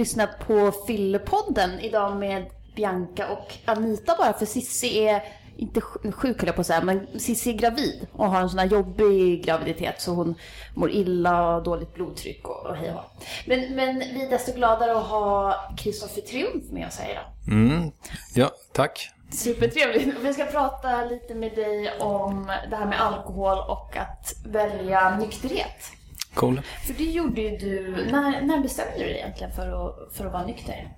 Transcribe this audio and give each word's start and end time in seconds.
lyssna 0.00 0.26
på 0.26 0.72
Fyllepodden 0.86 1.80
idag 1.80 2.16
med 2.16 2.46
Bianca 2.76 3.28
och 3.28 3.54
Anita 3.64 4.16
bara 4.18 4.32
för 4.32 4.46
Sissi 4.46 4.98
är 4.98 5.22
inte 5.56 5.80
sjuk 5.80 6.40
höll 6.40 6.46
jag 6.46 6.54
på 6.54 6.60
att 6.60 6.66
säga, 6.66 6.84
men 6.84 7.20
Cissi 7.20 7.50
är 7.50 7.54
gravid 7.54 8.06
och 8.12 8.30
har 8.30 8.40
en 8.40 8.50
sån 8.50 8.58
här 8.58 8.66
jobbig 8.66 9.44
graviditet 9.44 10.00
så 10.00 10.14
hon 10.14 10.34
mår 10.74 10.90
illa 10.90 11.56
och 11.56 11.62
dåligt 11.62 11.94
blodtryck 11.94 12.48
och, 12.48 12.66
och 12.66 12.76
hej 12.76 12.94
och 12.94 13.24
men, 13.46 13.74
men 13.74 13.98
vi 13.98 14.24
är 14.24 14.30
desto 14.30 14.52
gladare 14.52 14.98
att 14.98 15.06
ha 15.06 15.54
Kristoffer 15.78 16.20
Triumf 16.20 16.70
med 16.70 16.86
oss 16.86 16.98
här 16.98 17.10
idag. 17.10 17.24
Mm. 17.48 17.90
Ja, 18.34 18.50
tack. 18.72 19.10
Supertrevligt. 19.32 20.18
Vi 20.22 20.34
ska 20.34 20.44
prata 20.44 21.04
lite 21.04 21.34
med 21.34 21.54
dig 21.54 21.92
om 22.00 22.52
det 22.70 22.76
här 22.76 22.86
med 22.86 23.00
alkohol 23.00 23.58
och 23.58 23.96
att 23.96 24.34
välja 24.46 25.16
nykterhet. 25.18 25.99
Cool. 26.34 26.60
För 26.86 26.94
det 26.94 27.04
gjorde 27.04 27.40
ju 27.40 27.56
du, 27.56 28.06
när, 28.12 28.42
när 28.42 28.60
bestämde 28.60 28.98
du 28.98 29.04
dig 29.04 29.16
egentligen 29.16 29.52
för 29.52 29.88
att, 29.88 30.14
för 30.16 30.26
att 30.26 30.32
vara 30.32 30.46
nykter? 30.46 30.96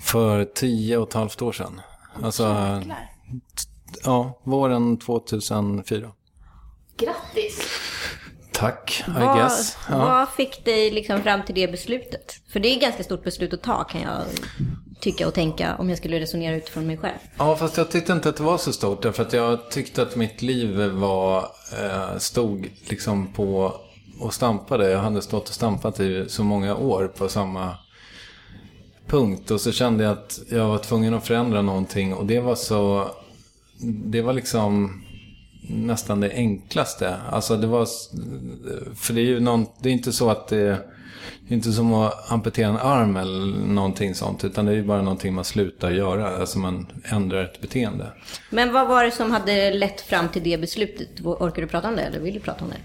För 0.00 0.44
tio 0.44 0.96
och 0.96 1.08
ett 1.08 1.14
halvt 1.14 1.42
år 1.42 1.52
sedan. 1.52 1.80
Alltså, 2.22 2.42
Jäklar. 2.78 3.10
Ja, 4.04 4.40
våren 4.42 4.98
2004. 4.98 6.12
Grattis! 6.96 7.80
Tack, 8.52 9.04
I 9.08 9.10
vad, 9.10 9.36
guess. 9.36 9.76
Ja. 9.90 9.98
Vad 9.98 10.28
fick 10.28 10.64
dig 10.64 10.90
liksom 10.90 11.22
fram 11.22 11.42
till 11.44 11.54
det 11.54 11.68
beslutet? 11.68 12.40
För 12.52 12.60
det 12.60 12.68
är 12.68 12.76
ett 12.76 12.82
ganska 12.82 13.04
stort 13.04 13.24
beslut 13.24 13.52
att 13.54 13.62
ta 13.62 13.84
kan 13.84 14.00
jag 14.00 14.22
tycka 15.00 15.26
och 15.28 15.34
tänka 15.34 15.76
om 15.76 15.88
jag 15.88 15.98
skulle 15.98 16.20
resonera 16.20 16.56
utifrån 16.56 16.86
mig 16.86 16.96
själv. 16.96 17.18
Ja, 17.38 17.56
fast 17.56 17.76
jag 17.76 17.90
tyckte 17.90 18.12
inte 18.12 18.28
att 18.28 18.36
det 18.36 18.42
var 18.42 18.58
så 18.58 18.72
stort. 18.72 19.02
Därför 19.02 19.22
att 19.22 19.32
jag 19.32 19.70
tyckte 19.70 20.02
att 20.02 20.16
mitt 20.16 20.42
liv 20.42 20.76
var, 20.78 21.38
eh, 21.82 22.18
stod 22.18 22.70
liksom 22.88 23.32
på 23.32 23.80
och 24.18 24.34
stampade. 24.34 24.90
Jag 24.90 24.98
hade 24.98 25.22
stått 25.22 25.48
och 25.48 25.54
stampat 25.54 26.00
i 26.00 26.24
så 26.28 26.44
många 26.44 26.76
år 26.76 27.12
på 27.16 27.28
samma 27.28 27.74
punkt. 29.06 29.50
Och 29.50 29.60
så 29.60 29.72
kände 29.72 30.04
jag 30.04 30.12
att 30.12 30.40
jag 30.50 30.68
var 30.68 30.78
tvungen 30.78 31.14
att 31.14 31.26
förändra 31.26 31.62
någonting. 31.62 32.14
Och 32.14 32.26
det 32.26 32.40
var 32.40 32.54
så... 32.54 33.10
Det 34.04 34.22
var 34.22 34.32
liksom 34.32 35.02
nästan 35.68 36.20
det 36.20 36.30
enklaste. 36.30 37.16
Alltså 37.30 37.56
det 37.56 37.66
var... 37.66 37.86
För 38.94 39.14
det 39.14 39.20
är 39.20 39.24
ju 39.26 39.40
någon, 39.40 39.66
det 39.78 39.88
är 39.88 39.92
inte 39.92 40.12
så 40.12 40.30
att 40.30 40.48
det 40.48 40.78
det 41.48 41.54
är 41.54 41.56
inte 41.56 41.72
som 41.72 41.94
att 41.94 42.32
amputera 42.32 42.68
en 42.68 42.76
arm 42.76 43.16
eller 43.16 43.56
någonting 43.66 44.14
sånt. 44.14 44.44
Utan 44.44 44.66
det 44.66 44.72
är 44.72 44.76
ju 44.76 44.82
bara 44.82 45.02
någonting 45.02 45.34
man 45.34 45.44
slutar 45.44 45.90
göra. 45.90 46.36
Alltså 46.36 46.58
man 46.58 46.86
ändrar 47.04 47.44
ett 47.44 47.60
beteende. 47.60 48.06
Men 48.50 48.72
vad 48.72 48.88
var 48.88 49.04
det 49.04 49.10
som 49.10 49.30
hade 49.30 49.74
lett 49.74 50.00
fram 50.00 50.28
till 50.28 50.42
det 50.42 50.58
beslutet? 50.58 51.08
Orkar 51.24 51.62
du 51.62 51.68
prata 51.68 51.88
om 51.88 51.96
det 51.96 52.02
eller 52.02 52.20
vill 52.20 52.34
du 52.34 52.40
prata 52.40 52.64
om 52.64 52.70
det? 52.70 52.76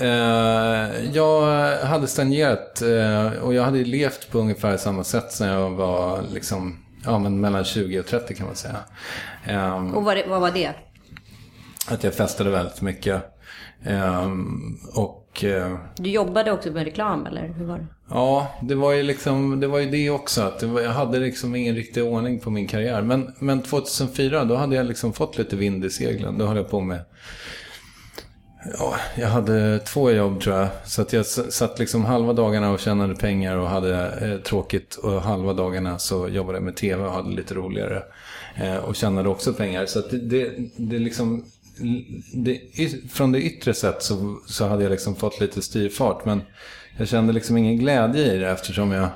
Eh, 0.00 1.10
jag 1.12 1.46
hade 1.76 2.06
stagnerat 2.06 2.82
eh, 2.82 3.42
och 3.42 3.54
jag 3.54 3.62
hade 3.62 3.84
levt 3.84 4.30
på 4.30 4.38
ungefär 4.38 4.76
samma 4.76 5.04
sätt 5.04 5.40
när 5.40 5.52
jag 5.52 5.70
var 5.70 6.22
liksom, 6.32 6.78
ja, 7.04 7.18
men 7.18 7.40
mellan 7.40 7.64
20 7.64 8.00
och 8.00 8.06
30 8.06 8.34
kan 8.34 8.46
man 8.46 8.56
säga. 8.56 8.76
Ehm, 9.44 9.94
och 9.94 10.04
vad, 10.04 10.18
vad 10.28 10.40
var 10.40 10.50
det? 10.50 10.72
Att 11.88 12.04
jag 12.04 12.14
festade 12.14 12.50
väldigt 12.50 12.80
mycket. 12.80 13.22
Ehm, 13.84 14.78
och, 14.94 15.44
eh, 15.44 15.78
du 15.96 16.10
jobbade 16.10 16.52
också 16.52 16.70
med 16.70 16.84
reklam 16.84 17.26
eller 17.26 17.48
hur 17.48 17.64
var 17.64 17.78
det? 17.78 17.86
Ja, 18.10 18.48
det 18.62 18.74
var 18.74 18.92
ju, 18.92 19.02
liksom, 19.02 19.60
det, 19.60 19.66
var 19.66 19.78
ju 19.78 19.90
det 19.90 20.10
också. 20.10 20.42
Att 20.42 20.58
det 20.58 20.66
var, 20.66 20.80
jag 20.80 20.90
hade 20.90 21.18
liksom 21.18 21.54
ingen 21.54 21.74
riktig 21.74 22.04
ordning 22.04 22.40
på 22.40 22.50
min 22.50 22.66
karriär. 22.66 23.02
Men, 23.02 23.34
men 23.38 23.62
2004 23.62 24.44
då 24.44 24.56
hade 24.56 24.76
jag 24.76 24.86
liksom 24.86 25.12
fått 25.12 25.38
lite 25.38 25.56
vind 25.56 25.84
i 25.84 25.90
seglen. 25.90 26.38
Då 26.38 26.46
höll 26.46 26.56
jag 26.56 26.70
på 26.70 26.80
med 26.80 27.00
Ja, 28.72 28.96
jag 29.16 29.28
hade 29.28 29.78
två 29.78 30.10
jobb 30.10 30.40
tror 30.40 30.56
jag. 30.56 30.68
Så 30.84 31.02
att 31.02 31.12
jag 31.12 31.26
satt 31.26 31.78
liksom 31.78 32.04
halva 32.04 32.32
dagarna 32.32 32.70
och 32.70 32.80
tjänade 32.80 33.14
pengar 33.14 33.56
och 33.56 33.68
hade 33.68 34.08
eh, 34.08 34.42
tråkigt. 34.42 34.94
Och 34.94 35.22
halva 35.22 35.52
dagarna 35.52 35.98
så 35.98 36.28
jobbade 36.28 36.58
jag 36.58 36.64
med 36.64 36.76
tv 36.76 37.04
och 37.04 37.12
hade 37.12 37.30
lite 37.30 37.54
roligare. 37.54 38.02
Eh, 38.56 38.76
och 38.76 38.96
tjänade 38.96 39.28
också 39.28 39.52
pengar. 39.52 39.86
Så 39.86 39.98
att 39.98 40.10
det, 40.10 40.18
det, 40.18 40.52
det 40.76 40.98
liksom... 40.98 41.44
Det, 42.34 42.60
från 43.10 43.32
det 43.32 43.42
yttre 43.42 43.74
sett 43.74 44.02
så, 44.02 44.38
så 44.46 44.66
hade 44.66 44.82
jag 44.82 44.90
liksom 44.90 45.16
fått 45.16 45.40
lite 45.40 45.62
styrfart. 45.62 46.24
Men 46.24 46.42
jag 46.98 47.08
kände 47.08 47.32
liksom 47.32 47.56
ingen 47.56 47.78
glädje 47.78 48.34
i 48.34 48.38
det 48.38 48.50
eftersom 48.50 48.92
jag 48.92 49.08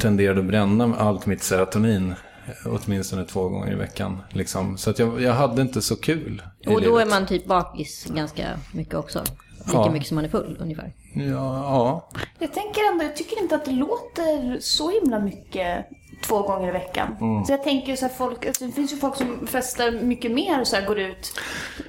tenderade 0.00 0.40
att 0.40 0.46
bränna 0.46 0.96
allt 0.96 1.26
mitt 1.26 1.42
serotonin 1.42 2.14
åtminstone 2.64 3.24
två 3.24 3.48
gånger 3.48 3.72
i 3.72 3.74
veckan. 3.74 4.22
Liksom. 4.30 4.78
Så 4.78 4.90
att 4.90 4.98
jag, 4.98 5.22
jag 5.22 5.32
hade 5.32 5.62
inte 5.62 5.82
så 5.82 5.96
kul. 5.96 6.42
Och 6.66 6.72
då 6.72 6.78
livet. 6.78 7.06
är 7.06 7.10
man 7.10 7.26
typ 7.26 7.46
bakis 7.46 8.04
ganska 8.04 8.58
mycket 8.72 8.94
också? 8.94 9.24
Lika 9.66 9.78
ja. 9.78 9.90
mycket 9.90 10.08
som 10.08 10.14
man 10.14 10.24
är 10.24 10.28
full 10.28 10.56
ungefär? 10.60 10.92
Ja, 11.14 11.22
ja. 11.32 12.08
Jag 12.38 12.52
tänker 12.52 12.80
ändå, 12.92 13.04
jag 13.04 13.16
tycker 13.16 13.42
inte 13.42 13.54
att 13.54 13.64
det 13.64 13.70
låter 13.70 14.60
så 14.60 14.90
himla 14.90 15.18
mycket 15.18 15.86
två 16.26 16.42
gånger 16.42 16.68
i 16.68 16.72
veckan. 16.72 17.16
Mm. 17.20 17.44
Så 17.44 17.52
jag 17.52 17.62
tänker 17.62 17.96
så 17.96 18.06
här, 18.06 18.14
folk, 18.14 18.46
alltså, 18.46 18.66
det 18.66 18.72
finns 18.72 18.92
ju 18.92 18.96
folk 18.96 19.16
som 19.16 19.46
festar 19.46 19.90
mycket 19.90 20.30
mer 20.30 20.60
och 20.60 20.66
så 20.66 20.76
här, 20.76 20.86
går 20.86 20.98
ut 20.98 21.32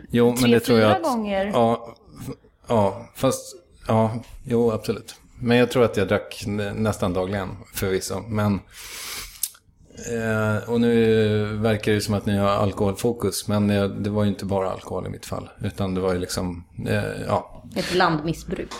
jo, 0.09 0.31
tre, 0.31 0.41
men 0.41 0.51
det 0.51 0.59
tror 0.59 0.79
jag 0.79 0.91
att, 0.91 1.03
gånger. 1.03 1.45
Ja, 1.45 1.95
ja, 2.67 3.09
fast, 3.15 3.55
ja, 3.87 4.11
jo 4.43 4.71
absolut. 4.71 5.15
Men 5.41 5.57
jag 5.57 5.71
tror 5.71 5.83
att 5.83 5.97
jag 5.97 6.07
drack 6.07 6.43
nästan 6.75 7.13
dagligen 7.13 7.49
förvisso. 7.73 8.19
Men 8.27 8.59
Eh, 10.13 10.69
och 10.69 10.81
nu 10.81 11.43
verkar 11.45 11.91
det 11.91 12.01
som 12.01 12.13
att 12.13 12.25
ni 12.25 12.37
har 12.37 12.47
alkoholfokus. 12.49 13.47
Men 13.47 13.69
eh, 13.69 13.83
det 13.83 14.09
var 14.09 14.23
ju 14.23 14.29
inte 14.29 14.45
bara 14.45 14.71
alkohol 14.71 15.05
i 15.05 15.09
mitt 15.09 15.25
fall. 15.25 15.49
Utan 15.63 15.95
det 15.95 16.01
var 16.01 16.13
ju 16.13 16.19
liksom, 16.19 16.63
eh, 16.87 17.03
ja. 17.27 17.63
Ett 17.75 17.91
blandmissbruk. 17.91 18.73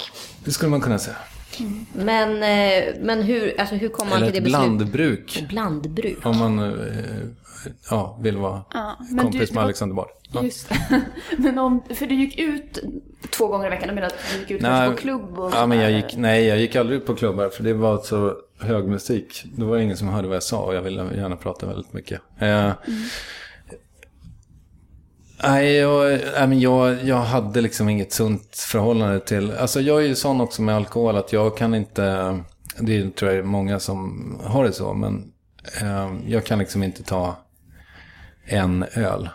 Det 0.46 0.52
skulle 0.52 0.70
man 0.72 0.82
kunna 0.82 1.00
säga. 1.00 1.16
Mm. 1.60 1.86
Men, 1.94 2.30
eh, 2.44 2.94
men 3.02 3.22
hur, 3.22 3.60
alltså 3.60 3.76
hur 3.76 3.90
kom 3.90 4.08
man 4.10 4.18
Eller 4.18 4.32
till 4.32 4.36
det 4.36 4.42
beslutet? 4.50 4.76
blandbruk. 4.78 5.46
Blandbruk. 5.50 6.26
Om 6.26 6.38
man 6.38 6.60
eh, 6.60 6.74
ja, 7.90 8.18
vill 8.22 8.38
vara 8.38 8.64
ja, 8.74 8.98
kompis 9.22 9.50
du, 9.50 9.56
med 9.56 9.64
Alexander 9.64 9.96
Bard. 9.96 10.10
Ja. 10.32 10.44
Just 10.44 10.70
Men 11.38 11.58
om, 11.58 11.84
för 11.94 12.06
du 12.06 12.16
gick 12.16 12.40
ut 12.40 12.80
två 13.30 13.48
gånger 13.48 13.68
i 13.68 13.70
veckan. 13.70 13.88
Du 13.88 13.96
menar 13.96 14.08
att 14.08 14.16
du 14.34 14.40
gick 14.40 14.52
ut 14.52 14.62
nej, 14.62 14.90
på 14.90 14.96
klubb 14.96 15.40
och 15.40 15.52
ja, 15.54 15.66
men 15.66 15.78
jag 15.78 15.92
gick, 15.92 16.18
Nej, 16.18 16.46
jag 16.46 16.60
gick 16.60 16.76
aldrig 16.76 17.00
ut 17.00 17.06
på 17.06 17.16
klubbar. 17.16 17.50
För 17.50 17.64
det 17.64 17.74
var 17.74 17.98
så 17.98 18.36
hög 18.60 18.86
musik. 18.86 19.44
Då 19.56 19.66
var 19.66 19.78
det 19.78 19.84
ingen 19.84 19.98
som 19.98 20.08
hörde 20.08 20.28
vad 20.28 20.36
jag 20.36 20.44
sa 20.44 20.62
och 20.62 20.76
jag 20.76 20.82
ville 20.82 21.16
gärna 21.16 21.36
prata 21.36 21.66
väldigt 21.66 21.94
mycket. 21.94 22.22
Eh, 22.40 22.48
mm. 22.48 22.76
Nej, 25.44 25.76
jag, 25.76 26.20
jag, 26.54 27.04
jag 27.04 27.18
hade 27.18 27.62
liksom 27.62 27.90
inget 27.90 28.14
sunt 28.14 28.56
förhållande 28.56 29.20
till... 29.20 29.52
Alltså 29.52 29.82
jag 29.82 30.04
är 30.04 30.08
ju 30.08 30.16
sån 30.16 30.42
också 30.42 30.62
med 30.62 30.76
alkohol 30.76 31.16
att 31.16 31.34
jag 31.34 31.58
kan 31.58 31.76
inte... 31.76 32.40
Det 32.80 33.16
tror 33.16 33.32
jag 33.32 33.40
är 33.40 33.44
många 33.44 33.80
som 33.80 34.40
har 34.44 34.64
det 34.64 34.74
så, 34.74 34.94
men 34.94 35.32
eh, 35.82 36.12
jag 36.28 36.46
kan 36.46 36.60
liksom 36.60 36.84
inte 36.84 37.04
ta 37.04 37.38
en 38.50 38.86
öl. 38.94 39.30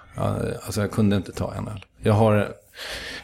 Alltså 0.66 0.80
jag 0.80 0.90
kunde 0.90 1.16
inte 1.16 1.32
ta 1.32 1.54
en 1.54 1.68
öl. 1.68 1.84
Jag 2.02 2.12
har 2.12 2.54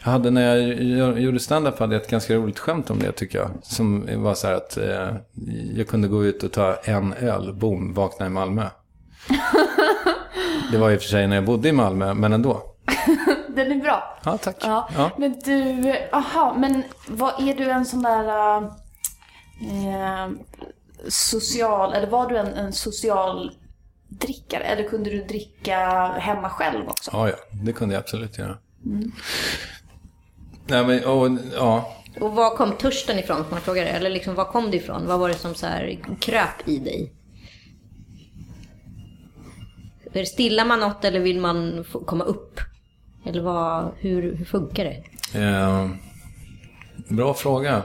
jag 0.05 0.11
hade 0.11 0.31
när 0.31 0.57
jag 0.57 1.21
gjorde 1.21 1.41
stand-up 1.41 1.79
hade 1.79 1.95
jag 1.95 2.03
ett 2.03 2.11
ganska 2.11 2.35
roligt 2.35 2.59
skämt 2.59 2.91
om 2.91 2.99
det 2.99 3.13
tycker 3.13 3.39
jag. 3.39 3.51
Som 3.63 4.09
var 4.23 4.35
så 4.35 4.47
här 4.47 4.55
att 4.55 4.77
eh, 4.77 5.17
jag 5.75 5.89
kunde 5.89 6.09
gå 6.09 6.25
ut 6.25 6.43
och 6.43 6.53
ta 6.53 6.75
en 6.75 7.13
öl, 7.13 7.55
boom, 7.55 7.95
vakna 7.95 8.27
i 8.27 8.29
Malmö. 8.29 8.67
det 10.73 10.79
var 10.79 10.91
i 10.91 10.97
och 10.97 11.01
för 11.01 11.09
sig 11.09 11.27
när 11.27 11.37
jag 11.37 11.45
bodde 11.45 11.69
i 11.69 11.73
Malmö, 11.73 12.15
men 12.15 12.33
ändå. 12.33 12.63
Den 13.49 13.73
är 13.73 13.83
bra. 13.83 14.19
Ja, 14.25 14.39
tack. 14.39 14.57
Ja. 14.61 14.89
ja. 14.97 15.11
Men 15.17 15.41
du, 15.45 15.95
aha, 16.13 16.55
men 16.59 16.83
vad 17.09 17.49
är 17.49 17.55
du 17.55 17.71
en 17.71 17.87
sån 17.87 18.03
där 18.03 18.57
eh, 19.61 20.31
social, 21.09 21.93
eller 21.93 22.07
var 22.07 22.29
du 22.29 22.37
en, 22.39 22.55
en 22.55 22.73
social 22.73 23.53
drickare? 24.21 24.63
Eller 24.65 24.89
kunde 24.89 25.11
du 25.11 25.25
dricka 25.25 25.79
hemma 26.19 26.51
själv 26.51 26.89
också? 26.89 27.11
Ja, 27.13 27.29
ja, 27.29 27.37
det 27.65 27.73
kunde 27.73 27.95
jag 27.95 28.01
absolut 28.01 28.39
göra. 28.39 28.59
Mm. 28.87 29.13
Nej, 30.67 30.87
men, 30.87 31.05
och, 31.05 31.39
ja. 31.55 31.97
Och 32.21 32.33
var 32.33 32.57
kom 32.57 32.73
törsten 32.73 33.19
ifrån, 33.19 33.45
man 33.51 33.61
fråga 33.61 33.85
det? 33.85 33.91
Eller 33.91 34.11
liksom, 34.11 34.35
var 34.35 34.45
kom 34.45 34.71
det 34.71 34.77
ifrån? 34.77 35.07
Vad 35.07 35.21
var 35.21 35.29
det 35.29 35.35
som 35.35 35.55
så 35.55 35.67
här 35.67 35.99
kröp 36.21 36.69
i 36.69 36.79
dig? 36.79 37.13
Stillar 40.27 40.65
man 40.65 40.81
något 40.81 41.05
eller 41.05 41.21
vill 41.21 41.41
man 41.41 41.85
komma 42.07 42.25
upp? 42.25 42.61
Eller 43.27 43.43
vad, 43.43 43.93
hur, 43.99 44.37
hur 44.37 44.45
funkar 44.45 44.85
det? 44.85 45.05
Eh, 45.39 45.91
bra 47.09 47.35
fråga. 47.35 47.83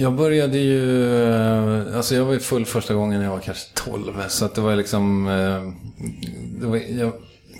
Jag 0.00 0.14
började 0.14 0.58
ju, 0.58 1.14
eh, 1.24 1.96
alltså 1.96 2.14
jag 2.14 2.24
var 2.24 2.32
ju 2.32 2.40
full 2.40 2.66
första 2.66 2.94
gången 2.94 3.18
när 3.18 3.26
jag 3.26 3.32
var 3.32 3.40
kanske 3.40 3.74
12. 3.74 4.12
Så 4.28 4.44
att 4.44 4.54
det 4.54 4.60
var 4.60 4.76
liksom, 4.76 5.26
eh, 5.26 5.72
det 6.60 6.66
var, 6.66 6.76
jag, 6.76 7.12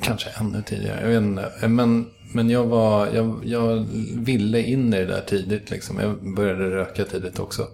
kanske 0.03 0.31
ännu 0.41 0.63
tidigare, 0.63 1.01
jag 1.01 1.09
vet 1.09 1.23
inte. 1.23 1.53
Eh, 1.63 1.69
men, 1.69 2.07
men 2.35 2.51
jag, 2.51 2.65
var, 2.65 3.07
jag, 3.07 3.41
jag 3.45 3.87
ville 4.15 4.63
in 4.63 4.95
i 4.95 4.97
det 4.97 5.07
där 5.07 5.21
tidigt 5.21 5.71
liksom. 5.71 5.99
Jag 5.99 6.35
började 6.35 6.71
röka 6.71 7.05
tidigt 7.05 7.39
också. 7.39 7.67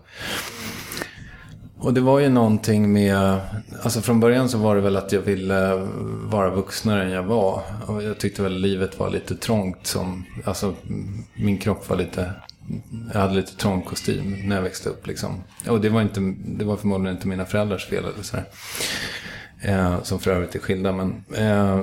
Och 1.78 1.94
det 1.94 2.00
var 2.00 2.18
ju 2.20 2.28
någonting 2.28 2.92
med, 2.92 3.38
alltså 3.82 4.00
från 4.00 4.20
början 4.20 4.48
så 4.48 4.58
var 4.58 4.76
det 4.76 4.82
väl 4.82 4.96
att 4.96 5.12
jag 5.12 5.20
ville 5.20 5.88
vara 6.24 6.50
vuxnare 6.50 7.04
än 7.04 7.10
jag 7.10 7.22
var. 7.22 7.62
Och 7.86 8.02
jag 8.02 8.18
tyckte 8.18 8.42
väl 8.42 8.58
livet 8.58 8.98
var 8.98 9.10
lite 9.10 9.36
trångt 9.36 9.86
som, 9.86 10.24
alltså 10.44 10.74
min 11.34 11.58
kropp 11.58 11.88
var 11.88 11.96
lite 11.96 12.30
jag 13.12 13.20
hade 13.20 13.34
lite 13.34 13.56
trång 13.56 13.82
kostym 13.82 14.48
när 14.48 14.56
jag 14.56 14.62
växte 14.62 14.88
upp. 14.88 15.06
Liksom. 15.06 15.44
Och 15.68 15.80
det 15.80 15.88
var, 15.88 16.02
inte, 16.02 16.20
det 16.46 16.64
var 16.64 16.76
förmodligen 16.76 17.16
inte 17.16 17.28
mina 17.28 17.44
föräldrars 17.44 17.86
fel 17.86 18.04
eller 18.04 18.22
sådär. 18.22 18.44
Eh, 19.60 20.02
som 20.02 20.18
för 20.18 20.30
övrigt 20.30 20.54
är 20.54 20.58
skilda. 20.58 20.92
Men, 20.92 21.24
eh, 21.34 21.80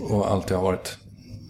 och 0.00 0.30
alltid 0.30 0.56
har 0.56 0.64
varit, 0.64 0.98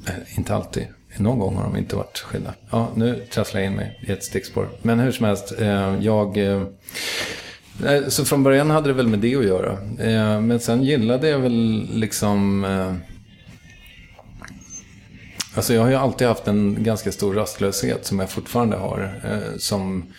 eh, 0.06 0.38
inte 0.38 0.54
alltid, 0.54 0.86
någon 1.16 1.38
gång 1.38 1.56
har 1.56 1.64
de 1.64 1.76
inte 1.76 1.96
varit 1.96 2.18
skilda. 2.18 2.54
Ja, 2.70 2.88
nu 2.94 3.26
trasslar 3.30 3.60
jag 3.60 3.70
in 3.70 3.76
mig 3.76 4.00
i 4.06 4.12
ett 4.12 4.24
stickspår. 4.24 4.68
Men 4.82 5.00
hur 5.00 5.12
som 5.12 5.26
helst, 5.26 5.54
eh, 5.58 5.96
jag... 6.00 6.36
Eh, 6.36 6.62
eh 7.86 8.08
så 8.08 8.24
från 8.24 8.42
början 8.42 8.70
hade 8.70 8.88
det 8.88 8.94
väl 8.94 9.08
med 9.08 9.18
det 9.18 9.36
att 9.36 9.44
göra. 9.44 9.72
Eh, 9.98 10.40
men 10.40 10.60
sen 10.60 10.82
gillade 10.82 11.28
jag 11.28 11.38
väl 11.38 11.88
liksom... 11.92 12.64
Eh, 12.64 13.13
Alltså 15.54 15.74
jag 15.74 15.82
har 15.82 15.90
ju 15.90 15.96
alltid 15.96 16.28
haft 16.28 16.48
en 16.48 16.84
ganska 16.84 17.12
stor 17.12 17.34
rastlöshet 17.34 18.06
som 18.06 18.18
jag 18.18 18.30
fortfarande 18.30 18.76
har. 18.76 19.20
Eh, 19.24 19.58
som 19.58 20.12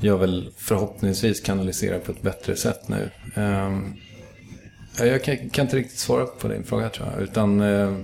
jag 0.00 0.18
väl 0.18 0.52
förhoppningsvis 0.56 1.40
kanaliserar 1.40 1.98
på 1.98 2.12
ett 2.12 2.22
bättre 2.22 2.56
sätt 2.56 2.88
nu. 2.88 3.10
Eh, 3.34 5.06
jag 5.06 5.24
kan, 5.24 5.50
kan, 5.50 5.64
inte 5.64 5.76
riktigt 5.76 5.98
svara 5.98 6.26
på 6.26 6.48
din 6.48 6.64
fråga 6.64 6.88
tror 6.88 7.08
jag. 7.12 7.22
Utan 7.22 7.60
eh, 7.60 7.96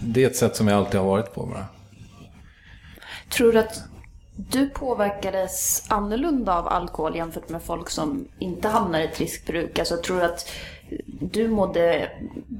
det 0.00 0.24
är 0.24 0.26
ett 0.26 0.36
sätt 0.36 0.56
som 0.56 0.68
jag 0.68 0.78
alltid 0.78 1.00
har 1.00 1.06
varit 1.06 1.34
på 1.34 1.46
bara. 1.46 1.66
Tror 3.30 3.52
du 3.52 3.58
att 3.58 3.82
du 4.36 4.68
påverkades 4.68 5.84
annorlunda 5.88 6.58
av 6.58 6.68
alkohol 6.68 7.16
jämfört 7.16 7.48
med 7.48 7.62
folk 7.62 7.90
som 7.90 8.28
inte 8.38 8.68
hamnar 8.68 9.00
i 9.00 9.04
ett 9.04 9.20
riskbruk? 9.20 9.78
Alltså 9.78 9.96
tror 9.96 10.16
du 10.16 10.24
att 10.24 10.50
du 11.20 11.48
mådde 11.48 12.10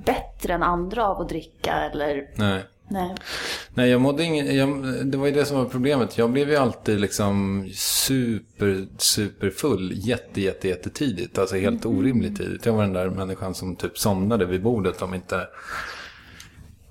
bättre 0.04 0.54
än 0.54 0.62
andra 0.62 1.06
av 1.06 1.20
att 1.20 1.28
dricka 1.28 1.72
eller? 1.72 2.30
Nej. 2.36 2.64
Nej. 2.88 3.14
Nej, 3.74 3.90
jag 3.90 4.00
mådde 4.00 4.24
ingen, 4.24 4.56
jag, 4.56 4.84
det 5.06 5.18
var 5.18 5.26
ju 5.26 5.32
det 5.32 5.44
som 5.44 5.58
var 5.58 5.64
problemet. 5.64 6.18
Jag 6.18 6.30
blev 6.30 6.50
ju 6.50 6.56
alltid 6.56 7.00
liksom 7.00 7.68
super, 7.74 8.86
super 8.98 9.50
full 9.50 9.92
jätte, 9.94 10.40
jätte, 10.40 10.68
jätte 10.68 10.90
tidigt. 10.90 11.38
Alltså 11.38 11.56
helt 11.56 11.84
mm. 11.84 11.98
orimligt 11.98 12.38
tidigt. 12.38 12.66
Jag 12.66 12.72
var 12.72 12.82
den 12.82 12.92
där 12.92 13.10
människan 13.10 13.54
som 13.54 13.76
typ 13.76 13.98
somnade 13.98 14.44
vid 14.44 14.62
bordet 14.62 15.02
om 15.02 15.14
inte 15.14 15.46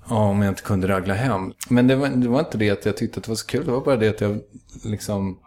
Ja, 0.08 0.16
om 0.16 0.42
jag 0.42 0.50
inte 0.50 0.62
kunde 0.62 0.88
ragla 0.88 1.14
hem. 1.14 1.52
Men 1.68 1.86
det 1.86 1.96
var, 1.96 2.08
det 2.08 2.28
var 2.28 2.38
inte 2.38 2.58
det 2.58 2.70
att 2.70 2.86
jag 2.86 2.96
tyckte 2.96 3.18
att 3.18 3.24
det 3.24 3.30
var 3.30 3.36
så 3.36 3.46
kul. 3.46 3.64
Det 3.64 3.72
var 3.72 3.80
bara 3.80 3.96
det 3.96 4.08
att 4.08 4.20
jag 4.20 4.40
liksom... 4.84 5.38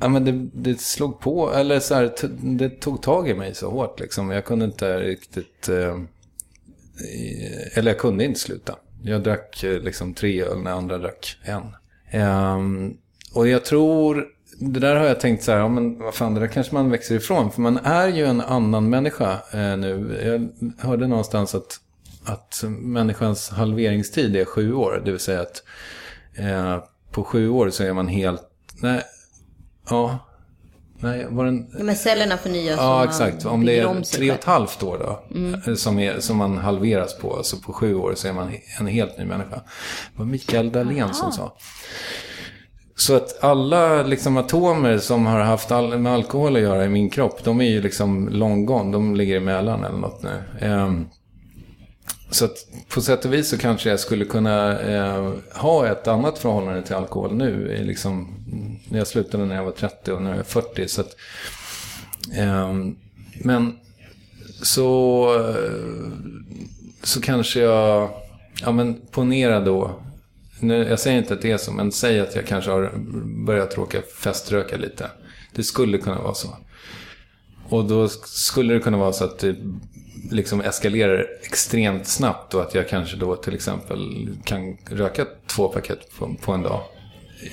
Ja, 0.00 0.08
men 0.08 0.24
det, 0.24 0.32
det 0.52 0.80
slog 0.80 1.20
på, 1.20 1.52
eller 1.54 1.80
så 1.80 1.94
här, 1.94 2.12
det 2.58 2.68
tog 2.68 3.02
tag 3.02 3.28
i 3.28 3.34
mig 3.34 3.54
så 3.54 3.70
hårt 3.70 4.00
liksom. 4.00 4.30
Jag 4.30 4.44
kunde 4.44 4.64
inte 4.64 4.98
riktigt... 4.98 5.68
Eh, 5.68 5.98
eller 7.74 7.90
jag 7.90 7.98
kunde 7.98 8.24
inte 8.24 8.40
sluta. 8.40 8.76
Jag 9.02 9.22
drack 9.22 9.62
eh, 9.64 9.80
liksom 9.80 10.14
tre 10.14 10.42
öl 10.42 10.58
när 10.58 10.70
andra 10.70 10.98
drack 10.98 11.36
en. 11.42 11.62
Um, 12.22 12.96
och 13.34 13.48
jag 13.48 13.64
tror, 13.64 14.26
det 14.58 14.80
där 14.80 14.96
har 14.96 15.06
jag 15.06 15.20
tänkt 15.20 15.44
så 15.44 15.52
här, 15.52 15.58
ja, 15.58 15.68
men 15.68 15.98
vad 15.98 16.14
fan, 16.14 16.34
det 16.34 16.40
där 16.40 16.46
kanske 16.46 16.74
man 16.74 16.90
växer 16.90 17.14
ifrån. 17.14 17.50
För 17.50 17.60
man 17.60 17.76
är 17.76 18.08
ju 18.08 18.26
en 18.26 18.40
annan 18.40 18.90
människa 18.90 19.32
eh, 19.52 19.76
nu. 19.76 20.20
Jag 20.24 20.72
hörde 20.88 21.06
någonstans 21.06 21.54
att, 21.54 21.80
att 22.24 22.64
människans 22.68 23.50
halveringstid 23.50 24.36
är 24.36 24.44
sju 24.44 24.74
år. 24.74 25.02
Det 25.04 25.10
vill 25.10 25.20
säga 25.20 25.40
att 25.40 25.62
eh, 26.34 26.84
på 27.10 27.24
sju 27.24 27.48
år 27.48 27.70
så 27.70 27.84
är 27.84 27.92
man 27.92 28.08
helt, 28.08 28.42
nej, 28.82 29.02
ja, 29.90 30.18
Nej, 31.00 31.26
var 31.30 31.44
den... 31.44 31.66
Ja, 31.78 31.84
men 31.84 31.96
cellerna 31.96 32.36
förnyas. 32.36 32.76
Ja, 32.76 33.04
exakt. 33.04 33.46
Om 33.46 33.64
det 33.64 33.78
är 33.78 34.02
tre 34.16 34.30
och 34.30 34.36
ett 34.38 34.44
halvt 34.44 34.82
år 34.82 34.98
då, 34.98 35.38
mm. 35.38 35.76
som, 35.76 35.98
är, 35.98 36.20
som 36.20 36.36
man 36.36 36.58
halveras 36.58 37.18
på, 37.18 37.36
alltså 37.36 37.56
på 37.56 37.72
sju 37.72 37.94
år 37.94 38.14
så 38.16 38.28
är 38.28 38.32
man 38.32 38.52
en 38.80 38.86
helt 38.86 39.18
ny 39.18 39.24
människa. 39.24 39.56
Det 40.12 40.18
var 40.18 40.24
Mikael 40.24 40.72
Dahlén 40.72 41.14
som 41.14 41.32
sa. 41.32 41.56
Så 42.96 43.16
att 43.16 43.44
alla 43.44 44.02
liksom, 44.02 44.36
atomer 44.36 44.98
som 44.98 45.26
har 45.26 45.40
haft 45.40 45.70
all, 45.70 45.98
med 45.98 46.12
alkohol 46.12 46.56
att 46.56 46.62
göra 46.62 46.84
i 46.84 46.88
min 46.88 47.10
kropp, 47.10 47.44
de 47.44 47.60
är 47.60 47.64
ju 47.64 47.82
liksom 47.82 48.28
long 48.28 48.66
gone. 48.66 48.92
De 48.92 49.16
ligger 49.16 49.36
emellan 49.36 49.84
eller 49.84 49.98
något 49.98 50.22
nu. 50.22 50.68
Um, 50.68 51.08
så 52.30 52.44
att 52.44 52.66
på 52.88 53.00
sätt 53.00 53.24
och 53.24 53.32
vis 53.32 53.48
så 53.48 53.58
kanske 53.58 53.90
jag 53.90 54.00
skulle 54.00 54.24
kunna 54.24 54.80
eh, 54.80 55.32
ha 55.54 55.86
ett 55.86 56.08
annat 56.08 56.38
förhållande 56.38 56.82
till 56.82 56.94
alkohol 56.94 57.34
nu. 57.34 57.82
Liksom, 57.84 58.34
jag 58.90 59.06
slutade 59.06 59.46
när 59.46 59.56
jag 59.56 59.64
var 59.64 59.72
30 59.72 60.12
och 60.12 60.22
nu 60.22 60.30
är 60.30 60.36
jag 60.36 60.46
40. 60.46 60.88
Så 60.88 61.00
att, 61.00 61.16
eh, 62.36 62.74
men 63.34 63.78
så, 64.62 65.24
eh, 65.38 66.10
så 67.02 67.20
kanske 67.20 67.60
jag, 67.60 68.10
ja 68.60 68.72
men 68.72 69.00
ponera 69.10 69.60
då. 69.60 70.00
Nu, 70.60 70.74
jag 70.74 71.00
säger 71.00 71.18
inte 71.18 71.34
att 71.34 71.42
det 71.42 71.50
är 71.50 71.58
så, 71.58 71.72
men 71.72 71.92
säg 71.92 72.20
att 72.20 72.34
jag 72.34 72.46
kanske 72.46 72.70
har 72.70 72.92
börjat 73.46 73.78
råka 73.78 74.02
feströka 74.22 74.76
lite. 74.76 75.10
Det 75.54 75.62
skulle 75.62 75.98
kunna 75.98 76.22
vara 76.22 76.34
så. 76.34 76.56
Och 77.68 77.84
då 77.84 78.08
skulle 78.08 78.74
det 78.74 78.80
kunna 78.80 78.96
vara 78.96 79.12
så 79.12 79.24
att 79.24 79.38
det 79.38 79.56
liksom 80.30 80.60
eskalerar 80.60 81.26
extremt 81.42 82.06
snabbt 82.06 82.54
och 82.54 82.62
att 82.62 82.74
jag 82.74 82.88
kanske 82.88 83.16
då 83.16 83.36
till 83.36 83.54
exempel 83.54 84.28
kan 84.44 84.76
röka 84.90 85.26
två 85.46 85.68
paket 85.68 86.18
på, 86.18 86.34
på 86.40 86.52
en 86.52 86.62
dag 86.62 86.80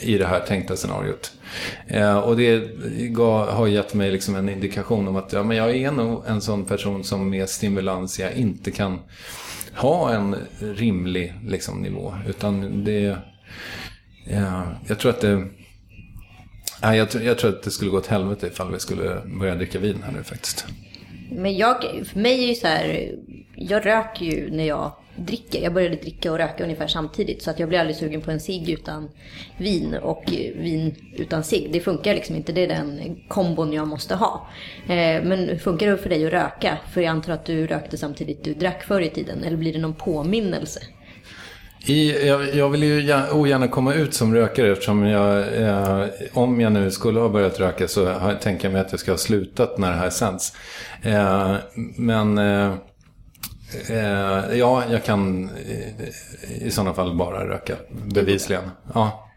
i 0.02 0.18
det 0.18 0.28
här 0.28 0.40
tänkta 0.40 0.76
scenariot. 0.76 1.32
Eh, 1.88 2.18
och 2.18 2.38
det 2.38 2.78
gav, 3.10 3.50
har 3.50 3.68
gett 3.68 3.94
mig 3.94 4.12
liksom 4.12 4.36
en 4.36 4.50
indikation 4.50 5.08
om 5.08 5.16
att 5.16 5.34
ja, 5.34 5.44
men 5.44 5.58
jag 5.58 5.76
är 5.76 5.92
nog 5.92 6.24
en 6.28 6.42
sån 6.42 6.66
person 6.66 7.04
som 7.04 7.30
med 7.30 7.50
stimulans 7.50 8.20
jag 8.20 8.34
inte 8.34 8.72
kan 8.72 9.00
ha 9.76 10.14
en 10.14 10.36
rimlig 10.60 11.34
liksom, 11.44 11.82
nivå. 11.82 12.16
Utan 12.28 12.84
det... 12.84 13.18
Ja, 14.28 14.64
jag 14.88 15.00
tror 15.00 15.12
att 15.12 15.22
det... 15.22 15.48
Ja, 16.82 16.96
jag, 16.96 17.08
jag 17.24 17.38
tror 17.38 17.50
att 17.50 17.64
det 17.64 17.72
skulle 17.72 17.92
gå 17.92 17.98
åt 17.98 18.08
helvete 18.08 18.48
ifall 18.48 18.72
vi 18.72 18.80
skulle 18.80 19.22
börja 19.40 19.56
dricka 19.56 19.80
vin 19.80 20.04
här 20.06 20.12
nu 20.12 20.24
faktiskt. 20.24 20.66
Men 21.30 21.58
jag, 21.58 21.82
för 21.82 22.20
mig 22.20 22.44
är 22.44 22.48
ju 22.48 22.56
så 22.56 22.68
här, 22.68 23.16
jag 23.56 23.86
röker 23.86 24.26
ju 24.26 24.52
när 24.52 24.64
jag 24.64 24.92
dricker. 25.16 25.62
Jag 25.62 25.74
började 25.74 25.96
dricka 25.96 26.32
och 26.32 26.38
röka 26.38 26.64
ungefär 26.64 26.88
samtidigt. 26.88 27.42
Så 27.42 27.50
att 27.52 27.60
jag 27.60 27.70
blir 27.70 27.80
aldrig 27.80 27.96
sugen 27.96 28.22
på 28.22 28.32
en 28.32 28.40
cigg 28.40 28.70
utan 28.70 29.10
vin 29.58 29.96
och 29.96 30.24
vin 30.56 30.96
utan 31.18 31.44
cigg. 31.44 31.70
Det 31.72 31.80
funkar 31.80 32.14
liksom 32.14 32.36
inte. 32.36 32.52
Det 32.52 32.64
är 32.64 32.68
den 32.68 33.20
kombon 33.28 33.74
jag 33.74 33.88
måste 33.88 34.16
ha. 34.16 34.48
Eh, 34.88 35.24
men 35.24 35.60
funkar 35.60 35.88
det 35.88 35.98
för 35.98 36.10
dig 36.10 36.26
att 36.26 36.34
röka? 36.34 36.78
För 36.94 37.02
jag 37.02 37.12
antar 37.12 37.34
att 37.34 37.46
du 37.46 37.68
rökte 37.68 37.98
samtidigt 37.98 38.44
du 38.44 38.54
drack 38.54 38.84
förr 38.84 39.02
i 39.02 39.10
tiden. 39.10 39.44
Eller 39.44 39.58
blir 39.58 39.74
det 39.74 39.80
någon 39.80 39.96
påminnelse? 39.96 40.80
I, 41.88 42.28
jag, 42.28 42.56
jag, 42.56 42.70
vill 42.70 42.84
ju 42.84 43.14
ogärna 43.32 43.68
komma 43.68 43.94
ut 43.94 44.14
som 44.14 44.36
rökare 44.36 44.72
eftersom 44.72 45.06
jag, 45.06 45.62
eh, 45.62 46.08
om 46.34 46.62
jag 46.62 46.72
nu 46.72 46.92
skulle 46.92 47.20
ha 47.20 47.30
börjat 47.30 47.60
röka 47.60 47.88
så 47.88 48.10
har, 48.10 48.34
tänker 48.34 48.66
jag 48.66 48.74
mig 48.74 48.82
att 48.82 48.92
jag 48.92 49.00
ska 49.00 49.12
ha 49.12 49.18
slutat 49.18 49.78
när 49.78 49.92
det 49.92 49.98
här 49.98 50.10
sänds. 50.10 50.54
Eh, 51.02 51.56
men 51.98 52.38
eh, 52.38 52.74
eh 53.90 54.58
ja, 54.58 54.84
jag 54.92 55.04
kan 55.04 55.50
i, 55.50 55.94
i 56.66 56.72
sådana 56.72 56.94
fall 56.94 57.16
bara 57.16 57.48
röka, 57.48 57.76
bevisligen. 58.06 58.64
Ja. 58.94 59.30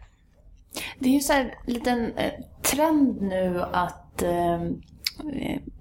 Det 0.99 1.09
är 1.09 1.13
ju 1.13 1.21
så 1.21 1.33
här 1.33 1.55
en 1.67 1.75
liten 1.75 2.13
eh, 2.17 2.33
trend 2.63 3.23
nu 3.23 3.63
att 3.73 4.09
Eh, 4.23 4.61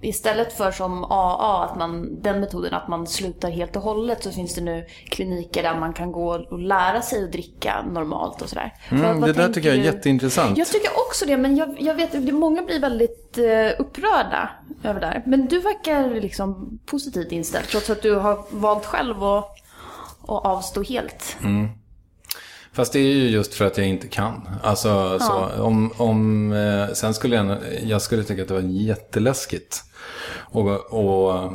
istället 0.02 0.54
för 0.54 0.72
som 0.72 1.04
AA, 1.04 1.64
att 1.64 1.78
man, 1.78 2.22
den 2.22 2.40
metoden 2.40 2.74
att 2.74 2.88
man 2.88 3.08
slutar 3.08 3.50
helt 3.50 3.76
och 3.76 3.82
hållet, 3.82 4.24
så 4.24 4.32
finns 4.32 4.56
det 4.56 4.62
nu 4.62 4.86
kliniker 5.10 5.64
där 5.64 5.80
man 5.80 5.94
kan 5.94 6.12
gå 6.12 6.30
och 6.30 6.60
lära 6.60 7.02
sig 7.02 7.24
att 7.24 7.32
dricka 7.32 7.86
normalt 7.92 8.42
och 8.42 8.50
sådär. 8.50 8.74
Mm, 8.90 9.22
det 9.22 9.34
där 9.34 9.54
tycker 9.54 9.70
jag 9.70 9.78
är 9.78 9.82
du? 9.82 9.86
jätteintressant. 9.86 10.58
Jag 10.58 10.68
tycker 10.68 10.90
också 11.08 11.26
det, 11.26 11.38
men 11.38 11.56
jag, 11.56 11.82
jag 11.82 11.96
vet 11.96 12.16
att 12.16 12.34
många 12.34 12.62
blir 12.62 12.80
väldigt 12.80 13.38
uh, 13.38 13.82
upprörda 13.82 14.50
över 14.84 15.00
det 15.00 15.08
här. 15.08 15.24
Men 15.26 15.48
du 15.48 15.60
verkar 15.60 16.22
liksom 16.22 16.80
positivt 16.86 17.32
inställd, 17.32 17.68
trots 17.68 17.90
att 17.90 18.02
du 18.02 18.16
har 18.16 18.46
valt 18.50 18.86
själv 18.86 19.24
att, 19.24 19.46
att 20.22 20.46
avstå 20.46 20.84
helt. 20.84 21.38
Mm. 21.44 21.70
Fast 22.78 22.94
det 22.94 23.00
är 23.00 23.14
ju 23.14 23.30
just 23.30 23.54
för 23.54 23.66
att 23.66 23.78
jag 23.78 23.88
inte 23.88 24.08
kan. 24.08 24.50
Alltså, 24.64 24.88
ja. 24.90 25.20
så, 25.20 25.64
om, 25.64 25.92
om, 25.98 26.52
eh, 26.52 26.94
sen 26.94 27.14
skulle 27.14 27.36
jag, 27.36 27.58
jag 27.84 28.02
skulle 28.02 28.24
tycka 28.24 28.42
att 28.42 28.48
det 28.48 28.54
var 28.54 28.62
jätteläskigt. 28.62 29.84
Och, 30.32 30.94
och 30.94 31.52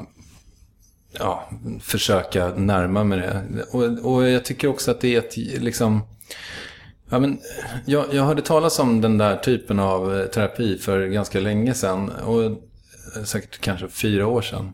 ja, 1.12 1.50
försöka 1.81 2.49
närma 2.49 3.05
mig 3.05 3.19
det. 3.19 3.62
Och, 3.73 4.14
och 4.14 4.29
jag 4.29 4.45
tycker 4.45 4.69
också 4.69 4.91
att 4.91 5.00
det 5.00 5.14
är 5.14 5.19
ett, 5.19 5.37
liksom... 5.37 6.00
Ja, 7.11 7.19
men, 7.19 7.41
jag, 7.87 8.05
jag 8.12 8.23
hörde 8.23 8.43
talas 8.43 8.79
om 8.79 9.00
den 9.00 9.19
där 9.19 9.37
typen 9.37 9.79
av 9.79 10.21
eh, 10.21 10.26
terapi 10.26 10.79
för 10.79 11.07
ganska 11.07 11.41
länge 11.41 11.75
sedan. 11.75 12.09
Och 12.09 12.43
eh, 12.45 12.52
säkert 13.25 13.61
kanske 13.61 13.88
fyra 13.88 14.26
år 14.26 14.43
sedan. 14.43 14.73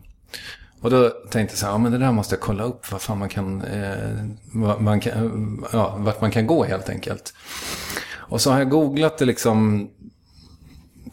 Och 0.81 0.89
då 0.89 1.09
tänkte 1.09 1.53
jag 1.53 1.59
så 1.59 1.65
här, 1.65 1.73
ja 1.73 1.77
men 1.77 1.91
det 1.91 1.97
där 1.97 2.11
måste 2.11 2.35
jag 2.35 2.41
kolla 2.41 2.63
upp, 2.63 2.91
vad 2.91 3.01
fan 3.01 3.17
man 3.17 3.29
kan, 3.29 3.61
eh, 3.61 4.79
man 4.79 4.99
kan, 4.99 5.13
eh, 5.13 5.69
ja, 5.73 5.95
vart 5.99 6.21
man 6.21 6.31
kan 6.31 6.47
gå 6.47 6.63
helt 6.63 6.89
enkelt. 6.89 7.33
Och 8.15 8.41
så 8.41 8.51
har 8.51 8.59
jag 8.59 8.69
googlat 8.69 9.17
det 9.17 9.25
liksom 9.25 9.89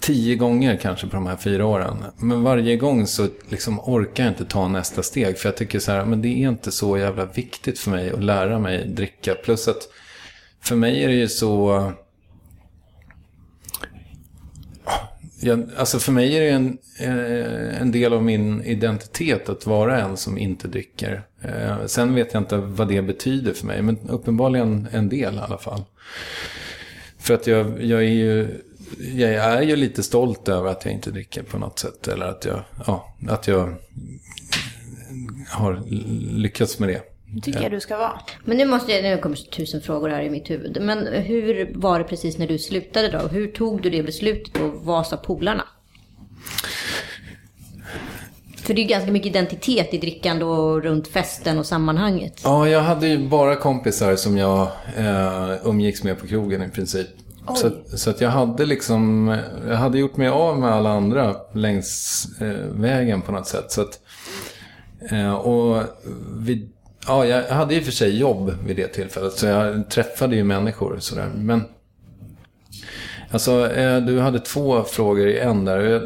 tio 0.01 0.37
gånger 0.37 0.77
kanske 0.77 1.07
på 1.07 1.17
de 1.17 1.27
här 1.27 1.37
fyra 1.37 1.67
åren. 1.67 1.97
Men 2.17 2.43
varje 2.43 2.77
gång 2.77 3.07
så 3.07 3.29
liksom 3.49 3.81
orkar 3.81 4.25
jag 4.25 4.31
inte 4.31 4.45
ta 4.45 4.69
nästa 4.69 5.03
steg. 5.03 5.39
För 5.39 5.49
jag 5.49 5.57
tycker 5.57 5.79
så 5.79 5.93
här, 5.93 6.05
men 6.05 6.23
det 6.23 6.29
är 6.29 6.49
inte 6.49 6.73
så 6.73 6.99
jävla 6.99 7.25
viktigt 7.25 7.79
för 7.79 7.91
mig 7.91 8.11
att 8.11 8.25
lära 8.25 8.59
mig 8.59 8.89
dricka. 8.89 9.35
Plus 9.35 9.69
att 9.69 9.89
för 10.61 10.77
mig 10.77 11.05
är 11.05 11.09
det 11.09 11.15
ju 11.15 11.29
så... 11.29 11.93
Jag, 15.41 15.69
alltså 15.77 15.99
för 15.99 16.13
mig 16.13 16.37
är 16.37 16.41
det 16.41 16.49
en, 16.49 16.79
eh, 17.01 17.81
en 17.81 17.93
del 17.93 18.13
av 18.13 18.23
min 18.23 18.63
identitet 18.63 19.49
att 19.49 19.67
vara 19.67 20.01
en 20.01 20.17
som 20.17 20.39
inte 20.39 20.69
dricker. 20.69 21.27
Eh, 21.43 21.87
sen 21.87 22.15
vet 22.15 22.35
jag 22.35 22.43
inte 22.43 22.57
vad 22.57 22.89
det 22.89 23.03
betyder 23.03 23.53
för 23.53 23.67
mig, 23.67 23.83
men 23.83 23.99
uppenbarligen 24.09 24.89
en 24.93 25.09
del 25.09 25.35
i 25.35 25.39
alla 25.39 25.59
fall. 25.59 25.85
För 27.19 27.35
att 27.35 27.47
jag, 27.47 27.83
jag 27.85 28.01
är 28.01 28.13
ju 28.13 28.49
jag 28.99 29.35
är 29.35 29.63
ju 29.63 29.77
lite 29.77 30.03
stolt 30.03 30.49
över 30.49 30.71
att 30.71 30.85
jag 30.85 30.95
inte 30.95 31.11
dricker 31.11 31.43
på 31.43 31.59
något 31.59 31.79
sätt. 31.79 32.09
Eller 32.09 32.27
att 32.27 32.45
jag, 32.45 32.61
ja, 32.87 33.15
att 33.29 33.47
jag 33.47 33.75
har 35.49 35.83
lyckats 36.39 36.79
med 36.79 36.89
det 36.89 37.16
tycker 37.43 37.63
jag 37.63 37.71
du 37.71 37.81
ska 37.81 37.97
vara. 37.97 38.21
Men 38.45 38.57
nu 38.57 38.65
måste 38.65 38.93
jag, 38.93 39.03
nu 39.03 39.19
kommer 39.19 39.37
tusen 39.37 39.81
frågor 39.81 40.09
här 40.09 40.23
i 40.23 40.31
mitt 40.31 40.51
huvud. 40.51 40.79
Men 40.81 41.07
hur 41.07 41.73
var 41.75 41.99
det 41.99 42.05
precis 42.05 42.39
när 42.39 42.47
du 42.49 42.59
slutade 42.59 43.09
då? 43.09 43.19
Hur 43.19 43.47
tog 43.47 43.83
du 43.83 43.91
det 43.91 44.03
beslutet 44.03 44.63
och 44.63 44.75
vad 44.85 45.07
sa 45.07 45.17
polarna? 45.17 45.65
För 48.57 48.75
det 48.75 48.81
är 48.81 48.83
ju 48.83 48.89
ganska 48.89 49.11
mycket 49.13 49.27
identitet 49.27 49.95
i 49.95 49.99
drickande 49.99 50.45
och 50.45 50.83
runt 50.83 51.09
festen 51.09 51.59
och 51.59 51.67
sammanhanget. 51.67 52.41
Ja, 52.45 52.69
jag 52.69 52.81
hade 52.81 53.09
ju 53.09 53.29
bara 53.29 53.57
kompisar 53.57 54.17
som 54.17 54.37
jag 54.37 54.69
eh, 54.97 55.53
umgicks 55.65 56.03
med 56.05 56.19
på 56.19 56.27
krogen 56.27 56.63
i 56.63 56.69
princip. 56.69 57.07
Så, 57.55 57.67
att- 57.67 57.99
så 58.01 58.11
att 58.11 58.21
jag 58.21 58.31
hade 58.31 58.67
liksom, 58.67 59.29
jag 59.69 59.77
hade 59.77 59.99
gjort 59.99 60.17
mig 60.17 60.29
av 60.29 60.59
med 60.59 60.71
alla 60.73 60.91
andra 60.91 61.37
längs 61.55 62.27
eh, 62.41 62.47
vägen 62.73 63.23
på 63.23 63.33
något 63.33 63.47
sätt. 63.47 63.73
Så 63.73 63.81
att, 63.81 64.01
eh, 65.11 65.35
och 65.35 65.83
vid, 66.37 66.71
ja, 67.07 67.27
jag 67.27 67.49
hade 67.49 67.75
ju 67.75 67.83
för 67.83 67.93
sig 67.93 68.19
jobb 68.19 68.55
vid 68.67 68.77
det 68.77 68.89
tillfället. 68.89 69.33
Så 69.33 69.47
jag 69.47 69.91
träffade 69.91 70.37
ju 70.37 70.45
människor 70.45 70.97
sådär. 71.01 71.31
Men 71.35 71.65
Alltså, 73.31 73.73
eh, 73.73 74.01
du 74.01 74.21
hade 74.21 74.41
två 74.41 74.83
frågor 74.83 75.29
i 75.29 75.39
en 75.39 75.65
där. 75.65 75.79
Jag, 75.79 76.03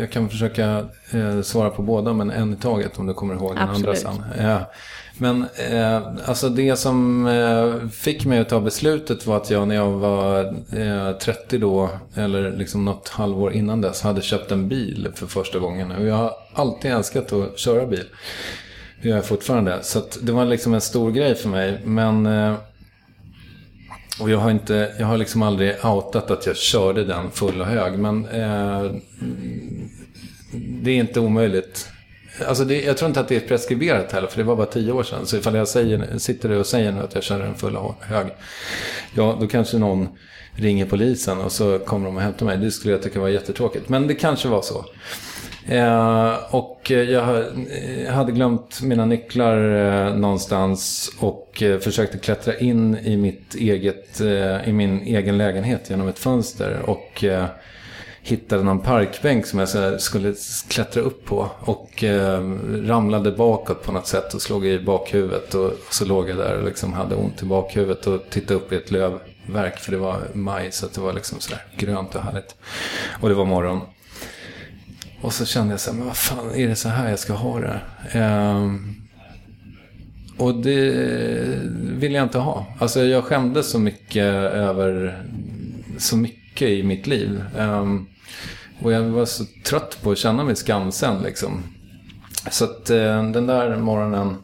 jag 0.00 0.12
kan 0.12 0.28
försöka 0.28 0.84
eh, 1.10 1.40
svara 1.42 1.70
på 1.70 1.82
båda, 1.82 2.12
men 2.12 2.30
en 2.30 2.52
i 2.52 2.56
taget 2.56 2.98
om 2.98 3.06
du 3.06 3.14
kommer 3.14 3.34
ihåg 3.34 3.56
den 3.56 3.68
andra 3.68 3.94
sen. 3.94 4.24
Ja. 4.38 4.70
Men 5.18 5.46
eh, 5.70 6.02
alltså 6.24 6.48
det 6.48 6.76
som 6.76 7.26
eh, 7.26 7.88
fick 7.88 8.24
mig 8.24 8.38
att 8.38 8.48
ta 8.48 8.60
beslutet 8.60 9.26
var 9.26 9.36
att 9.36 9.50
jag 9.50 9.68
när 9.68 9.74
jag 9.74 9.90
var 9.90 10.44
eh, 10.72 11.12
30 11.18 11.58
då, 11.58 11.90
eller 12.14 12.50
liksom 12.50 12.84
något 12.84 13.08
halvår 13.08 13.52
innan 13.52 13.80
dess, 13.80 14.02
hade 14.02 14.22
köpt 14.22 14.52
en 14.52 14.68
bil 14.68 15.08
för 15.14 15.26
första 15.26 15.58
gången. 15.58 15.92
Och 15.92 16.06
jag 16.06 16.14
har 16.14 16.32
alltid 16.54 16.90
älskat 16.90 17.32
att 17.32 17.58
köra 17.58 17.86
bil. 17.86 18.04
Det 19.04 19.10
gör 19.10 19.16
jag 19.16 19.26
fortfarande. 19.26 19.82
Så 19.82 19.98
att 19.98 20.18
det 20.22 20.32
var 20.32 20.44
liksom 20.44 20.74
en 20.74 20.80
stor 20.80 21.12
grej 21.12 21.34
för 21.34 21.48
mig. 21.48 21.80
Men... 21.84 22.26
Eh, 22.26 22.54
och 24.20 24.30
jag 24.30 24.38
har, 24.38 24.50
inte, 24.50 24.92
jag 24.98 25.06
har 25.06 25.18
liksom 25.18 25.42
aldrig 25.42 25.84
outat 25.84 26.30
att 26.30 26.46
jag 26.46 26.56
körde 26.56 27.04
den 27.04 27.30
full 27.30 27.60
och 27.60 27.66
hög. 27.66 27.98
Men 27.98 28.26
eh, 28.26 28.90
det 30.82 30.90
är 30.90 30.96
inte 30.96 31.20
omöjligt. 31.20 31.88
Alltså 32.46 32.64
det, 32.64 32.82
jag 32.82 32.96
tror 32.96 33.08
inte 33.08 33.20
att 33.20 33.28
det 33.28 33.36
är 33.36 33.40
preskriberat 33.40 34.12
heller, 34.12 34.28
för 34.28 34.38
det 34.38 34.44
var 34.44 34.56
bara 34.56 34.66
tio 34.66 34.92
år 34.92 35.02
sedan. 35.02 35.26
Så 35.26 35.36
ifall 35.36 35.54
jag 35.54 35.68
säger, 35.68 36.18
sitter 36.18 36.50
och 36.50 36.66
säger 36.66 36.92
nu 36.92 37.00
att 37.00 37.14
jag 37.14 37.24
körde 37.24 37.44
den 37.44 37.54
full 37.54 37.76
och 37.76 37.94
hög, 38.00 38.26
ja 39.14 39.38
då 39.40 39.46
kanske 39.46 39.78
någon 39.78 40.08
ringer 40.56 40.86
polisen 40.86 41.40
och 41.40 41.52
så 41.52 41.78
kommer 41.78 42.06
de 42.06 42.16
och 42.16 42.22
hämtar 42.22 42.46
mig. 42.46 42.58
Det 42.58 42.70
skulle 42.70 42.94
jag 42.94 43.02
tycka 43.02 43.20
var 43.20 43.28
jättetråkigt. 43.28 43.88
Men 43.88 44.06
det 44.06 44.14
kanske 44.14 44.48
var 44.48 44.62
så. 44.62 44.84
Eh, 45.66 46.54
och 46.54 46.90
jag 46.90 47.38
eh, 47.38 48.12
hade 48.12 48.32
glömt 48.32 48.82
mina 48.82 49.04
nycklar 49.04 49.56
eh, 49.74 50.14
någonstans 50.14 51.10
och 51.18 51.62
eh, 51.62 51.78
försökte 51.78 52.18
klättra 52.18 52.58
in 52.58 52.98
i, 52.98 53.16
mitt 53.16 53.54
eget, 53.54 54.20
eh, 54.20 54.68
i 54.68 54.72
min 54.72 55.02
egen 55.02 55.38
lägenhet 55.38 55.90
genom 55.90 56.08
ett 56.08 56.18
fönster. 56.18 56.82
Och 56.86 57.24
eh, 57.24 57.46
hittade 58.22 58.62
någon 58.62 58.80
parkbänk 58.80 59.46
som 59.46 59.58
jag 59.58 60.00
skulle 60.00 60.34
klättra 60.68 61.02
upp 61.02 61.24
på. 61.24 61.50
Och 61.60 62.04
ramlade 62.82 63.30
bakåt 63.30 63.82
på 63.82 63.92
något 63.92 64.06
sätt 64.06 64.34
och 64.34 64.42
slog 64.42 64.66
i 64.66 64.78
bakhuvudet. 64.78 65.54
Och 65.54 65.72
så 65.90 66.04
låg 66.04 66.28
jag 66.28 66.36
där 66.36 66.58
och 66.58 66.64
liksom 66.64 66.92
hade 66.92 67.14
ont 67.14 67.42
i 67.42 67.44
bakhuvudet 67.44 68.06
och 68.06 68.20
tittade 68.30 68.54
upp 68.54 68.72
i 68.72 68.76
ett 68.76 68.90
lövverk. 68.90 69.78
För 69.78 69.92
det 69.92 69.98
var 69.98 70.16
maj 70.32 70.72
så 70.72 70.86
det 70.94 71.00
var 71.00 71.12
liksom 71.12 71.40
sådär 71.40 71.66
grönt 71.76 72.14
och 72.14 72.22
härligt. 72.22 72.56
Och 73.20 73.28
det 73.28 73.34
var 73.34 73.44
morgon. 73.44 73.80
Och 75.24 75.32
så 75.32 75.46
kände 75.46 75.72
jag 75.72 75.80
så 75.80 75.90
här, 75.90 75.98
men 75.98 76.06
vad 76.06 76.16
fan, 76.16 76.54
är 76.54 76.68
det 76.68 76.76
så 76.76 76.88
här 76.88 77.10
jag 77.10 77.18
ska 77.18 77.32
ha 77.32 77.60
det? 77.60 77.80
Um, 78.18 78.96
och 80.36 80.54
det 80.54 80.90
vill 81.72 82.12
jag 82.12 82.22
inte 82.22 82.38
ha. 82.38 82.66
Alltså 82.78 83.04
jag 83.04 83.24
skämdes 83.24 83.70
så 83.70 83.78
mycket 83.78 84.24
över 84.52 85.22
så 85.98 86.16
mycket 86.16 86.68
i 86.68 86.82
mitt 86.82 87.06
liv. 87.06 87.44
Um, 87.58 88.06
och 88.82 88.92
jag 88.92 89.02
var 89.02 89.24
så 89.24 89.44
trött 89.64 89.98
på 90.02 90.10
att 90.10 90.18
känna 90.18 90.44
mig 90.44 90.56
skamsen 90.56 91.22
liksom. 91.22 91.62
Så 92.50 92.64
att 92.64 92.90
uh, 92.90 93.30
den 93.30 93.46
där 93.46 93.76
morgonen 93.76 94.36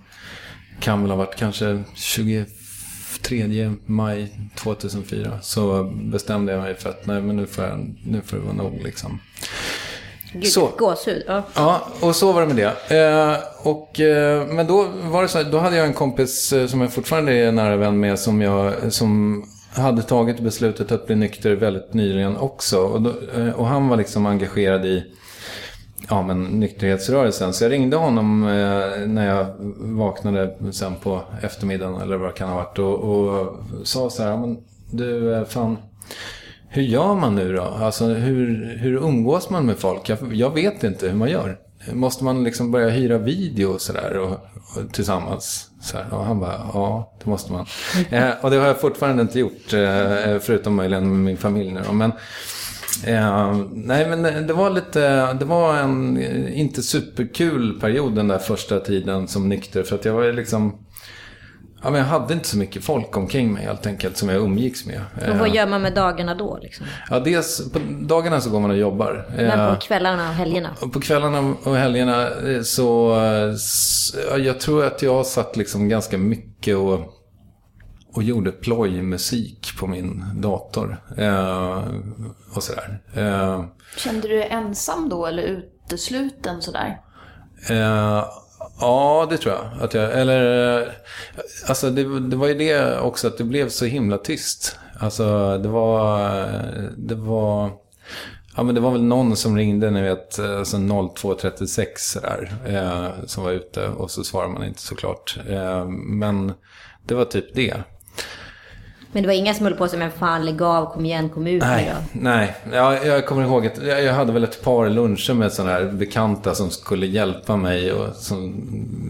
kan 0.80 1.02
väl 1.02 1.10
ha 1.10 1.16
varit 1.16 1.36
kanske 1.36 1.82
23 1.94 3.72
maj 3.86 4.50
2004. 4.54 5.40
Så 5.42 5.84
bestämde 5.84 6.52
jag 6.52 6.62
mig 6.62 6.74
för 6.74 6.90
att 6.90 7.06
nej 7.06 7.22
men 7.22 7.36
nu 7.36 7.46
får, 7.46 7.64
jag, 7.64 7.96
nu 8.04 8.20
får 8.20 8.36
det 8.36 8.42
vara 8.42 8.54
nog 8.54 8.80
liksom. 8.84 9.20
Gud, 10.32 10.46
Så. 10.46 10.70
gåshud. 10.78 11.22
Ja. 11.26 11.42
Ja, 11.54 11.80
och 12.00 12.16
så 12.16 12.32
var 12.32 12.40
det 12.40 12.54
med 12.54 12.56
det. 12.88 12.96
Eh, 12.98 13.36
och, 13.66 14.00
eh, 14.00 14.46
men 14.46 14.66
då 14.66 14.86
var 15.02 15.22
det 15.22 15.28
så 15.28 15.42
då 15.42 15.58
hade 15.58 15.76
jag 15.76 15.86
en 15.86 15.92
kompis 15.92 16.52
eh, 16.52 16.66
som 16.66 16.80
jag 16.80 16.92
fortfarande 16.92 17.32
är 17.32 17.52
nära 17.52 17.76
vän 17.76 18.00
med 18.00 18.18
som, 18.18 18.40
jag, 18.40 18.92
som 18.92 19.42
hade 19.74 20.02
tagit 20.02 20.40
beslutet 20.40 20.92
att 20.92 21.06
bli 21.06 21.16
nykter 21.16 21.52
väldigt 21.52 21.94
nyligen 21.94 22.36
också. 22.36 22.78
Och, 22.80 23.02
då, 23.02 23.12
eh, 23.36 23.48
och 23.50 23.66
han 23.66 23.88
var 23.88 23.96
liksom 23.96 24.26
engagerad 24.26 24.86
i 24.86 25.04
ja, 26.08 26.22
men, 26.22 26.44
nykterhetsrörelsen. 26.44 27.52
Så 27.52 27.64
jag 27.64 27.72
ringde 27.72 27.96
honom 27.96 28.42
eh, 28.44 29.06
när 29.06 29.26
jag 29.36 29.46
vaknade 29.78 30.54
sen 30.72 30.94
på 31.02 31.20
eftermiddagen 31.42 32.00
eller 32.00 32.16
vad 32.16 32.28
det 32.28 32.32
kan 32.32 32.48
ha 32.48 32.56
varit. 32.56 32.78
Och, 32.78 32.94
och 32.94 33.56
sa 33.84 34.10
så 34.10 34.22
här, 34.22 34.30
"Ja, 34.30 34.36
men, 34.36 34.58
du 34.90 35.34
eh, 35.34 35.44
fan, 35.44 35.78
hur 36.72 36.82
gör 36.82 37.14
man 37.14 37.34
nu 37.34 37.52
då? 37.52 37.62
Alltså 37.62 38.04
hur, 38.04 38.76
hur 38.78 38.96
umgås 38.96 39.50
man 39.50 39.66
med 39.66 39.78
folk? 39.78 40.08
Jag, 40.08 40.34
jag 40.34 40.54
vet 40.54 40.84
inte 40.84 41.08
hur 41.08 41.16
man 41.16 41.30
gör. 41.30 41.58
Måste 41.92 42.24
man 42.24 42.44
liksom 42.44 42.70
börja 42.70 42.88
hyra 42.88 43.18
video 43.18 43.66
och 43.66 43.80
sådär 43.80 44.18
och, 44.18 44.30
och 44.30 44.92
tillsammans? 44.92 45.70
Så 45.82 45.96
här. 45.96 46.14
Och 46.14 46.24
han 46.24 46.40
bara, 46.40 46.70
ja 46.74 47.12
det 47.24 47.30
måste 47.30 47.52
man. 47.52 47.66
Eh, 48.10 48.30
och 48.40 48.50
det 48.50 48.56
har 48.56 48.66
jag 48.66 48.80
fortfarande 48.80 49.22
inte 49.22 49.38
gjort, 49.40 49.72
eh, 49.72 50.38
förutom 50.40 50.74
möjligen 50.74 51.10
med 51.10 51.18
min 51.18 51.36
familj 51.36 51.72
nu 51.72 51.80
då. 51.86 51.92
Men, 51.92 52.12
eh, 53.06 53.56
nej 53.72 54.08
men 54.08 54.46
det 54.46 54.52
var 54.52 54.70
lite, 54.70 55.32
det 55.32 55.44
var 55.44 55.76
en 55.76 56.22
inte 56.52 56.82
superkul 56.82 57.80
period 57.80 58.14
den 58.14 58.28
där 58.28 58.38
första 58.38 58.80
tiden 58.80 59.28
som 59.28 59.48
nykter. 59.48 59.82
För 59.82 59.94
att 59.96 60.04
jag 60.04 60.12
var 60.12 60.32
liksom, 60.32 60.78
ja 61.82 61.90
men 61.90 62.00
jag 62.00 62.06
hade 62.06 62.34
inte 62.34 62.48
så 62.48 62.58
mycket 62.58 62.84
folk 62.84 63.16
omkring 63.16 63.52
mig 63.52 63.64
helt 63.64 63.86
enkelt 63.86 64.16
som 64.16 64.28
jag 64.28 64.42
umgicks 64.42 64.86
med. 64.86 65.00
Och 65.30 65.36
vad 65.38 65.48
Eh, 65.48 65.54
gör 65.54 65.66
man 65.66 65.82
med 65.82 65.94
dagarna 65.94 66.34
då? 66.34 66.58
Liksom? 66.62 66.86
Ja, 67.10 67.20
dels 67.20 67.72
på 67.72 67.78
dagarna 68.00 68.40
så 68.40 68.50
går 68.50 68.60
man 68.60 68.70
och 68.70 68.76
jobbar. 68.76 69.26
Men 69.36 69.46
Eh, 69.60 69.74
på 69.74 69.80
kvällarna 69.80 70.28
och 70.28 70.34
helgerna? 70.34 70.68
på 70.92 71.00
kvällarna 71.00 71.54
och 71.64 71.76
helgerna 71.76 72.28
eh, 72.28 72.62
så... 72.62 73.16
eh, 74.34 74.36
Jag 74.44 74.60
tror 74.60 74.84
att 74.84 75.02
jag 75.02 75.26
satt 75.26 75.56
liksom 75.56 75.88
ganska 75.88 76.18
mycket 76.18 76.76
och, 76.76 77.00
och 78.14 78.22
gjorde 78.22 78.52
plojmusik 78.52 79.68
på 79.78 79.86
min 79.86 80.24
dator. 80.34 80.96
Eh, 81.16 81.82
och 82.54 82.62
sådär. 82.62 83.00
Eh, 83.14 83.64
Kände 83.96 84.28
du 84.28 84.36
dig 84.38 84.48
ensam 84.50 85.08
då 85.08 85.26
eller 85.26 85.42
utesluten 85.42 86.62
sådär? 86.62 87.00
Ja, 88.80 89.26
det 89.30 89.36
tror 89.36 89.54
jag. 89.54 89.84
Att 89.84 89.94
jag 89.94 90.20
eller, 90.20 90.78
eh, 90.80 90.88
alltså 91.68 91.90
det, 91.90 92.20
det 92.20 92.36
var 92.36 92.46
ju 92.46 92.54
det 92.54 93.00
också 93.00 93.26
att 93.26 93.38
det 93.38 93.44
blev 93.44 93.68
så 93.68 93.84
himla 93.84 94.18
tyst. 94.18 94.78
Alltså 94.98 95.58
det 95.58 95.68
var, 95.68 96.20
eh, 96.30 96.82
det 96.96 97.14
var, 97.14 97.70
ja 98.56 98.62
men 98.62 98.74
det 98.74 98.80
var 98.80 98.90
väl 98.90 99.02
någon 99.02 99.36
som 99.36 99.56
ringde, 99.56 99.90
ni 99.90 100.02
vet, 100.02 100.38
eh, 100.38 100.58
alltså 100.58 100.78
0236 100.78 102.14
där, 102.22 102.52
eh, 102.66 103.26
som 103.26 103.44
var 103.44 103.50
ute 103.50 103.88
och 103.88 104.10
så 104.10 104.24
svarade 104.24 104.52
man 104.52 104.64
inte 104.64 104.80
såklart. 104.82 105.38
Eh, 105.48 105.88
men 105.88 106.52
det 107.06 107.14
var 107.14 107.24
typ 107.24 107.54
det. 107.54 107.74
Men 109.12 109.22
det 109.22 109.26
var 109.26 109.34
inga 109.34 109.54
som 109.54 109.66
höll 109.66 109.74
på 109.74 109.88
sig 109.88 109.98
med 109.98 110.12
fan 110.12 110.44
lägg 110.44 110.62
av, 110.62 110.92
kom 110.92 111.06
igen, 111.06 111.28
kom 111.28 111.46
ut 111.46 111.62
Nej, 111.62 111.94
nej. 112.12 112.56
Ja, 112.72 113.04
jag 113.04 113.26
kommer 113.26 113.42
ihåg 113.42 113.66
att 113.66 113.82
jag 113.82 114.04
jag 114.04 114.14
hade 114.14 114.32
väl 114.32 114.44
ett 114.44 114.62
par 114.62 114.88
luncher 114.88 115.34
med 115.34 115.52
sådana 115.52 115.72
här 115.72 115.84
bekanta 115.84 116.54
som 116.54 116.70
skulle 116.70 117.06
hjälpa 117.06 117.56
mig 117.56 117.92
och 117.92 118.16
som, 118.16 118.64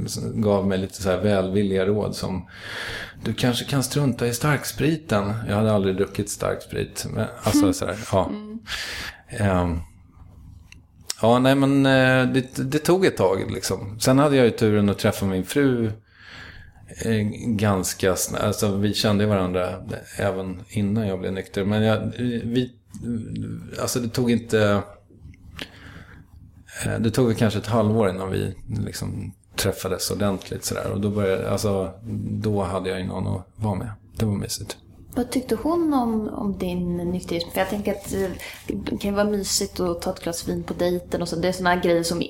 som 0.07 0.43
gav 0.43 0.67
mig 0.67 0.79
lite 0.79 1.03
så 1.03 1.11
här 1.11 1.19
välvilliga 1.19 1.87
råd 1.87 2.17
som 2.17 2.47
du 3.25 3.35
kanske 3.35 3.65
kan 3.65 3.83
strunta 3.83 4.27
i 4.27 4.35
starkspriten. 4.35 5.33
Jag 5.49 5.57
hade 5.57 5.73
aldrig 5.73 5.97
druckit 5.97 6.31
starksprit. 6.31 7.07
Men, 7.15 7.27
alltså 7.43 7.73
så 7.73 7.87
här, 7.87 7.97
ja. 8.13 8.31
Ehm, 9.39 9.79
ja, 11.23 11.39
nej 11.39 11.55
men 11.55 11.87
eh, 11.87 12.33
det, 12.33 12.71
det 12.71 12.79
tog 12.79 13.07
ett 13.07 13.17
tag 13.17 13.51
liksom. 13.51 14.01
Sen 14.01 14.19
hade 14.19 14.37
jag 14.37 14.45
ju 14.45 14.51
turen 14.51 14.89
att 14.89 14.99
träffa 14.99 15.27
min 15.27 15.45
fru 15.45 15.93
Eh, 17.05 17.27
ganska 17.47 18.17
snabbt. 18.17 18.45
Alltså 18.45 18.77
vi 18.77 18.95
kände 18.95 19.27
varandra 19.27 19.87
även 20.17 20.61
innan 20.69 21.07
jag 21.07 21.21
blev 21.21 21.33
nykter. 21.33 21.65
Men 21.65 21.83
jag, 21.83 22.13
vi, 22.45 22.73
alltså 23.81 24.01
det 24.01 24.09
tog 24.09 24.31
inte... 24.31 24.83
Eh, 26.87 26.99
det 27.01 27.11
tog 27.11 27.27
väl 27.27 27.37
kanske 27.37 27.59
ett 27.59 27.67
halvår 27.67 28.11
innan 28.11 28.31
vi 28.31 28.55
liksom 28.87 29.33
träffades 29.57 30.11
ordentligt 30.11 30.65
sådär. 30.65 30.91
Och 30.91 31.01
då, 31.01 31.11
började, 31.11 31.51
alltså, 31.51 31.93
då 32.31 32.63
hade 32.63 32.91
jag 32.91 33.01
ju 33.01 33.07
någon 33.07 33.27
att 33.27 33.47
vara 33.57 33.75
med. 33.75 33.91
Det 34.17 34.25
var 34.27 34.35
mysigt. 34.35 34.77
Vad 35.15 35.31
tyckte 35.31 35.55
hon 35.55 35.95
om, 35.95 36.29
om 36.29 36.59
din 36.59 36.97
nykterism? 36.97 37.51
För 37.51 37.61
jag 37.61 37.69
tänker 37.69 37.93
att 37.93 38.13
eh, 38.13 38.31
det 38.67 38.97
kan 38.97 39.15
vara 39.15 39.25
mysigt 39.25 39.81
att 39.81 40.03
ta 40.03 40.11
ett 40.11 40.23
glas 40.23 40.49
vin 40.49 40.63
på 40.63 40.75
dejten 40.75 41.23
och 41.23 41.29
så. 41.29 41.37
Det 41.37 41.49
är 41.49 41.53
sådana 41.53 41.77
grejer 41.77 42.03
som 42.03 42.23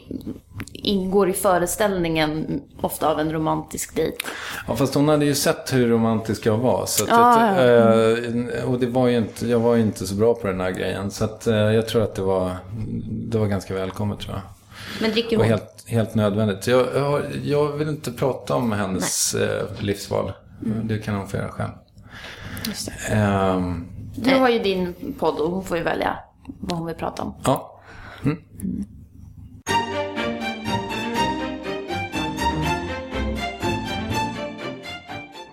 ingår 0.72 1.30
i 1.30 1.32
föreställningen 1.32 2.60
ofta 2.80 3.10
av 3.10 3.20
en 3.20 3.32
romantisk 3.32 3.96
dejt. 3.96 4.16
Ja, 4.68 4.76
fast 4.76 4.94
hon 4.94 5.08
hade 5.08 5.24
ju 5.24 5.34
sett 5.34 5.72
hur 5.72 5.88
romantisk 5.88 6.46
jag 6.46 6.58
var. 6.58 6.86
Så 6.86 7.04
att 7.04 7.10
Ja, 7.10 7.62
jag, 7.64 8.18
eh, 8.18 8.70
och 8.70 8.80
det 8.80 8.86
var 8.86 9.08
ju 9.08 9.16
inte, 9.18 9.46
jag 9.46 9.60
var 9.60 9.74
ju 9.74 9.82
inte 9.82 10.06
så 10.06 10.14
bra 10.14 10.34
på 10.34 10.46
den 10.46 10.60
här 10.60 10.70
grejen. 10.70 11.10
Så 11.10 11.24
att, 11.24 11.46
eh, 11.46 11.54
jag 11.54 11.88
tror 11.88 12.02
att 12.02 12.14
det 12.14 12.22
var, 12.22 12.56
det 13.06 13.38
var 13.38 13.46
ganska 13.46 13.74
välkommet 13.74 14.20
tror 14.20 14.34
jag. 14.34 14.42
Men 15.00 15.10
dricker 15.10 15.36
hon? 15.36 15.46
helt, 15.46 15.84
helt 15.86 16.14
nödvändigt. 16.14 16.66
Jag, 16.66 16.86
jag, 16.94 17.22
jag 17.44 17.72
vill 17.72 17.88
inte 17.88 18.12
prata 18.12 18.54
om 18.54 18.72
hennes 18.72 19.34
eh, 19.34 19.66
livsval. 19.80 20.32
Det 20.84 20.98
kan 20.98 21.14
hon 21.14 21.28
få 21.28 21.36
göra 21.36 21.48
själv. 21.48 21.70
Ehm, 23.10 23.86
Du 24.14 24.34
har 24.34 24.48
ju 24.48 24.58
din 24.58 24.94
podd 25.18 25.38
och 25.38 25.50
hon 25.50 25.64
får 25.64 25.76
ju 25.76 25.82
välja 25.82 26.18
vad 26.60 26.78
hon 26.78 26.86
vill 26.86 26.96
prata 26.96 27.22
om. 27.22 27.34
ja. 27.44 27.80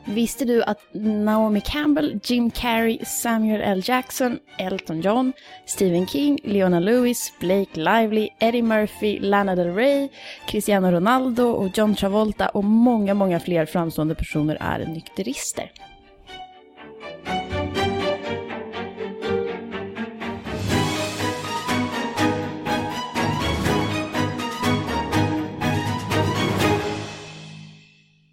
Visste 0.05 0.45
du 0.45 0.63
att 0.63 0.79
Naomi 0.93 1.61
Campbell, 1.61 2.19
Jim 2.23 2.51
Carrey, 2.51 2.99
Samuel 3.05 3.61
L. 3.61 3.81
Jackson, 3.85 4.39
Elton 4.57 5.01
John, 5.01 5.33
Stephen 5.65 6.07
King, 6.07 6.39
Leona 6.43 6.79
Lewis, 6.79 7.33
Blake 7.39 7.79
Lively, 7.79 8.29
Eddie 8.39 8.61
Murphy, 8.61 9.19
Lana 9.19 9.55
Del 9.55 9.73
Rey, 9.75 10.09
Cristiano 10.47 10.91
Ronaldo 10.91 11.43
och 11.43 11.77
John 11.77 11.95
Travolta 11.95 12.49
och 12.49 12.63
många, 12.63 13.13
många 13.13 13.39
fler 13.39 13.65
framstående 13.65 14.15
personer 14.15 14.57
är 14.61 14.85
nykterister? 14.85 15.71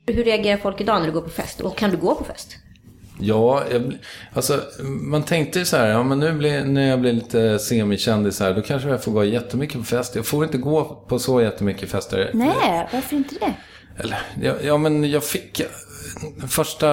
Hur 0.06 0.24
reagerar 0.24 0.56
folk 0.56 0.80
idag 0.80 1.00
när 1.00 1.06
du 1.06 1.12
går 1.12 1.20
på 1.20 1.30
fest? 1.30 1.60
Och 1.60 1.76
kan 1.76 1.90
du 1.90 1.96
gå 1.96 2.14
på 2.14 2.24
fest? 2.24 2.56
Ja, 3.20 3.62
jag, 3.70 3.98
alltså 4.32 4.60
man 4.84 5.22
tänkte 5.22 5.58
ju 5.58 5.64
så 5.64 5.76
här, 5.76 5.88
ja 5.88 6.02
men 6.02 6.18
nu 6.18 6.32
blir, 6.32 6.64
när 6.64 6.90
jag 6.90 7.00
blir 7.00 7.12
lite 7.12 7.58
semikändis 7.58 8.40
här, 8.40 8.54
då 8.54 8.62
kanske 8.62 8.88
jag 8.88 9.04
får 9.04 9.12
gå 9.12 9.24
jättemycket 9.24 9.78
på 9.78 9.84
fest. 9.84 10.16
Jag 10.16 10.26
får 10.26 10.44
inte 10.44 10.58
gå 10.58 10.84
på 11.08 11.18
så 11.18 11.40
jättemycket 11.40 11.90
fester. 11.90 12.30
Nej, 12.34 12.88
varför 12.92 13.16
inte 13.16 13.34
det? 13.34 13.54
Eller, 13.96 14.18
ja, 14.42 14.54
ja 14.64 14.78
men 14.78 15.10
jag 15.10 15.24
fick 15.24 15.62
första... 16.48 16.86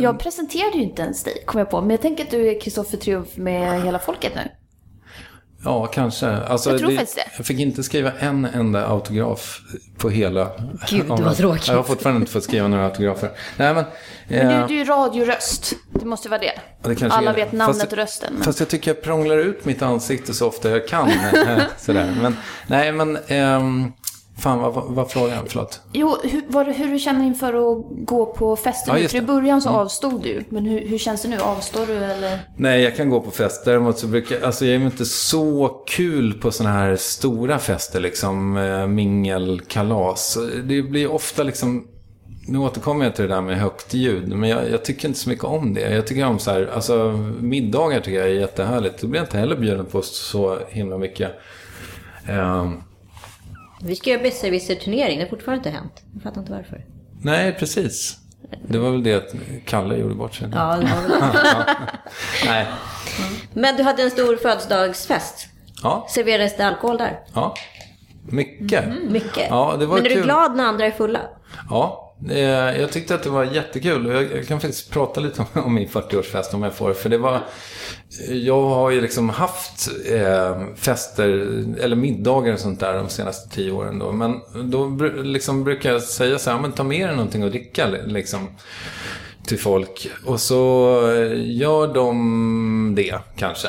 Jag 0.00 0.18
presenterade 0.18 0.76
ju 0.76 0.82
inte 0.82 1.02
ens 1.02 1.24
dig, 1.24 1.42
kom 1.46 1.58
jag 1.58 1.70
på. 1.70 1.80
Men 1.80 1.90
jag 1.90 2.00
tänker 2.00 2.24
att 2.24 2.30
du 2.30 2.48
är 2.48 2.60
Kristoffer 2.60 2.96
Triumf 2.96 3.36
med 3.36 3.82
hela 3.82 3.98
folket 3.98 4.32
nu. 4.34 4.42
Ja, 5.64 5.86
kanske. 5.86 6.30
Alltså, 6.30 6.70
Jag 6.70 6.78
tror 6.78 6.90
faktiskt 6.90 7.16
det. 7.16 7.30
Jag 7.36 7.46
fick 7.46 7.60
inte 7.60 7.82
skriva 7.82 8.12
en 8.18 8.44
enda 8.44 8.86
autograf 8.86 9.60
på 9.98 10.10
hela... 10.10 10.50
Gud, 10.88 11.04
vad 11.08 11.36
tråkigt. 11.36 11.68
Jag 11.68 11.76
har 11.76 11.82
fortfarande 11.82 12.20
inte 12.20 12.32
fått 12.32 12.44
skriva 12.44 12.68
några 12.68 12.84
autografer. 12.84 13.30
Nej, 13.56 13.74
men... 13.74 13.84
Men 14.28 14.50
eh, 14.50 14.60
du, 14.60 14.66
du 14.66 14.74
är 14.74 14.78
ju 14.78 14.84
radioröst. 14.84 15.72
Det 15.92 16.04
måste 16.04 16.28
vara 16.28 16.40
det. 16.40 16.60
Det 16.82 17.02
Alla 17.02 17.30
är 17.30 17.34
det. 17.34 17.44
vet 17.44 17.52
namnet 17.52 17.76
Fast- 17.80 17.92
och 17.92 17.98
rösten. 17.98 18.34
Men... 18.34 18.42
Fast 18.42 18.60
jag 18.60 18.68
tycker 18.68 18.90
jag 18.90 19.02
prånglar 19.02 19.38
ut 19.38 19.64
mitt 19.64 19.82
ansikte 19.82 20.34
så 20.34 20.48
ofta 20.48 20.70
jag 20.70 20.88
kan. 20.88 21.08
eh, 21.48 21.62
Sådär. 21.78 22.14
Men, 22.22 22.36
nej, 22.66 22.92
men... 22.92 23.18
ehm, 23.26 23.92
fan, 24.38 24.58
vad 24.58 24.74
var 24.74 25.04
frågan? 25.04 25.44
Förlåt. 25.48 25.80
Jo, 25.92 26.16
hur, 26.22 26.42
var 26.48 26.64
hur 26.64 26.92
du 26.92 26.98
känner 26.98 27.24
inför 27.26 27.48
att 27.72 27.84
gå 27.90 28.26
på 28.26 28.56
fester 28.56 28.98
Ja, 28.98 29.08
För 29.08 29.14
i. 29.16 29.18
Mm. 29.18 29.26
början 29.34 29.62
så 29.62 29.68
avstod 29.68 30.22
du. 30.22 30.44
Men 30.48 30.64
hur, 30.66 30.88
hur 30.88 30.98
känns 30.98 31.22
det 31.22 31.28
nu? 31.28 31.38
Avstår 31.40 31.86
du 31.86 31.92
eller? 31.94 32.38
Nej, 32.56 32.82
jag 32.82 32.96
kan 32.96 33.10
gå 33.10 33.20
på 33.20 33.30
fest. 33.30 33.64
Däremot 33.64 33.98
så 33.98 34.06
brukar 34.06 34.40
alltså 34.42 34.64
jag 34.66 34.74
är 34.82 34.86
inte 34.86 35.04
så 35.04 35.68
kul 35.86 36.32
på 36.34 36.50
sådana 36.50 36.74
här 36.74 36.96
stora 36.96 37.58
fester, 37.58 38.00
liksom 38.00 38.56
eh, 38.56 38.86
mingel, 38.86 39.60
kalas. 39.68 40.38
Det 40.64 40.82
blir 40.82 41.10
ofta 41.12 41.42
liksom, 41.42 41.86
nu 42.48 42.58
återkommer 42.58 43.04
jag 43.04 43.14
till 43.16 43.28
det 43.28 43.34
där 43.34 43.40
med 43.40 43.58
högt 43.60 43.94
ljud, 43.94 44.28
men 44.28 44.48
jag, 44.50 44.70
jag 44.70 44.84
tycker 44.84 45.08
inte 45.08 45.20
så 45.20 45.28
mycket 45.28 45.44
om 45.44 45.74
det. 45.74 45.94
Jag 45.94 46.06
tycker 46.06 46.26
om 46.26 46.38
så 46.38 46.50
här, 46.50 46.70
alltså 46.74 47.12
middagar 47.40 48.00
tycker 48.00 48.18
jag 48.18 48.28
är 48.28 48.32
jättehärligt. 48.34 49.00
Då 49.00 49.06
blir 49.06 49.20
jag 49.20 49.26
inte 49.26 49.38
heller 49.38 49.56
bjuden 49.56 49.86
på 49.86 50.02
så 50.02 50.58
himla 50.68 50.98
mycket. 50.98 51.30
Ehm, 52.28 52.82
Vi 53.84 53.96
ska 53.96 54.10
göra 54.10 54.22
besserwisser-turnering. 54.22 55.18
Det 55.18 55.24
har 55.24 55.30
fortfarande 55.30 55.68
inte 55.68 55.78
hänt. 55.78 56.02
Jag 56.14 56.22
fattar 56.22 56.40
inte 56.40 56.52
varför. 56.52 56.84
nej, 57.22 57.52
precis. 57.58 58.18
Det 58.68 58.78
var 58.78 58.90
väl 58.90 59.02
det 59.02 59.14
att 59.14 59.34
Kalle 59.66 59.96
gjorde 59.96 60.14
bort 60.14 60.34
sig. 60.34 60.48
Ja, 60.54 60.76
det 60.76 60.86
var 60.86 61.02
väl 61.02 61.64
Nej. 62.46 62.66
Men 63.52 63.76
du 63.76 63.82
hade 63.82 64.02
en 64.02 64.10
stor 64.10 64.36
födelsedagsfest. 64.36 65.48
Ja, 65.82 66.06
Serverades 66.10 66.56
det 66.56 66.66
alkohol 66.66 66.98
där? 66.98 67.20
ja. 67.34 67.54
Mycket. 68.28 68.84
Mycket. 69.10 69.46
Ja, 69.50 69.76
det 69.78 69.86
var 69.86 69.96
Men 69.96 70.04
är 70.06 70.08
du 70.10 70.14
kul. 70.14 70.24
glad 70.24 70.56
när 70.56 70.64
andra 70.64 70.86
är 70.86 70.90
fulla? 70.90 71.20
Ja, 71.70 72.03
Eh, 72.30 72.80
jag 72.80 72.92
tyckte 72.92 73.14
att 73.14 73.22
det 73.22 73.30
var 73.30 73.44
jättekul. 73.44 74.28
Jag, 74.34 74.46
kan 74.46 74.60
faktiskt 74.60 74.90
prata 74.90 75.20
lite 75.20 75.46
om, 75.54 75.74
min 75.74 75.88
40-årsfest 75.88 76.54
om 76.54 76.62
jag 76.62 76.74
får. 76.74 76.92
För 76.92 77.08
det 77.08 77.18
var... 77.18 77.40
Jag 78.28 78.68
har 78.68 78.90
ju 78.90 79.00
liksom 79.00 79.28
haft 79.28 79.88
eh, 80.10 80.62
fester, 80.76 81.28
eller 81.80 81.96
middagar 81.96 82.52
och 82.52 82.60
sånt 82.60 82.80
där 82.80 82.94
de 82.94 83.08
senaste 83.08 83.54
tio 83.54 83.72
åren 83.72 83.98
då. 83.98 84.12
Men 84.12 84.40
då 84.70 84.88
liksom 85.22 85.64
brukar 85.64 85.92
jag 85.92 86.02
säga 86.02 86.38
så 86.38 86.50
här, 86.50 86.58
men 86.58 86.72
ta 86.72 86.84
med 86.84 87.08
dig 87.08 87.16
någonting 87.16 87.42
att 87.42 87.50
dricka 87.50 87.86
liksom. 88.06 88.48
Till 89.46 89.58
folk. 89.58 90.10
Och 90.26 90.40
så 90.40 91.00
eh, 91.12 91.56
gör 91.56 91.94
de 91.94 92.94
det 92.96 93.18
kanske. 93.36 93.68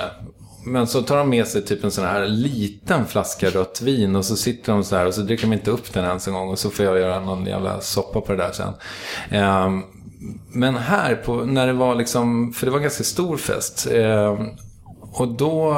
Men 0.66 0.88
så 0.88 1.02
tar 1.02 1.18
de 1.18 1.30
med 1.30 1.48
sig 1.48 1.66
typ 1.66 1.84
en 1.84 1.92
sån 1.92 2.06
här 2.06 2.28
liten 2.28 3.06
flaska 3.06 3.50
rött 3.50 3.82
vin 3.82 4.16
och 4.16 4.26
så 4.26 4.36
sitter 4.36 4.74
de 4.74 4.84
så 4.84 4.96
här 4.96 5.06
och 5.06 5.14
så 5.14 5.22
dricker 5.22 5.48
de 5.48 5.54
inte 5.54 5.72
upp 5.72 5.94
den 5.94 6.06
ens 6.06 6.28
en 6.28 6.34
gång 6.34 6.50
och 6.50 6.60
så 6.60 6.70
får 6.70 6.86
jag 6.86 7.00
göra 7.00 7.20
någon 7.20 7.46
jävla 7.46 7.82
soppa 7.82 8.22
på 8.22 8.32
det 8.32 8.38
där 8.38 8.52
sen. 8.52 8.74
Ehm, 9.30 9.84
men 10.52 10.76
här, 10.76 11.16
på, 11.16 11.36
när 11.36 11.68
det 11.68 11.74
var 11.74 11.96
liksom, 11.96 12.54
för 12.54 12.66
det 12.66 12.72
var 12.72 12.78
en 12.78 12.84
ganska 12.84 13.04
stor 13.04 13.38
fest. 13.38 13.88
Ehm, 13.92 14.50
och 15.18 15.28
då 15.28 15.78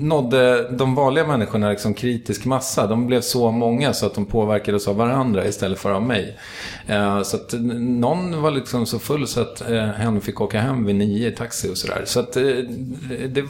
nådde 0.00 0.70
de 0.70 0.94
vanliga 0.94 1.26
människorna 1.26 1.70
liksom 1.70 1.94
kritisk 1.94 2.44
massa. 2.44 2.86
De 2.86 3.06
blev 3.06 3.20
så 3.20 3.50
många 3.50 3.92
så 3.92 4.06
att 4.06 4.14
de 4.14 4.26
påverkades 4.26 4.88
av 4.88 4.96
varandra 4.96 5.46
istället 5.46 5.78
för 5.78 5.90
av 5.90 6.02
mig. 6.02 6.38
Eh, 6.86 7.22
så 7.22 7.36
att 7.36 7.54
någon 7.78 8.42
var 8.42 8.50
liksom 8.50 8.86
så 8.86 8.98
full 8.98 9.26
så 9.26 9.40
att 9.40 9.70
eh, 9.70 9.84
hen 9.84 10.20
fick 10.20 10.40
åka 10.40 10.60
hem 10.60 10.84
vid 10.84 10.96
nio 10.96 11.28
i 11.28 11.32
taxi 11.32 11.70
och 11.70 11.78
sådär. 11.78 12.02
Så 12.04 12.20
att 12.20 12.36
eh, 12.36 12.42
det, 13.28 13.44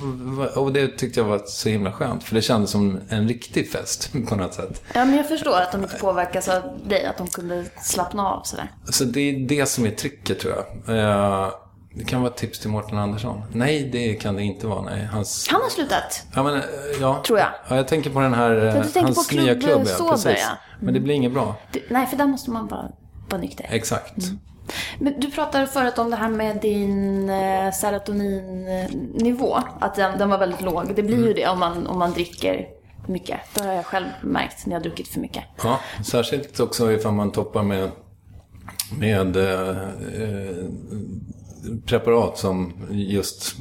och 0.57 0.72
det 0.72 0.88
tyckte 0.88 1.20
jag 1.20 1.24
var 1.24 1.42
så 1.46 1.68
himla 1.68 1.92
skönt. 1.92 2.24
För 2.24 2.35
det 2.35 2.42
kändes 2.42 2.70
som 2.70 3.00
en 3.09 3.29
riktig 3.29 3.70
fest 3.70 4.12
på 4.29 4.37
något 4.37 4.55
sätt. 4.55 4.83
Ja, 4.94 5.05
men 5.05 5.16
jag 5.16 5.29
förstår 5.29 5.61
att 5.61 5.72
de 5.72 5.83
inte 5.83 5.96
påverkas 5.96 6.48
av 6.48 6.62
dig. 6.85 7.05
Att 7.05 7.18
de 7.18 7.26
kunde 7.26 7.64
slappna 7.83 8.29
av 8.29 8.42
sådär. 8.44 8.70
Så 8.85 9.05
det 9.05 9.20
är 9.20 9.48
det 9.48 9.66
som 9.66 9.87
är 9.87 9.90
tricket 9.90 10.38
tror 10.38 10.55
jag. 10.87 11.65
Eh, 11.96 11.98
det 11.98 12.04
kan 12.04 12.20
vara 12.20 12.30
ett 12.30 12.37
tips 12.37 12.59
till 12.59 12.70
Mårten 12.70 12.98
Andersson. 12.98 13.42
Nej, 13.52 13.88
det 13.92 14.14
kan 14.14 14.37
det 14.37 14.42
inte 14.42 14.66
vara. 14.66 14.82
Nej, 14.82 15.04
hans... 15.04 15.48
Han 15.50 15.61
har 15.62 15.68
slutat. 15.68 16.26
Ja, 16.35 16.42
men, 16.42 16.54
eh, 16.54 16.62
ja. 17.00 17.22
Tror 17.26 17.38
jag. 17.38 17.48
Ja, 17.68 17.76
jag 17.76 17.88
tänker 17.88 18.11
på 18.11 18.20
den 18.20 18.35
här, 18.35 18.50
eh, 18.50 18.74
du 18.74 18.82
tänker 18.82 19.00
hans 19.02 19.16
på 19.28 19.35
klubb, 19.35 19.44
nya 19.44 19.54
klubb. 19.54 19.82
Ja, 19.87 19.94
Sober, 19.94 20.11
precis. 20.11 20.46
ja. 20.48 20.56
Men 20.80 20.94
det 20.94 21.00
blir 21.00 21.14
inget 21.14 21.32
bra. 21.32 21.56
Du, 21.72 21.82
nej, 21.90 22.06
för 22.06 22.16
där 22.16 22.26
måste 22.26 22.50
man 22.50 22.66
vara, 22.68 22.88
vara 23.30 23.40
nykter. 23.40 23.66
Exakt. 23.70 24.14
Men 24.98 25.20
du 25.20 25.30
pratade 25.30 25.66
förut 25.66 25.98
om 25.98 26.11
det 26.11 26.16
här 26.16 26.28
med 26.28 26.61
din 26.61 27.30
eh, 27.30 27.72
serotoninnivå. 27.72 29.59
Att 29.80 29.94
den, 29.94 30.18
den 30.18 30.28
var 30.28 30.38
väldigt 30.38 30.61
låg. 30.61 30.94
Det 30.94 31.02
blir 31.02 31.26
ju 31.26 31.32
det 31.32 31.48
om 31.48 31.59
man, 31.59 31.87
om 31.87 31.98
man 31.98 32.12
dricker 32.12 32.66
mycket. 33.06 33.40
Det 33.54 33.62
har 33.62 33.72
jag 33.72 33.87
själv 33.87 34.06
märkt 34.22 34.66
när 34.66 34.72
jag 34.72 34.80
har 34.80 34.82
druckit 34.82 35.09
för 35.09 35.20
mycket. 35.20 35.44
Ja, 35.62 35.80
särskilt 36.04 36.61
också 36.61 36.92
ifall 36.92 37.12
man 37.12 37.32
toppar 37.32 37.62
med, 37.62 37.90
med 38.98 39.37
eh, 39.37 39.70
eh, 40.22 40.64
preparat 41.87 42.38
som 42.38 42.72
just 42.90 43.55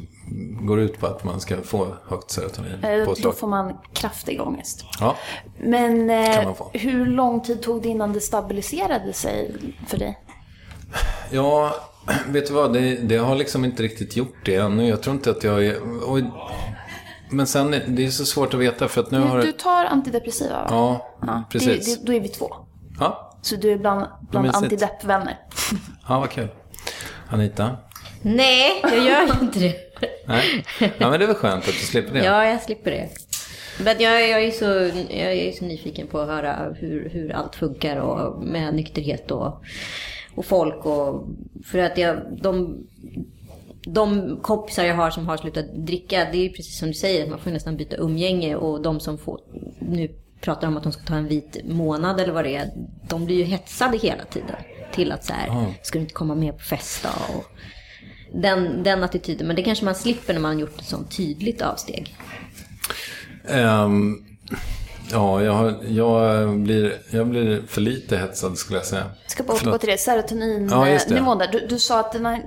går 0.61 0.79
ut 0.79 0.99
på 0.99 1.07
att 1.07 1.23
man 1.23 1.39
ska 1.39 1.61
få 1.61 1.87
högt 2.07 2.31
serotonin 2.31 2.83
Eh, 2.83 3.09
Då 3.23 3.31
får 3.31 3.47
man 3.47 3.77
kraftig 3.93 4.41
ångest. 4.41 4.85
Ja, 4.99 5.15
Men 5.59 6.09
eh, 6.09 6.53
hur 6.73 7.05
lång 7.05 7.41
tid 7.41 7.61
tog 7.61 7.81
det 7.81 7.89
innan 7.89 8.13
det 8.13 8.21
stabiliserade 8.21 9.13
sig 9.13 9.55
för 9.87 9.97
dig? 9.97 10.19
ja, 11.31 11.75
vet 12.27 12.47
du 12.47 12.53
vad? 12.53 12.73
Det, 12.73 12.95
det 12.95 13.17
har 13.17 13.35
liksom 13.35 13.65
inte 13.65 13.83
riktigt 13.83 14.15
gjort 14.15 14.45
det 14.45 14.55
ännu. 14.55 14.87
Jag 14.87 15.03
tror 15.03 15.15
inte 15.15 15.31
att 15.31 15.43
jag 15.43 15.65
är... 15.65 16.03
Och, 16.09 16.19
men 17.29 17.47
sen, 17.47 17.71
det 17.87 18.05
är 18.05 18.09
så 18.09 18.25
svårt 18.25 18.53
att 18.53 18.59
veta 18.59 18.87
för 18.87 19.01
att 19.01 19.11
nu 19.11 19.19
har 19.19 19.41
Du 19.41 19.51
tar 19.51 19.85
antidepressiva 19.85 20.53
va? 20.53 20.67
Ja, 20.69 21.15
Ja, 21.27 21.43
precis. 21.49 21.85
Det, 21.85 22.01
det, 22.01 22.07
då 22.07 22.13
är 22.13 22.19
vi 22.19 22.27
två. 22.27 22.55
Ja, 22.99 23.37
Så 23.41 23.55
du 23.55 23.71
är 23.71 23.77
bland, 23.77 24.05
bland 24.31 24.55
antideppvänner. 24.55 25.37
Ja, 26.07 26.19
vad 26.19 26.29
kul. 26.29 26.47
Anita? 27.29 27.77
Nej, 28.25 28.81
jag 28.83 29.05
gör 29.05 29.41
inte 29.41 29.59
det. 29.59 29.75
Nej? 30.25 30.65
Ja, 30.79 31.09
men 31.09 31.19
det 31.19 31.25
är 31.25 31.27
väl 31.27 31.35
skönt 31.35 31.63
att 31.63 31.73
du 31.73 31.85
slipper 31.85 32.13
det. 32.13 32.25
Ja, 32.25 32.45
jag 32.45 32.61
slipper 32.61 32.91
det. 32.91 33.09
Men 33.83 33.95
jag, 33.99 34.29
jag, 34.29 34.43
är 34.43 34.51
så, 34.51 34.65
jag 35.09 35.33
är 35.33 35.51
så 35.51 35.65
nyfiken 35.65 36.07
på 36.07 36.19
att 36.19 36.27
höra 36.27 36.73
hur, 36.79 37.09
hur 37.09 37.31
allt 37.31 37.55
funkar 37.55 37.97
och 37.97 38.43
med 38.43 38.75
nykterhet 38.75 39.31
och, 39.31 39.63
och 40.35 40.45
folk. 40.45 40.85
Och, 40.85 41.27
för 41.65 41.79
att 41.79 41.97
jag, 41.97 42.17
de, 42.41 42.77
de 43.85 44.37
kompisar 44.41 44.83
jag 44.83 44.95
har 44.95 45.09
som 45.09 45.27
har 45.27 45.37
slutat 45.37 45.65
dricka, 45.75 46.27
det 46.31 46.45
är 46.45 46.49
precis 46.49 46.79
som 46.79 46.87
du 46.87 46.93
säger, 46.93 47.29
man 47.29 47.39
får 47.39 47.51
nästan 47.51 47.77
byta 47.77 47.95
umgänge. 47.95 48.55
Och 48.55 48.81
de 48.81 48.99
som 48.99 49.17
får, 49.17 49.39
nu 49.79 50.09
pratar 50.41 50.67
om 50.67 50.77
att 50.77 50.83
de 50.83 50.91
ska 50.91 51.03
ta 51.03 51.15
en 51.15 51.27
vit 51.27 51.57
månad 51.63 52.19
eller 52.19 52.33
vad 52.33 52.43
det 52.43 52.55
är, 52.55 52.69
de 53.09 53.25
blir 53.25 53.35
ju 53.35 53.43
hetsade 53.43 53.97
hela 53.97 54.25
tiden. 54.25 54.55
Till 54.93 55.11
att 55.11 55.25
så 55.25 55.33
här, 55.33 55.73
ska 55.81 55.99
du 55.99 56.01
inte 56.01 56.13
komma 56.13 56.35
med 56.35 56.57
på 56.57 56.63
festa? 56.63 57.09
Och 57.09 57.45
den, 58.41 58.83
den 58.83 59.03
attityden. 59.03 59.47
Men 59.47 59.55
det 59.55 59.63
kanske 59.63 59.85
man 59.85 59.95
slipper 59.95 60.33
när 60.33 60.41
man 60.41 60.53
har 60.53 60.61
gjort 60.61 60.79
ett 60.79 60.85
sånt 60.85 61.17
tydligt 61.17 61.61
avsteg. 61.61 62.15
Ehm, 63.47 64.17
ja, 65.11 65.41
jag, 65.43 65.73
jag, 65.87 66.49
blir, 66.59 66.93
jag 67.11 67.27
blir 67.27 67.61
för 67.67 67.81
lite 67.81 68.17
hetsad 68.17 68.57
skulle 68.57 68.79
jag 68.79 68.85
säga. 68.85 69.03
Jag 69.23 69.31
ska 69.31 69.43
bara 69.43 69.53
återgå 69.53 69.77
till 69.77 69.87
det, 69.89 69.91
Ja, 69.91 69.91
just 69.93 70.05
det. 70.05 70.19
serotoninnivån 71.09 71.37
där. 71.37 71.47
Du, 71.51 71.67
du 71.67 71.79
sa 71.79 71.99
att 71.99 72.11
den 72.11 72.25
har, 72.25 72.39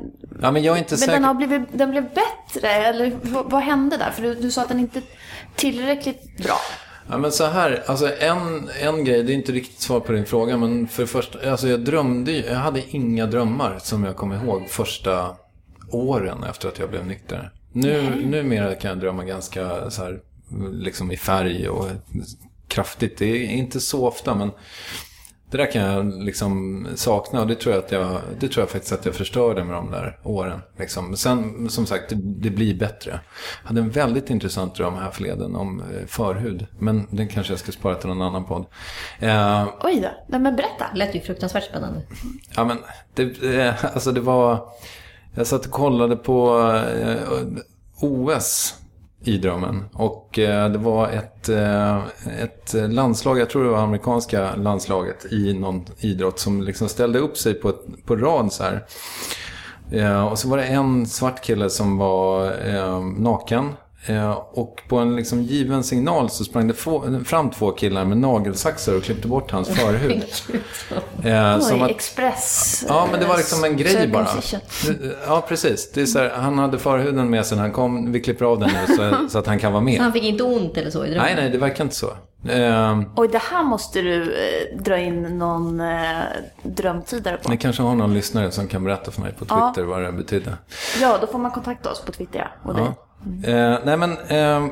Ja, 0.43 0.51
men 0.51 0.63
jag 0.63 0.75
är 0.75 0.79
inte 0.79 0.93
men 0.93 0.99
säker. 0.99 1.13
den, 1.13 1.25
har 1.25 1.35
blivit, 1.35 1.63
den 1.73 1.91
blev 1.91 2.05
bättre, 2.05 2.69
eller 2.69 3.19
vad, 3.23 3.51
vad 3.51 3.63
hände 3.63 3.97
där? 3.97 4.11
För 4.11 4.23
du, 4.23 4.35
du 4.35 4.51
sa 4.51 4.63
att 4.63 4.69
den 4.69 4.81
inte 4.81 4.99
är 4.99 5.05
tillräckligt 5.57 6.37
bra. 6.45 6.57
Ja, 7.11 7.19
men 7.19 7.33
så 7.33 7.45
här, 7.47 7.83
alltså 7.87 8.17
en, 8.19 8.71
en 8.83 9.05
grej, 9.05 9.23
det 9.23 9.33
är 9.33 9.35
inte 9.35 9.53
riktigt 9.53 9.81
svar 9.81 10.01
på 10.01 10.13
din 10.13 10.27
fråga, 10.27 10.57
men 10.57 10.89
för 10.89 11.03
det 11.03 11.07
första, 11.07 11.51
alltså 11.51 11.69
jag 11.69 11.81
drömde 11.81 12.33
ju- 12.33 12.45
jag 12.47 12.55
hade 12.55 12.83
inga 12.91 13.27
drömmar 13.27 13.79
som 13.83 14.05
jag 14.05 14.17
kommer 14.17 14.45
ihåg 14.45 14.69
första 14.69 15.37
åren 15.91 16.45
efter 16.45 16.69
att 16.69 16.79
jag 16.79 16.91
blev 16.91 17.07
nykter. 17.07 17.53
Nu, 17.73 18.27
numera 18.27 18.75
kan 18.75 18.89
jag 18.89 19.01
drömma 19.01 19.25
ganska 19.25 19.91
så 19.91 20.03
här, 20.03 20.21
liksom 20.73 21.13
i 21.13 21.17
färg 21.17 21.69
och 21.69 21.87
kraftigt. 22.69 23.19
Det 23.19 23.27
är 23.27 23.51
inte 23.51 23.81
så 23.81 24.07
ofta, 24.07 24.35
men 24.35 24.51
det 25.51 25.57
där 25.57 25.73
kan 25.73 25.83
jag 25.83 26.23
liksom 26.25 26.87
sakna 26.95 27.41
och 27.41 27.47
det 27.47 27.55
tror 27.55 27.75
jag, 27.75 27.85
att 27.85 27.93
jag, 27.93 28.21
det 28.41 28.49
tror 28.49 28.63
jag 28.63 28.71
faktiskt 28.71 28.93
att 28.93 29.07
jag 29.07 29.15
förstörde 29.15 29.65
med 29.65 29.75
de 29.75 29.91
där 29.91 30.19
åren. 30.23 30.61
Liksom. 30.79 31.17
Sen, 31.17 31.69
som 31.71 31.87
sagt, 31.87 32.09
det, 32.09 32.17
det 32.17 32.51
blir 32.51 32.75
bättre. 32.75 33.21
Jag 33.63 33.69
hade 33.69 33.81
en 33.81 33.91
väldigt 33.91 34.31
intressant 34.31 34.75
dröm 34.75 34.95
här 34.95 35.11
förleden 35.11 35.57
om 35.57 35.81
eh, 35.81 36.07
förhud. 36.07 36.67
Men 36.79 37.07
den 37.11 37.29
kanske 37.29 37.53
jag 37.53 37.61
ska 37.61 37.73
spara 37.73 37.95
till 37.95 38.09
någon 38.09 38.23
annan 38.23 38.45
podd. 38.45 38.65
Eh, 39.19 39.69
Oj 39.81 40.01
då, 40.01 40.09
Nej, 40.29 40.41
men 40.41 40.57
berätta. 40.57 40.87
Det 40.93 40.99
lät 40.99 41.15
ju 41.15 41.21
fruktansvärt 41.21 41.65
spännande. 41.65 42.03
Ja, 42.57 42.65
men 42.65 42.79
det, 43.15 43.57
eh, 43.57 43.85
alltså 43.85 44.13
det 44.13 44.21
var... 44.21 44.69
Jag 45.35 45.47
satt 45.47 45.67
och 45.67 45.73
kollade 45.73 46.17
på 46.17 46.61
eh, 47.03 47.17
OS 48.01 48.75
i 49.25 49.39
drömmen. 49.39 49.85
Och 49.93 50.39
eh, 50.39 50.71
det 50.71 50.79
var 50.79 51.09
ett, 51.09 51.49
eh, 51.49 51.99
ett 52.39 52.75
landslag, 52.75 53.39
jag 53.39 53.51
tror 53.51 53.65
det 53.65 53.71
var 53.71 53.79
amerikanska 53.79 54.57
landslaget 54.57 55.33
i 55.33 55.55
någon 55.55 55.85
idrott 55.99 56.39
som 56.39 56.63
liksom 56.63 56.89
ställde 56.89 57.19
upp 57.19 57.37
sig 57.37 57.55
på, 57.55 57.69
ett, 57.69 58.07
på 58.07 58.17
rad 58.17 58.53
så 58.53 58.65
här. 58.65 58.85
Och 60.31 60.39
så 60.39 60.49
var 60.49 60.57
det 60.57 60.65
en 60.65 61.07
svart 61.07 61.45
kille 61.45 61.71
som 61.71 61.99
var 61.99 62.53
naken. 63.21 63.73
Eh, 64.07 64.31
och 64.33 64.83
på 64.89 64.99
en 64.99 65.17
liksom 65.17 65.43
given 65.43 65.83
signal 65.85 66.31
så 66.31 66.45
sprang 66.45 66.69
det 66.69 66.75
fram 67.25 67.51
två 67.51 67.71
killar 67.71 68.05
med 68.05 68.19
nagelsaxar 68.19 68.97
och 68.97 69.03
klippte 69.03 69.29
bort 69.29 69.51
hans 69.51 69.69
förhud. 69.69 70.23
Eh, 71.25 71.59
som 71.61 71.83
att- 71.83 71.91
Express. 71.91 72.85
Ja, 72.89 73.09
men 73.11 73.21
det 73.21 73.27
var 73.27 73.37
liksom 73.37 73.65
en 73.65 73.77
grej 73.77 74.09
bara. 74.09 74.27
Ja, 75.27 75.45
precis. 75.49 75.93
Det 75.93 76.01
är 76.03 76.07
så 76.07 76.19
här, 76.19 76.31
han 76.31 76.59
hade 76.59 76.79
förhuden 76.79 77.31
med 77.31 77.47
sig 77.47 77.57
när 77.57 77.63
han 77.63 77.73
kom. 77.73 78.13
Vi 78.13 78.21
klipper 78.21 78.45
av 78.45 78.59
den 78.59 78.71
nu 78.89 78.97
så, 78.97 79.29
så 79.29 79.39
att 79.39 79.47
han 79.47 79.59
kan 79.59 79.73
vara 79.73 79.83
med. 79.83 80.01
Han 80.01 80.13
fick 80.13 80.25
inte 80.25 80.45
ont 80.45 80.77
eller 80.77 80.91
så 80.91 81.05
i 81.05 81.09
drömmen? 81.11 81.25
Nej, 81.27 81.35
nej, 81.37 81.51
det 81.51 81.59
verkar 81.59 81.85
inte 81.85 81.97
så. 81.97 82.07
Eh, 82.49 83.01
Oj, 83.17 83.29
det 83.33 83.43
här 83.43 83.63
måste 83.65 84.01
du 84.03 84.23
eh, 84.23 84.79
dra 84.83 84.99
in 84.99 85.23
någon 85.39 85.81
eh, 85.81 86.09
drömtidare 86.63 87.37
på. 87.37 87.51
ni 87.51 87.57
kanske 87.57 87.83
har 87.83 87.95
någon 87.95 88.15
lyssnare 88.15 88.51
som 88.51 88.69
kan 88.69 88.85
berätta 88.85 89.11
för 89.11 89.21
mig 89.21 89.33
på 89.39 89.45
Ja. 89.49 89.73
Twitter 89.75 89.87
vad 89.89 90.03
det 90.03 90.13
betydde. 90.13 90.57
Ja, 91.01 91.19
då 91.21 91.27
får 91.27 91.39
man 91.39 91.51
kontakta 91.51 91.91
oss 91.91 92.01
på 92.01 92.13
Twitter 92.13 92.39
ja, 92.39 92.69
och 92.71 92.75
dig. 92.77 92.85
Eh, 93.45 93.79
nej, 93.85 93.97
men... 93.97 94.11
Eh, 94.13 94.71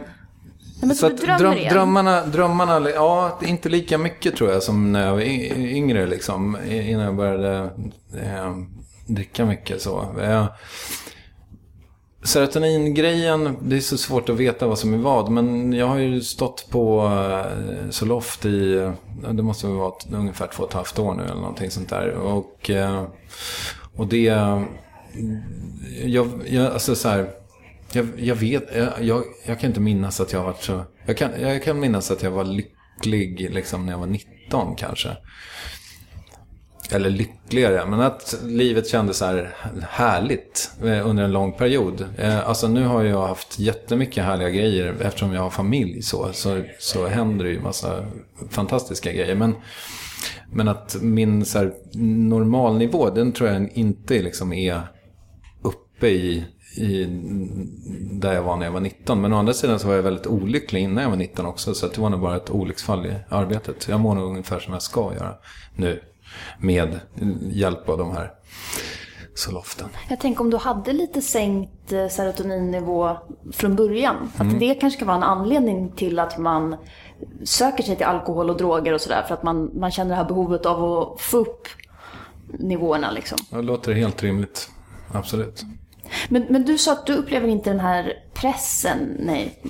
Nej, 0.79 0.87
men 0.87 0.97
så, 0.97 1.07
att 1.07 1.17
dröm, 1.17 1.55
drömmarna, 1.71 2.27
drömmarna, 2.27 2.91
ja, 2.91 3.39
inte 3.43 3.69
lika 3.69 3.99
mycket 3.99 4.37
tror 4.37 4.51
jag 4.51 4.63
som 4.63 4.93
när 4.93 5.07
jag 5.07 5.13
var 5.13 5.21
yngre 5.57 6.07
liksom. 6.07 6.57
Innan 6.71 7.05
jag 7.05 7.17
började 7.17 7.71
eh, 8.23 8.57
dricka 9.07 9.45
mycket 9.45 9.83
så. 9.83 10.21
Eh, 10.21 10.47
Serotonin-grejen, 12.23 13.57
det 13.63 13.77
är 13.77 13.81
så 13.81 13.99
svårt 13.99 14.29
att 14.29 14.37
veta 14.37 14.67
vad 14.67 14.79
som 14.79 14.95
är 14.95 14.99
vad. 14.99 15.31
Men 15.31 15.73
jag 15.73 15.87
har 15.87 15.99
ju 15.99 16.21
stått 16.21 16.71
på 16.71 17.11
Zoloft 17.91 18.45
i, 18.45 18.75
eh, 18.75 18.93
det 19.33 19.43
måste 19.43 19.67
väl 19.67 19.77
vara 19.77 19.93
ungefär 20.13 20.47
två 20.47 20.63
och 20.63 20.69
ett 20.69 20.75
halvt 20.75 20.99
år 20.99 21.15
nu 21.15 21.23
eller 21.23 21.35
någonting 21.35 21.71
sånt 21.71 21.89
där. 21.89 22.11
Och, 22.11 22.71
eh, 22.71 23.05
och 23.97 24.07
det, 24.07 24.43
jag, 26.05 26.29
jag, 26.47 26.73
alltså 26.73 26.95
så 26.95 27.09
här, 27.09 27.31
jag, 27.97 28.09
jag 28.17 28.35
vet, 28.35 28.77
jag, 28.77 28.93
jag, 29.01 29.25
jag 29.47 29.61
kan 29.61 29.71
inte 29.71 29.81
minnas 29.81 30.21
att 30.21 30.33
jag 30.33 30.41
har 30.41 30.47
varit 30.47 30.63
så, 30.63 30.85
jag 31.07 31.17
kan, 31.17 31.31
jag 31.41 31.65
kan 31.65 31.81
minnas 31.81 32.11
att 32.11 32.23
jag 32.23 32.31
var 32.31 32.45
lycklig 32.45 33.51
liksom 33.51 33.87
när 33.87 33.93
jag 33.93 33.99
var 33.99 34.07
19 34.07 34.77
kanske. 34.77 35.17
Eller 36.91 37.11
lyckligare, 37.11 37.87
men 37.87 38.01
att 38.01 38.39
livet 38.45 38.89
kändes 38.89 39.17
så 39.17 39.25
här 39.25 39.55
härligt 39.89 40.71
eh, 40.83 41.09
under 41.09 41.25
en 41.25 41.33
lång 41.33 41.53
period. 41.53 42.05
Eh, 42.19 42.49
alltså 42.49 42.69
nu 42.69 42.85
har 42.85 43.05
jag 43.05 43.27
haft 43.27 43.59
jättemycket 43.59 44.25
härliga 44.25 44.51
grejer 44.51 44.95
eftersom 45.01 45.33
jag 45.33 45.43
har 45.43 45.51
familj 45.51 46.03
så, 46.03 46.33
så, 46.33 46.63
så 46.79 47.07
händer 47.07 47.45
det 47.45 47.51
ju 47.51 47.61
massa 47.61 48.07
fantastiska 48.51 49.13
grejer. 49.13 49.35
Men, 49.35 49.55
men 50.53 50.69
att 50.69 50.97
min 51.01 51.45
så 51.45 51.59
här, 51.59 51.73
normalnivå, 52.29 53.11
den 53.11 53.33
tror 53.33 53.51
jag 53.51 53.71
inte 53.75 54.23
liksom 54.23 54.53
är 54.53 54.81
uppe 55.63 56.09
i, 56.09 56.45
i 56.77 57.07
där 58.11 58.33
jag 58.33 58.43
var 58.43 58.57
när 58.57 58.67
jag 58.67 58.73
var 58.73 58.81
19. 58.81 59.21
Men 59.21 59.33
å 59.33 59.37
andra 59.37 59.55
sidan 59.55 59.79
så 59.79 59.89
var 59.89 59.95
jag 59.95 60.03
väldigt 60.03 60.27
olycklig 60.27 60.83
innan 60.83 61.03
jag 61.03 61.11
var 61.11 61.17
19 61.17 61.47
också. 61.47 61.75
Så 61.75 61.87
det 61.87 61.99
var 61.99 62.11
nog 62.11 62.21
bara 62.21 62.37
ett 62.37 62.51
olycksfall 62.51 63.07
i 63.07 63.15
arbetet. 63.29 63.89
Jag 63.89 64.01
mår 64.01 64.15
nog 64.15 64.31
ungefär 64.31 64.59
som 64.59 64.73
jag 64.73 64.83
ska 64.83 65.15
göra 65.15 65.35
nu. 65.77 66.03
Med 66.59 67.01
hjälp 67.51 67.89
av 67.89 67.99
de 67.99 68.13
här 68.13 68.33
soloften. 69.35 69.89
Jag 70.09 70.21
tänker 70.21 70.41
om 70.41 70.51
du 70.51 70.57
hade 70.57 70.93
lite 70.93 71.23
sänkt 71.23 71.93
eh, 71.93 72.09
serotoninnivå 72.09 73.17
från 73.53 73.77
början. 73.77 74.17
Mm. 74.17 74.55
Att 74.55 74.61
det 74.61 74.75
kanske 74.75 74.99
kan 74.99 75.09
vara 75.09 75.17
en 75.17 75.23
anledning 75.23 75.93
till 75.93 76.19
att 76.19 76.39
man 76.39 76.77
söker 77.45 77.83
sig 77.83 77.97
till 77.97 78.07
alkohol 78.07 78.51
och 78.51 78.57
droger 78.57 78.93
och 78.93 79.01
sådär. 79.01 79.25
För 79.29 79.35
att 79.35 79.43
man, 79.43 79.71
man 79.75 79.91
känner 79.91 80.11
det 80.11 80.17
här 80.17 80.25
behovet 80.25 80.67
av 80.67 80.85
att 80.85 81.21
få 81.21 81.39
upp 81.39 81.69
nivåerna 82.47 83.11
liksom. 83.11 83.39
Det 83.51 83.63
låter 83.63 83.93
helt 83.93 84.23
rimligt. 84.23 84.71
Absolut. 85.13 85.65
Men, 86.29 86.47
men 86.49 86.65
du 86.65 86.79
sa 86.79 86.93
att 86.93 87.07
du 87.07 87.13
upplever 87.15 87.49
inte 87.49 87.71
den 87.71 87.81
här 87.81 88.13
pressen 88.35 89.17
nej, 89.19 89.63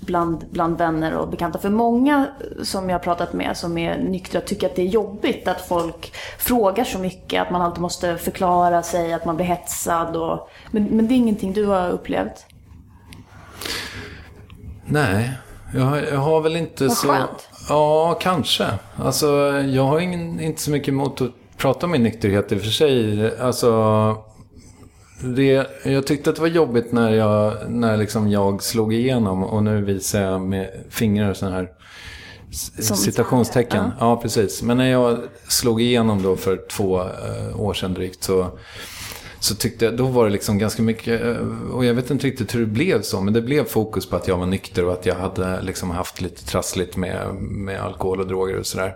bland, 0.00 0.44
bland 0.50 0.78
vänner 0.78 1.14
och 1.14 1.28
bekanta. 1.28 1.58
För 1.58 1.70
många 1.70 2.26
som 2.62 2.88
jag 2.90 2.94
har 2.98 3.02
pratat 3.04 3.32
med 3.32 3.56
som 3.56 3.78
är 3.78 3.98
nyktra 3.98 4.40
tycker 4.40 4.66
att 4.66 4.76
det 4.76 4.82
är 4.82 4.86
jobbigt 4.86 5.48
att 5.48 5.60
folk 5.68 6.12
frågar 6.38 6.84
så 6.84 6.98
mycket. 6.98 7.42
Att 7.42 7.50
man 7.50 7.62
alltid 7.62 7.80
måste 7.82 8.16
förklara 8.18 8.82
sig, 8.82 9.12
att 9.12 9.24
man 9.24 9.36
blir 9.36 9.46
hetsad. 9.46 10.16
Och, 10.16 10.48
men, 10.70 10.84
men 10.84 11.08
det 11.08 11.14
är 11.14 11.16
ingenting 11.16 11.52
du 11.52 11.66
har 11.66 11.90
upplevt? 11.90 12.46
Nej, 14.86 15.30
jag, 15.74 15.82
har- 15.82 15.96
jag 16.02 16.18
har 16.18 16.40
väl 16.40 16.56
inte 16.56 16.86
Vad 16.86 16.96
så... 16.96 17.08
skönt. 17.08 17.48
Ja, 17.68 18.18
kanske. 18.20 18.66
Alltså, 18.96 19.26
jag 19.66 19.82
har 19.84 20.00
ingen, 20.00 20.40
inte 20.40 20.62
så 20.62 20.70
mycket 20.70 20.88
emot 20.88 21.20
att 21.20 21.30
prata 21.56 21.86
om 21.86 21.92
min 21.92 22.02
nykterhet 22.02 22.52
i 22.52 22.56
och 22.56 22.60
för 22.60 22.70
sig. 22.70 23.38
Alltså, 23.40 23.68
det, 25.20 25.66
jag 25.84 26.06
tyckte 26.06 26.30
att 26.30 26.36
det 26.36 26.42
var 26.42 26.48
jobbigt 26.48 26.92
när 26.92 27.10
jag, 27.10 27.54
när 27.70 27.96
liksom 27.96 28.30
jag 28.30 28.62
slog 28.62 28.94
igenom 28.94 29.44
och 29.44 29.62
nu 29.62 29.84
visar 29.84 30.22
jag 30.22 30.40
med 30.40 30.70
fingrar 30.90 31.34
så 31.34 31.46
här 31.48 31.68
s- 32.50 32.86
Som 32.86 32.96
citationstecken. 32.96 33.82
här, 33.84 33.92
Ja, 34.00 34.16
precis. 34.22 34.62
Men 34.62 34.76
när 34.76 34.90
jag 34.90 35.18
slog 35.48 35.82
igenom 35.82 36.22
då 36.22 36.36
för 36.36 36.60
två 36.70 37.00
eh, 37.00 37.60
år 37.60 37.74
sedan 37.74 37.94
drygt 37.94 38.22
så, 38.24 38.58
så 39.40 39.54
tyckte 39.54 39.84
jag, 39.84 39.96
då 39.96 40.04
var 40.06 40.24
det 40.24 40.30
liksom 40.32 40.58
ganska 40.58 40.82
mycket, 40.82 41.22
eh, 41.24 41.36
och 41.72 41.84
jag 41.84 41.94
vet 41.94 42.10
inte 42.10 42.26
riktigt 42.26 42.54
hur 42.54 42.60
det 42.60 42.66
blev 42.66 43.02
så, 43.02 43.20
men 43.20 43.34
det 43.34 43.42
blev 43.42 43.64
fokus 43.64 44.08
på 44.10 44.16
att 44.16 44.28
jag 44.28 44.36
var 44.38 44.46
nykter 44.46 44.84
och 44.84 44.92
att 44.92 45.06
jag 45.06 45.14
hade 45.14 45.62
liksom 45.62 45.90
haft 45.90 46.20
lite 46.20 46.44
trassligt 46.46 46.96
med, 46.96 47.34
med 47.40 47.80
alkohol 47.80 48.20
och 48.20 48.26
droger 48.26 48.58
och 48.58 48.66
sådär. 48.66 48.94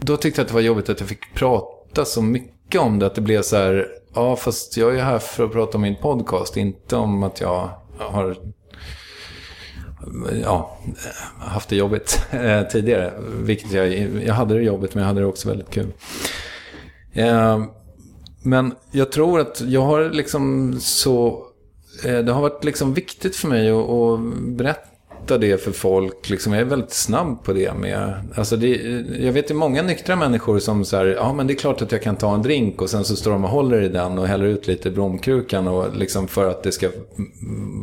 Då 0.00 0.16
tyckte 0.16 0.40
jag 0.40 0.44
att 0.44 0.48
det 0.48 0.54
var 0.54 0.60
jobbigt 0.60 0.88
att 0.88 1.00
jag 1.00 1.08
fick 1.08 1.34
prata 1.34 2.04
så 2.04 2.22
mycket 2.22 2.80
om 2.80 2.98
det, 2.98 3.06
att 3.06 3.14
det 3.14 3.20
blev 3.20 3.42
så 3.42 3.56
här, 3.56 3.88
ja 4.16 4.36
fast 4.36 4.76
jag 4.76 4.96
är 4.96 5.02
här 5.02 5.18
för 5.18 5.44
att 5.44 5.52
prata 5.52 5.78
om 5.78 5.82
min 5.82 5.96
podcast, 5.96 6.56
inte 6.56 6.96
om 6.96 7.22
att 7.22 7.40
jag 7.40 7.70
har 7.98 8.36
ja, 10.42 10.78
haft 11.38 11.68
det 11.68 11.76
jobbigt 11.76 12.20
eh, 12.30 12.62
tidigare. 12.62 13.12
Vilket 13.40 13.72
jag, 13.72 13.88
jag 14.24 14.34
hade 14.34 14.54
det 14.54 14.62
jobbigt 14.62 14.94
men 14.94 15.02
jag 15.02 15.08
hade 15.08 15.20
det 15.20 15.26
också 15.26 15.48
väldigt 15.48 15.70
kul. 15.70 15.92
Eh, 17.12 17.64
men 18.42 18.74
jag 18.90 19.12
tror 19.12 19.40
att 19.40 19.60
jag 19.60 19.80
har 19.80 20.10
liksom 20.10 20.74
så... 20.80 21.46
Eh, 22.04 22.18
det 22.18 22.32
har 22.32 22.42
varit 22.42 22.64
liksom 22.64 22.94
viktigt 22.94 23.36
för 23.36 23.48
mig 23.48 23.70
att, 23.70 23.90
att 23.90 24.20
berätta 24.56 24.95
det 25.28 25.62
för 25.62 25.72
folk. 25.72 26.30
Liksom, 26.30 26.52
jag 26.52 26.60
är 26.60 26.64
väldigt 26.64 26.92
snabb 26.92 27.44
på 27.44 27.52
det 27.52 27.74
med... 27.74 28.14
Alltså 28.34 28.56
det, 28.56 28.68
jag 29.18 29.32
vet 29.32 29.50
ju 29.50 29.54
många 29.54 29.82
nyktra 29.82 30.16
människor 30.16 30.58
som 30.58 30.84
säger 30.84 31.06
ja 31.14 31.32
men 31.32 31.46
det 31.46 31.52
är 31.52 31.56
klart 31.56 31.82
att 31.82 31.92
jag 31.92 32.02
kan 32.02 32.16
ta 32.16 32.34
en 32.34 32.42
drink 32.42 32.82
och 32.82 32.90
sen 32.90 33.04
så 33.04 33.16
står 33.16 33.30
de 33.30 33.44
och 33.44 33.50
håller 33.50 33.82
i 33.82 33.88
den 33.88 34.18
och 34.18 34.26
häller 34.26 34.44
ut 34.44 34.66
lite 34.66 34.90
blomkrukan 34.90 35.68
och 35.68 35.96
liksom 35.96 36.28
för 36.28 36.50
att 36.50 36.62
det 36.62 36.72
ska 36.72 36.88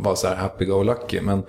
vara 0.03 0.15
så 0.15 0.27
här 0.27 0.35
happy-go-lucky. 0.35 1.21
Men 1.21 1.43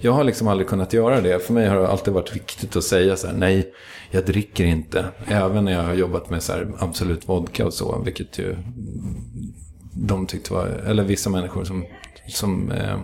jag 0.00 0.12
har 0.12 0.24
liksom 0.24 0.48
aldrig 0.48 0.68
kunnat 0.68 0.92
göra 0.92 1.20
det. 1.20 1.38
För 1.38 1.52
mig 1.52 1.68
har 1.68 1.76
det 1.76 1.88
alltid 1.88 2.14
varit 2.14 2.36
viktigt 2.36 2.76
att 2.76 2.84
säga 2.84 3.16
så 3.16 3.26
här, 3.26 3.34
nej, 3.34 3.72
jag 4.10 4.24
dricker 4.26 4.64
inte. 4.64 5.04
Även 5.26 5.64
när 5.64 5.72
jag 5.72 5.82
har 5.82 5.94
jobbat 5.94 6.30
med 6.30 6.42
så 6.42 6.52
här 6.52 6.68
Absolut 6.78 7.28
Vodka 7.28 7.66
och 7.66 7.74
så, 7.74 8.02
vilket 8.04 8.38
ju 8.38 8.56
de 9.92 10.26
tyckte 10.26 10.52
var, 10.52 10.66
eller 10.66 11.04
vissa 11.04 11.30
människor 11.30 11.64
som, 11.64 11.84
som 12.28 12.72
eh, 12.72 12.98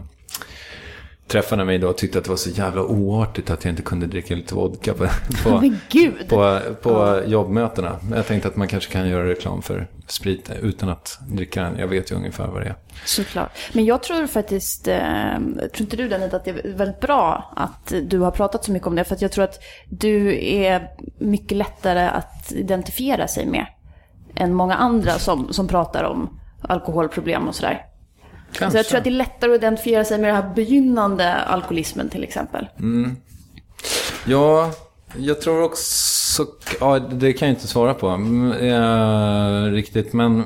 träffade 1.33 1.64
mig 1.64 1.79
då 1.79 1.92
tyckte 1.92 2.18
att 2.18 2.25
det 2.25 2.31
var 2.31 2.37
så 2.37 2.51
jävla 2.51 2.83
oartigt 2.83 3.51
att 3.51 3.64
jag 3.64 3.73
inte 3.73 3.83
kunde 3.83 4.07
dricka 4.07 4.35
lite 4.35 4.55
vodka 4.55 4.95
på, 4.95 5.07
på, 5.42 5.62
på, 6.29 6.61
på 6.83 7.23
jobbmötena. 7.27 7.99
Jag 8.14 8.27
tänkte 8.27 8.49
att 8.49 8.57
man 8.57 8.68
kanske 8.68 8.92
kan 8.92 9.09
göra 9.09 9.29
reklam 9.29 9.62
för 9.62 9.88
sprit 10.07 10.51
utan 10.62 10.88
att 10.88 11.18
dricka 11.29 11.62
den. 11.62 11.79
Jag 11.79 11.88
vet 11.88 12.12
ju 12.12 12.16
ungefär 12.16 12.47
vad 12.47 12.62
det 12.62 12.68
är. 12.68 12.77
Såklart. 13.05 13.51
Men 13.73 13.85
jag 13.85 14.03
tror 14.03 14.27
faktiskt, 14.27 14.88
eh, 14.88 14.99
tror 15.57 15.81
inte 15.81 15.97
du 15.97 16.09
Danita, 16.09 16.37
att 16.37 16.45
det 16.45 16.51
är 16.51 16.77
väldigt 16.77 17.01
bra 17.01 17.53
att 17.57 17.92
du 18.03 18.18
har 18.18 18.31
pratat 18.31 18.64
så 18.64 18.73
mycket 18.73 18.88
om 18.88 18.95
det. 18.95 19.05
För 19.05 19.14
att 19.14 19.23
jag 19.23 19.33
tror 19.33 19.45
att 19.45 19.62
du 19.88 20.45
är 20.47 20.90
mycket 21.18 21.59
lättare 21.59 22.09
att 22.09 22.53
identifiera 22.53 23.29
sig 23.29 23.47
med 23.47 23.66
än 24.35 24.55
många 24.55 24.75
andra 24.75 25.12
som, 25.12 25.53
som 25.53 25.68
pratar 25.68 26.05
om 26.05 26.40
alkoholproblem 26.62 27.49
och 27.49 27.55
sådär. 27.55 27.87
Så 28.59 28.77
jag 28.77 28.87
tror 28.87 28.99
att 28.99 29.05
det 29.05 29.11
är 29.11 29.12
lättare 29.12 29.51
att 29.51 29.59
identifiera 29.59 30.05
sig 30.05 30.19
med 30.19 30.29
den 30.29 30.37
här 30.37 30.55
begynnande 30.55 31.35
alkoholismen 31.35 32.09
till 32.09 32.25
exempel. 32.25 32.69
Ja, 34.27 34.73
jag 35.19 35.41
tror 35.41 35.62
också... 35.62 36.47
Ja, 36.81 36.99
det 36.99 37.33
kan 37.33 37.49
jag 37.49 37.57
inte 37.57 37.69
svara 37.69 37.95
på 37.95 38.09
mm, 38.09 38.53
eh, 38.53 39.73
riktigt, 39.73 40.12
men... 40.12 40.45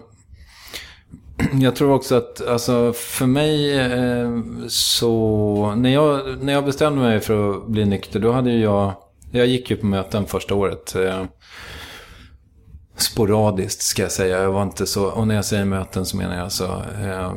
Jag 1.61 1.77
tror 1.77 1.93
också 1.93 2.15
att, 2.15 2.47
alltså 2.47 2.93
för 2.93 3.27
mig 3.27 3.79
eh, 3.79 4.31
så... 4.69 5.75
När 5.77 5.91
jag, 5.91 6.39
när 6.43 6.53
jag 6.53 6.65
bestämde 6.65 7.01
mig 7.01 7.21
för 7.21 7.51
att 7.51 7.67
bli 7.67 7.85
nykter, 7.85 8.21
då 8.21 8.33
hade 8.33 8.53
jag... 8.53 8.93
Jag 9.31 9.47
gick 9.47 9.71
ju 9.71 9.77
på 9.77 9.87
möten 9.87 10.27
första 10.27 10.55
året. 10.55 10.97
Eh, 10.97 11.25
sporadiskt 12.97 13.83
ska 13.83 14.03
jag 14.03 14.13
säga. 14.13 14.43
Jag 14.43 14.53
var 14.53 14.63
inte 14.63 14.87
så... 14.87 15.07
Och 15.07 15.29
när 15.29 15.35
jag 15.35 15.45
säger 15.45 15.65
möten 15.65 16.07
så 16.07 16.17
menar 16.17 16.35
jag 16.35 16.45
alltså 16.45 16.85
eh, 17.05 17.33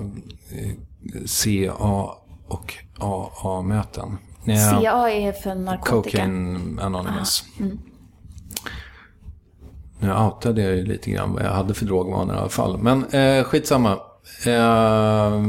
CA 1.43 2.15
och 2.47 2.73
AA-möten. 2.99 4.17
CA 4.45 5.09
är 5.11 5.31
för 5.31 5.55
narkotika. 5.55 5.91
Cocaine 5.91 6.79
Anonymous. 6.81 7.43
Nu 9.99 10.13
outade 10.13 10.61
jag 10.61 10.75
ju 10.75 10.85
lite 10.85 11.11
grann 11.11 11.33
vad 11.33 11.43
jag 11.43 11.51
hade 11.51 11.73
för 11.73 11.85
drogvanor 11.85 12.35
i 12.35 12.37
alla 12.39 12.49
fall. 12.49 12.77
Men 12.77 13.05
eh, 13.05 13.43
skitsamma. 13.43 13.91
Eh, 14.45 15.41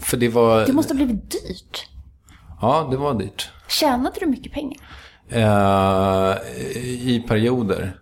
för 0.00 0.16
det 0.16 0.28
var... 0.28 0.66
Det 0.66 0.72
måste 0.72 0.94
ha 0.94 0.96
blivit 0.96 1.30
dyrt. 1.30 1.88
Ja, 2.60 2.88
det 2.90 2.96
var 2.96 3.14
dyrt. 3.14 3.50
Tjänade 3.68 4.16
du 4.20 4.26
mycket 4.26 4.52
pengar? 4.52 4.78
Eh, 5.28 6.36
I 6.84 7.24
perioder. 7.28 8.00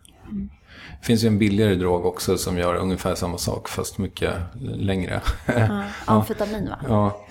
Finns 1.04 1.24
ju 1.24 1.28
en 1.28 1.38
billigare 1.38 1.74
drog 1.74 2.06
också 2.06 2.38
som 2.38 2.58
gör 2.58 2.74
ungefär 2.74 3.14
samma 3.14 3.38
sak 3.38 3.68
fast 3.68 3.98
mycket 3.98 4.34
längre. 4.60 5.20
Ja. 5.46 5.82
Amfetamin 6.04 6.68
va? 6.68 6.78
Ja. 6.88 7.24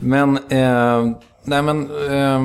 Men, 0.00 0.36
eh, 0.36 1.16
nej 1.44 1.62
men, 1.62 1.90
eh, 1.90 2.40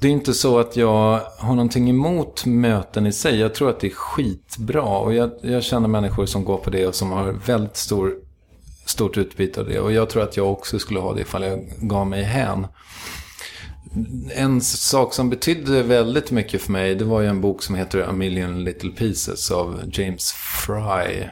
det 0.00 0.08
är 0.08 0.12
inte 0.12 0.34
så 0.34 0.58
att 0.58 0.76
jag 0.76 1.20
har 1.38 1.54
någonting 1.54 1.90
emot 1.90 2.46
möten 2.46 3.06
i 3.06 3.12
sig. 3.12 3.40
Jag 3.40 3.54
tror 3.54 3.70
att 3.70 3.80
det 3.80 3.86
är 3.86 3.94
skitbra. 3.94 4.82
Och 4.82 5.14
jag, 5.14 5.30
jag 5.42 5.62
känner 5.62 5.88
människor 5.88 6.26
som 6.26 6.44
går 6.44 6.58
på 6.58 6.70
det 6.70 6.86
och 6.86 6.94
som 6.94 7.12
har 7.12 7.32
väldigt 7.32 7.76
stor, 7.76 8.14
stort 8.86 9.16
utbyte 9.16 9.60
av 9.60 9.68
det. 9.68 9.80
Och 9.80 9.92
jag 9.92 10.10
tror 10.10 10.22
att 10.22 10.36
jag 10.36 10.52
också 10.52 10.78
skulle 10.78 11.00
ha 11.00 11.14
det 11.14 11.20
ifall 11.20 11.42
jag 11.42 11.72
gav 11.78 12.06
mig 12.06 12.22
hän. 12.22 12.66
En 14.34 14.60
sak 14.60 15.14
som 15.14 15.30
betydde 15.30 15.82
väldigt 15.82 16.30
mycket 16.30 16.62
för 16.62 16.72
mig, 16.72 16.94
det 16.94 17.04
var 17.04 17.20
ju 17.20 17.26
en 17.26 17.40
bok 17.40 17.62
som 17.62 17.74
heter 17.74 18.00
A 18.00 18.12
Million 18.12 18.64
Little 18.64 18.90
Pieces 18.90 19.50
av 19.50 19.80
James 19.92 20.32
Fry. 20.32 21.24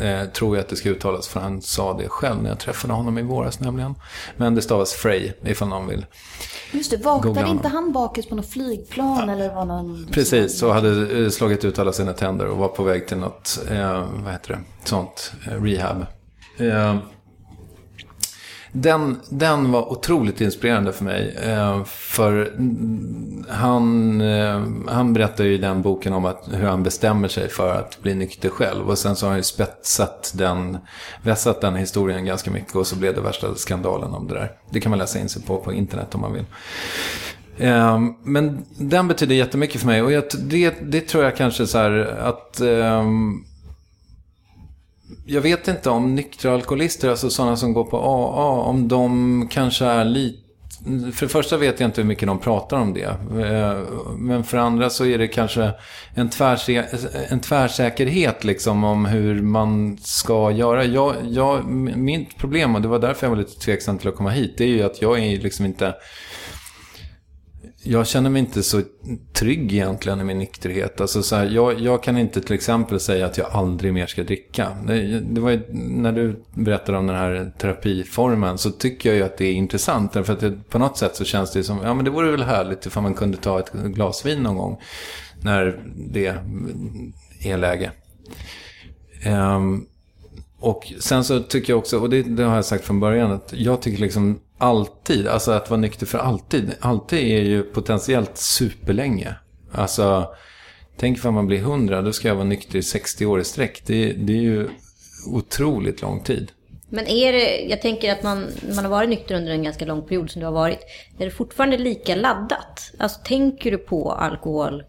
Eh, 0.00 0.24
tror 0.28 0.56
jag 0.56 0.62
att 0.62 0.68
det 0.68 0.76
ska 0.76 0.88
uttalas, 0.88 1.28
för 1.28 1.40
han 1.40 1.62
sa 1.62 1.98
det 1.98 2.08
själv 2.08 2.42
när 2.42 2.48
jag 2.48 2.58
träffade 2.58 2.94
honom 2.94 3.18
i 3.18 3.22
våras 3.22 3.60
nämligen. 3.60 3.94
Men 4.36 4.54
det 4.54 4.62
stavas 4.62 4.92
Frey, 4.92 5.32
ifall 5.44 5.68
någon 5.68 5.88
vill. 5.88 6.06
Just 6.72 6.90
det, 6.90 6.96
vaknade 6.96 7.50
inte 7.50 7.68
han 7.68 7.92
bakis 7.92 8.26
på 8.26 8.34
något 8.34 8.48
flygplan 8.48 9.28
eller 9.28 9.54
var 9.54 9.64
någon... 9.64 10.06
Precis, 10.12 10.58
så 10.58 10.72
hade 10.72 11.22
eh, 11.24 11.30
slagit 11.30 11.64
ut 11.64 11.78
alla 11.78 11.92
sina 11.92 12.12
tänder 12.12 12.46
och 12.46 12.56
var 12.56 12.68
på 12.68 12.82
väg 12.82 13.08
till 13.08 13.16
något, 13.16 13.58
eh, 13.70 14.08
vad 14.24 14.32
heter 14.32 14.48
det, 14.48 14.88
sånt, 14.88 15.32
eh, 15.46 15.62
rehab. 15.62 16.06
Eh, 16.58 16.96
den, 18.82 19.20
den 19.28 19.72
var 19.72 19.92
otroligt 19.92 20.40
inspirerande 20.40 20.92
för 20.92 21.04
mig. 21.04 21.36
Eh, 21.44 21.84
för 21.84 22.52
han, 23.48 24.20
eh, 24.20 24.62
han 24.88 25.12
berättar 25.12 25.44
ju 25.44 25.54
i 25.54 25.58
den 25.58 25.82
boken 25.82 26.12
om 26.12 26.24
att, 26.24 26.48
hur 26.52 26.66
han 26.66 26.82
bestämmer 26.82 27.28
sig 27.28 27.48
för 27.48 27.74
att 27.74 28.02
bli 28.02 28.14
nykter 28.14 28.48
själv. 28.48 28.88
Och 28.88 28.98
sen 28.98 29.16
så 29.16 29.26
har 29.26 29.30
han 29.30 29.38
ju 29.38 29.42
spetsat 29.42 30.32
den, 30.34 30.78
vässat 31.22 31.60
den 31.60 31.76
historien 31.76 32.24
ganska 32.24 32.50
mycket. 32.50 32.76
Och 32.76 32.86
så 32.86 32.96
blev 32.96 33.14
det 33.14 33.20
värsta 33.20 33.54
skandalen 33.54 34.14
om 34.14 34.28
det 34.28 34.34
där. 34.34 34.52
Det 34.70 34.80
kan 34.80 34.90
man 34.90 34.98
läsa 34.98 35.18
in 35.18 35.28
sig 35.28 35.42
på 35.42 35.56
på 35.56 35.72
internet 35.72 36.14
om 36.14 36.20
man 36.20 36.32
vill. 36.32 36.44
Eh, 37.58 38.00
men 38.22 38.64
den 38.78 39.08
betyder 39.08 39.34
jättemycket 39.34 39.80
för 39.80 39.86
mig. 39.86 40.02
Och 40.02 40.12
jag, 40.12 40.24
det, 40.38 40.74
det 40.82 41.00
tror 41.00 41.24
jag 41.24 41.36
kanske 41.36 41.66
så 41.66 41.78
här 41.78 42.18
att 42.20 42.60
jag 45.26 45.40
vet 45.40 45.68
inte 45.68 45.90
om 45.90 46.14
nyktra 46.14 46.54
alkoholister, 46.54 47.10
alltså 47.10 47.30
sådana 47.30 47.56
som 47.56 47.72
går 47.72 47.84
på 47.84 47.96
AA, 47.96 48.60
om 48.60 48.88
de 48.88 49.48
kanske 49.50 49.84
är 49.84 50.04
lite... 50.04 50.38
För 51.12 51.26
det 51.26 51.32
första 51.32 51.56
vet 51.56 51.80
jag 51.80 51.88
inte 51.88 52.00
hur 52.00 52.08
mycket 52.08 52.28
de 52.28 52.38
pratar 52.38 52.76
om 52.76 52.94
det. 52.94 53.16
Eh, 53.44 53.78
men 54.18 54.44
för 54.44 54.56
det 54.56 54.62
andra 54.62 54.90
så 54.90 55.06
är 55.06 55.18
det 55.18 55.28
kanske 55.28 55.70
en, 56.14 56.30
tvärsä 56.30 56.84
en 57.28 57.40
tvärsäkerhet 57.40 58.44
liksom 58.44 58.84
om 58.84 59.06
hur 59.06 59.42
man 59.42 59.98
ska 59.98 60.50
göra. 60.50 60.84
Jag, 60.84 61.14
jag, 61.28 61.64
mitt 61.96 62.36
problem, 62.38 62.74
och 62.74 62.82
det 62.82 62.88
var 62.88 62.98
därför 62.98 63.26
jag 63.26 63.30
var 63.30 63.36
lite 63.36 63.60
tveksam 63.60 63.98
till 63.98 64.08
att 64.08 64.16
komma 64.16 64.30
hit, 64.30 64.54
det 64.58 64.64
är 64.64 64.68
ju 64.68 64.82
att 64.82 65.02
jag 65.02 65.18
är 65.18 65.38
liksom 65.38 65.66
inte... 65.66 65.94
Jag 67.88 68.06
känner 68.06 68.30
mig 68.30 68.40
inte 68.40 68.62
så 68.62 68.82
trygg 69.32 69.72
egentligen 69.72 70.20
i 70.20 70.24
min 70.24 70.38
nykterhet. 70.38 71.00
Alltså 71.00 71.22
så 71.22 71.36
här, 71.36 71.46
jag, 71.46 71.80
jag 71.80 72.02
kan 72.02 72.18
inte 72.18 72.40
till 72.40 72.54
exempel 72.54 73.00
säga 73.00 73.26
att 73.26 73.38
jag 73.38 73.50
aldrig 73.50 73.92
mer 73.92 74.06
ska 74.06 74.22
dricka. 74.22 74.76
Det, 74.86 75.20
det 75.20 75.40
var 75.40 75.50
ju, 75.50 75.62
när 75.72 76.12
du 76.12 76.44
berättade 76.54 76.98
om 76.98 77.06
den 77.06 77.16
här 77.16 77.52
terapiformen 77.58 78.58
så 78.58 78.70
tycker 78.70 79.08
jag 79.08 79.16
ju 79.16 79.22
att 79.22 79.38
det 79.38 79.44
är 79.44 79.52
intressant. 79.52 80.12
Därför 80.12 80.32
att 80.32 80.40
det, 80.40 80.58
på 80.70 80.78
något 80.78 80.98
sätt 80.98 81.16
så 81.16 81.24
känns 81.24 81.52
det 81.52 81.64
som, 81.64 81.78
ja 81.82 81.94
men 81.94 82.04
det 82.04 82.10
vore 82.10 82.30
väl 82.30 82.42
härligt 82.42 82.86
ifall 82.86 83.02
man 83.02 83.14
kunde 83.14 83.36
ta 83.36 83.60
ett 83.60 83.72
glas 83.72 84.26
vin 84.26 84.42
någon 84.42 84.56
gång. 84.56 84.80
När 85.40 85.80
det 85.96 86.34
är 87.44 87.56
läge. 87.56 87.90
Um, 89.26 89.86
och 90.58 90.92
sen 91.00 91.24
så 91.24 91.40
tycker 91.40 91.72
jag 91.72 91.78
också, 91.78 91.98
och 91.98 92.10
det, 92.10 92.22
det 92.22 92.44
har 92.44 92.54
jag 92.54 92.64
sagt 92.64 92.84
från 92.84 93.00
början, 93.00 93.32
att 93.32 93.52
jag 93.56 93.82
tycker 93.82 94.00
liksom 94.00 94.40
alltid, 94.58 95.28
alltså 95.28 95.50
att 95.50 95.70
vara 95.70 95.80
nykter 95.80 96.06
för 96.06 96.18
alltid, 96.18 96.74
alltid 96.80 97.18
är 97.18 97.42
ju 97.42 97.62
potentiellt 97.62 98.36
superlänge. 98.36 99.34
Alltså, 99.72 100.34
tänk 100.96 101.18
för 101.18 101.30
man 101.30 101.46
blir 101.46 101.58
100, 101.58 102.02
då 102.02 102.12
ska 102.12 102.28
jag 102.28 102.34
vara 102.34 102.44
nykter 102.44 102.78
i 102.78 102.82
60 102.82 103.26
år 103.26 103.40
i 103.40 103.44
sträck. 103.44 103.82
Det, 103.86 104.12
det 104.12 104.32
är 104.32 104.42
ju 104.42 104.68
otroligt 105.26 106.02
lång 106.02 106.22
tid. 106.22 106.52
Men 106.88 107.06
är 107.06 107.32
det, 107.32 107.60
jag 107.60 107.82
tänker 107.82 108.12
att 108.12 108.22
man, 108.22 108.46
man 108.76 108.84
har 108.84 108.90
varit 108.90 109.08
nykter 109.08 109.34
under 109.34 109.52
en 109.52 109.62
ganska 109.62 109.84
lång 109.84 110.02
period 110.02 110.30
som 110.30 110.40
du 110.40 110.46
har 110.46 110.52
varit. 110.52 110.78
Är 111.18 111.24
det 111.24 111.30
fortfarande 111.30 111.78
lika 111.78 112.16
laddat? 112.16 112.92
Alltså 112.98 113.20
tänker 113.24 113.70
du 113.70 113.78
på 113.78 114.12
alkohol 114.12 114.84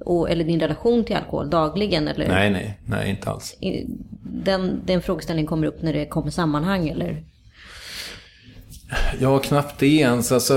och, 0.00 0.30
eller 0.30 0.44
din 0.44 0.60
relation 0.60 1.04
till 1.04 1.16
alkohol 1.16 1.50
dagligen? 1.50 2.08
Eller? 2.08 2.28
Nej, 2.28 2.50
nej, 2.50 2.80
nej, 2.84 3.10
inte 3.10 3.30
alls. 3.30 3.56
Den, 4.22 4.80
den 4.84 5.02
frågeställningen 5.02 5.46
kommer 5.46 5.66
upp 5.66 5.82
när 5.82 5.92
det 5.92 6.06
kommer 6.06 6.30
sammanhang 6.30 6.88
eller? 6.88 7.24
Ja, 9.20 9.38
knappt 9.38 9.78
det 9.78 9.86
ens. 9.86 10.32
Alltså, 10.32 10.54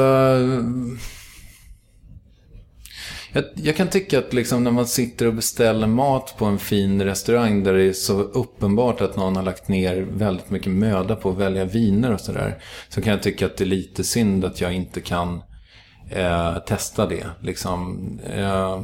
jag, 3.32 3.44
jag 3.56 3.76
kan 3.76 3.88
tycka 3.88 4.20
att 4.20 4.34
liksom 4.34 4.64
när 4.64 4.72
man 4.72 4.88
sitter 4.88 5.26
och 5.26 5.34
beställer 5.34 5.88
mat 5.88 6.36
på 6.38 6.46
en 6.46 6.60
fin 6.60 7.02
restaurang 7.02 7.64
där 7.64 7.74
det 7.74 7.84
är 7.84 7.94
så 7.94 8.22
uppenbart 8.22 9.02
att 9.02 9.16
någon 9.16 9.36
har 9.36 9.44
lagt 9.44 9.68
ner 9.68 10.02
väldigt 10.02 10.50
mycket 10.50 10.72
möda 10.72 11.16
på 11.16 11.30
att 11.30 11.38
välja 11.38 11.66
viner 11.66 12.14
och 12.14 12.22
sådär. 12.22 12.64
Så 12.90 13.02
kan 13.02 13.12
jag 13.14 13.24
tycka 13.24 13.46
att 13.46 13.58
det 13.58 13.64
är 13.64 13.66
lite 13.66 14.04
synd 14.04 14.46
att 14.46 14.62
jag 14.62 14.74
inte 14.74 15.02
kan 15.02 15.42
eh, 16.12 16.58
testa 16.58 17.06
det. 17.06 17.26
Liksom, 17.42 18.00
eh, 18.34 18.82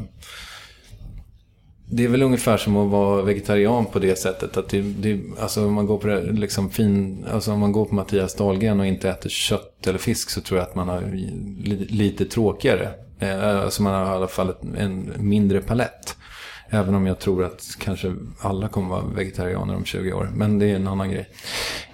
det 1.89 2.03
är 2.03 2.07
väl 2.07 2.23
ungefär 2.23 2.57
som 2.57 2.77
att 2.77 2.91
vara 2.91 3.21
vegetarian 3.21 3.85
på 3.85 3.99
det 3.99 4.19
sättet. 4.19 4.57
Att 4.57 4.69
det, 4.69 4.81
det, 4.81 5.21
alltså 5.39 5.65
om, 5.65 5.73
man 5.73 5.85
går 5.85 5.97
på 5.97 6.07
det, 6.07 6.21
liksom 6.21 6.69
fin, 6.69 7.25
alltså 7.31 7.51
om 7.51 7.59
man 7.59 7.71
går 7.71 7.85
på 7.85 7.95
Mattias 7.95 8.35
Dahlgren 8.35 8.79
och 8.79 8.85
inte 8.85 9.09
äter 9.09 9.29
kött 9.29 9.87
eller 9.87 9.99
fisk 9.99 10.29
så 10.29 10.41
tror 10.41 10.59
jag 10.59 10.67
att 10.67 10.75
man 10.75 10.89
har 10.89 11.01
li, 11.01 11.87
lite 11.89 12.25
tråkigare. 12.25 12.89
Eh, 13.19 13.61
alltså 13.63 13.83
man 13.83 13.93
har 13.93 14.13
i 14.13 14.15
alla 14.15 14.27
fall 14.27 14.53
en 14.77 15.13
mindre 15.17 15.61
palett. 15.61 16.17
Även 16.69 16.95
om 16.95 17.07
jag 17.07 17.19
tror 17.19 17.43
att 17.43 17.63
kanske 17.79 18.15
alla 18.39 18.67
kommer 18.67 18.89
vara 18.89 19.03
vegetarianer 19.15 19.75
om 19.75 19.85
20 19.85 20.13
år. 20.13 20.31
Men 20.35 20.59
det 20.59 20.65
är 20.65 20.75
en 20.75 20.87
annan 20.87 21.11
grej. 21.11 21.29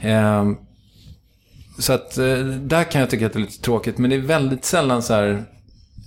Ehm, 0.01 0.58
så 1.80 1.93
att 1.93 2.17
eh, 2.17 2.38
där 2.45 2.84
kan 2.84 3.01
jag 3.01 3.10
tycka 3.10 3.25
att 3.25 3.34
det 3.34 3.39
är 3.39 3.41
lite 3.41 3.62
tråkigt. 3.62 3.97
Men 3.97 4.10
det 4.10 4.15
är 4.15 4.19
väldigt 4.19 4.65
sällan 4.65 5.04
så 5.04 5.13
här... 5.13 5.43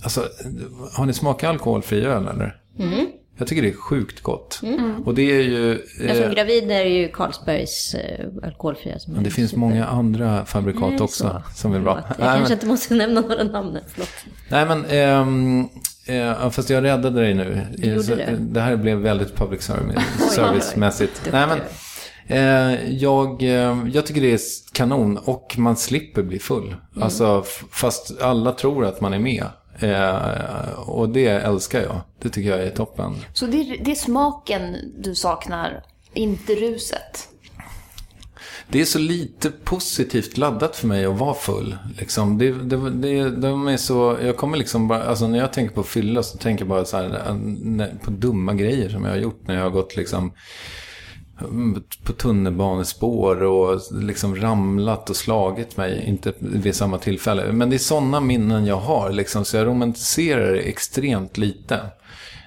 Alltså, 0.05 0.29
har 0.92 1.07
ni 1.07 1.12
smakat 1.12 1.51
alkoholfri 1.51 2.05
öl 2.05 2.29
eller? 2.29 2.61
Mm. 2.79 3.07
Jag 3.38 3.49
tycker 3.49 3.62
det 3.62 3.68
är 3.68 3.73
sjukt 3.73 4.20
gott. 4.20 4.61
Mm. 4.62 5.03
Och 5.03 5.14
det 5.14 5.23
är 5.23 5.42
ju... 5.42 5.73
Eh, 6.01 6.23
som 6.23 6.35
gravid 6.35 6.70
är 6.70 6.85
ju 6.85 7.09
Carlsbergs 7.09 7.94
eh, 7.94 8.27
alkoholfria. 8.42 8.99
Som 8.99 9.12
men 9.12 9.25
det 9.25 9.31
finns 9.31 9.51
super... 9.51 9.61
många 9.61 9.87
andra 9.87 10.44
fabrikat 10.44 10.90
Nej, 10.90 11.01
också 11.01 11.25
så. 11.25 11.42
som 11.55 11.75
är 11.75 11.81
bra. 11.81 12.05
Jag 12.09 12.18
Nej, 12.18 12.29
kanske 12.29 12.42
men... 12.42 12.53
inte 12.53 12.66
måste 12.66 12.94
nämna 12.94 13.20
några 13.20 13.44
namn. 13.44 13.79
Förlåt. 13.88 14.09
Nej 14.49 14.66
men... 14.66 14.85
Ehm, 14.85 15.68
eh, 16.07 16.51
fast 16.51 16.70
jag 16.70 16.85
räddade 16.85 17.20
dig 17.20 17.35
nu. 17.35 17.61
Så, 18.03 18.14
det. 18.14 18.37
det 18.40 18.61
här 18.61 18.77
blev 18.77 18.99
väldigt 18.99 19.37
public 19.37 19.62
service-mässigt. 20.31 21.29
Nej 21.33 21.47
men... 21.47 21.61
Eh, 22.27 22.92
jag, 22.92 23.42
eh, 23.42 23.79
jag 23.92 24.07
tycker 24.07 24.20
det 24.20 24.33
är 24.33 24.40
kanon 24.73 25.18
och 25.18 25.55
man 25.59 25.77
slipper 25.77 26.23
bli 26.23 26.38
full. 26.38 26.66
Mm. 26.66 27.03
Alltså, 27.03 27.44
fast 27.70 28.20
alla 28.20 28.53
tror 28.53 28.85
att 28.85 29.01
man 29.01 29.14
är 29.14 29.18
med. 29.18 29.47
Eh, 29.78 30.78
och 30.87 31.08
det 31.08 31.26
älskar 31.26 31.80
jag. 31.80 32.00
Det 32.18 32.28
tycker 32.28 32.50
jag 32.50 32.60
är 32.60 32.70
toppen. 32.70 33.16
Så 33.32 33.46
det 33.46 33.56
är, 33.56 33.84
det 33.84 33.90
är 33.90 33.94
smaken 33.94 34.76
du 34.98 35.14
saknar, 35.14 35.82
inte 36.14 36.54
ruset? 36.54 37.28
Det 38.68 38.80
är 38.80 38.84
så 38.84 38.98
lite 38.98 39.50
positivt 39.50 40.37
laddat 40.37 40.76
för 40.76 40.87
mig 40.87 41.04
att 41.04 41.18
vara 41.18 41.34
full. 41.34 41.76
Liksom. 41.98 42.38
Det, 42.38 42.52
det, 42.52 42.90
det, 42.90 43.30
de 43.30 43.68
är 43.68 43.76
så, 43.76 44.18
jag 44.22 44.37
kommer 44.37 44.58
liksom 44.58 44.88
bara, 44.88 45.02
alltså 45.02 45.28
när 45.28 45.38
jag 45.38 45.52
tänker 45.52 45.74
på 45.74 45.82
fylla 45.82 46.22
så 46.22 46.38
tänker 46.38 46.64
jag 46.64 46.68
bara 46.68 46.84
så 46.84 46.96
här, 46.96 47.98
på 48.04 48.10
dumma 48.10 48.54
grejer 48.54 48.88
som 48.88 49.04
jag 49.04 49.10
har 49.10 49.18
gjort 49.18 49.46
när 49.46 49.54
jag 49.54 49.62
har 49.62 49.70
gått 49.70 49.96
liksom 49.96 50.32
på 52.05 52.12
tunnelbanespår 52.12 53.42
och 53.42 53.81
liksom 53.92 54.37
ramlat 54.37 55.11
och 55.11 55.16
slagit 55.16 55.77
mig. 55.77 56.05
Inte 56.07 56.33
vid 56.38 56.75
samma 56.75 56.99
tillfälle. 56.99 57.53
Men 57.53 57.70
det 57.70 57.77
är 57.77 57.79
sådana 57.79 58.20
minnen 58.20 58.66
jag 58.66 58.77
har. 58.77 59.12
Liksom, 59.12 59.44
så 59.44 59.57
jag 59.57 59.66
romantiserar 59.66 60.53
det 60.53 60.61
extremt 60.61 61.38
lite. 61.38 61.75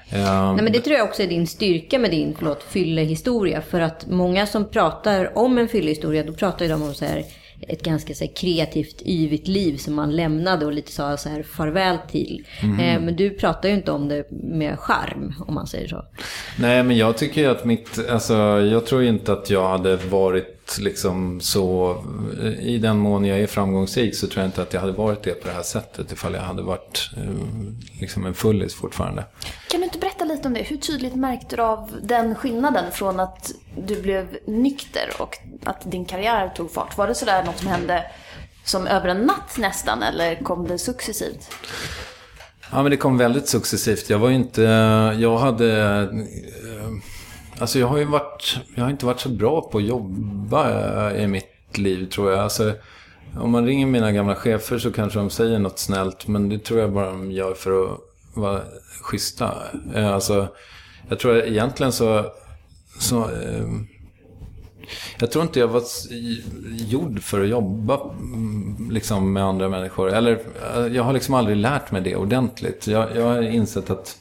Ehm, 0.10 0.56
Nej, 0.56 0.64
men 0.64 0.72
det 0.72 0.80
tror 0.80 0.98
jag 0.98 1.08
också 1.08 1.24
är 1.24 1.28
din 1.28 1.48
styrka 1.48 2.00
med 2.00 2.12
din 2.12 2.36
förlåt, 2.38 2.64
fyllehistoria. 2.64 3.62
För 3.62 3.80
att 3.80 4.08
många 4.08 4.48
som 4.48 4.70
pratar 4.70 5.38
om 5.38 5.58
en 5.58 5.68
fyllehistoria, 5.68 6.24
då 6.24 6.34
pratar 6.34 6.66
ju 6.66 6.72
de 6.72 6.84
om 6.84 6.94
så 6.94 7.06
här 7.06 7.24
ett 7.62 7.84
ganska 7.84 8.14
så 8.14 8.24
här, 8.24 8.32
kreativt, 8.36 9.02
yvigt 9.06 9.48
liv 9.48 9.78
som 9.78 9.94
man 9.94 10.16
lämnade 10.16 10.66
och 10.66 10.72
lite 10.72 10.92
sa 10.92 11.18
så 11.18 11.30
här 11.30 11.44
farväl 11.44 11.98
till. 12.12 12.46
Mm. 12.64 12.80
Eh, 12.80 13.06
men 13.06 13.16
du 13.16 13.30
pratar 13.30 13.70
ju 13.70 13.76
inte 13.76 13.92
om 13.92 14.08
det 14.08 14.32
med 14.32 14.80
charm, 14.80 15.34
om 15.48 15.54
man 15.54 15.68
säger 15.68 15.88
så. 15.88 16.06
Nej, 16.60 16.84
men 16.84 16.98
jag 16.98 17.18
tycker 17.18 17.42
ju 17.42 17.48
att 17.48 17.66
mitt, 17.66 18.10
alltså 18.10 18.34
jag 18.60 18.86
tror 18.86 19.04
inte 19.04 19.34
att 19.34 19.50
jag 19.50 19.70
hade 19.70 19.96
varit 19.96 20.78
liksom 20.80 21.42
så, 21.42 21.98
i 22.62 22.78
den 22.78 22.98
mån 22.98 23.26
jag 23.26 23.40
är 23.40 23.48
framgångsrik 23.48 24.16
så 24.16 24.28
tror 24.28 24.42
jag 24.42 24.48
inte 24.48 24.62
att 24.62 24.74
jag 24.74 24.82
hade 24.82 24.94
varit 24.94 25.24
det 25.24 25.32
på 25.32 25.48
det 25.48 25.54
här 25.54 25.64
sättet 25.64 26.12
ifall 26.12 26.34
jag 26.34 26.42
hade 26.42 26.62
varit 26.62 27.10
eh, 27.18 28.02
liksom 28.02 28.26
en 28.26 28.34
fullis 28.34 28.76
fortfarande. 28.76 29.26
Kan 29.72 29.82
du 29.82 29.87
lite 30.38 30.48
om 30.48 30.54
det? 30.54 30.62
Hur 30.62 30.78
tydligt 30.78 31.16
märkte 31.16 31.56
du 31.56 31.62
av 31.62 31.92
den 32.02 32.36
skillnaden 32.36 32.92
från 32.92 33.20
att 33.20 33.52
du 33.78 34.02
blev 34.02 34.38
nykter 34.46 35.10
och 35.20 35.38
att 35.64 35.92
din 35.92 36.06
karriär 36.06 36.50
tog 36.56 36.72
fart? 36.72 36.98
Var 36.98 37.08
det 37.08 37.16
sådär 37.16 37.44
något 37.44 37.58
som 37.58 37.68
hände 37.68 38.04
som 38.64 38.88
över 38.88 39.10
en 39.10 39.22
natt 39.22 39.58
nästan 39.58 40.04
eller 40.04 40.44
kom 40.44 40.68
det 40.68 40.78
successivt? 40.78 41.50
Ja, 42.72 42.82
men 42.82 42.92
det 42.92 42.98
kom 42.98 43.18
väldigt 43.18 43.48
successivt. 43.48 44.10
Jag 44.10 44.20
var 44.20 44.30
ju 44.30 44.36
inte, 44.36 44.62
jag 45.20 45.38
hade 45.38 46.02
eh, 46.02 46.10
Alltså 47.60 47.80
jag 47.80 47.88
har 47.88 47.98
ju 47.98 48.06
varit, 48.06 48.60
jag 48.76 48.84
har 48.84 48.90
inte 48.90 49.06
varit 49.06 49.20
så 49.20 49.30
bra 49.30 49.62
på 49.62 49.78
att 49.78 49.84
jobba 49.84 50.70
eh, 51.12 51.24
i 51.24 51.28
mitt 51.28 51.78
liv 51.78 52.06
tror 52.06 52.32
jag. 52.32 52.40
Alltså, 52.40 52.74
om 53.40 53.52
man 53.52 53.66
ringer 53.66 53.86
mina 53.86 54.12
gamla 54.12 54.36
chefer 54.36 54.78
så 54.78 54.92
kanske 54.92 55.20
de 55.20 55.30
säger 55.30 55.60
något 55.60 55.80
snällt. 55.80 56.28
Men 56.28 56.50
det 56.50 56.60
tror 56.60 56.80
jag 56.80 56.92
bara 56.92 57.06
de 57.06 57.32
gör 57.32 57.54
för 57.54 57.84
att 57.84 58.00
vara 58.34 58.62
schyssta. 59.08 59.54
Eh, 59.96 60.14
alltså, 60.14 60.48
jag 61.10 61.20
tror 61.20 61.38
egentligen 61.38 61.92
så... 61.92 62.26
så 63.00 63.20
eh, 63.24 63.68
jag 65.20 65.32
tror 65.32 65.44
inte 65.44 65.60
jag 65.60 65.68
var 65.68 65.84
gjord 66.72 67.22
för 67.22 67.42
att 67.42 67.50
jobba 67.50 68.00
mm, 68.04 68.90
liksom, 68.92 69.34
med 69.34 69.44
andra 69.44 69.70
människor. 69.70 70.14
Eller 70.14 70.40
eh, 70.76 70.88
jag 70.88 71.04
har 71.04 71.14
liksom 71.14 71.34
aldrig 71.34 71.58
lärt 71.58 71.92
mig 71.92 72.02
det 72.02 72.16
ordentligt. 72.16 72.88
Jag, 72.88 73.16
jag 73.16 73.24
har 73.24 73.42
insett 73.42 73.90
att 73.90 74.18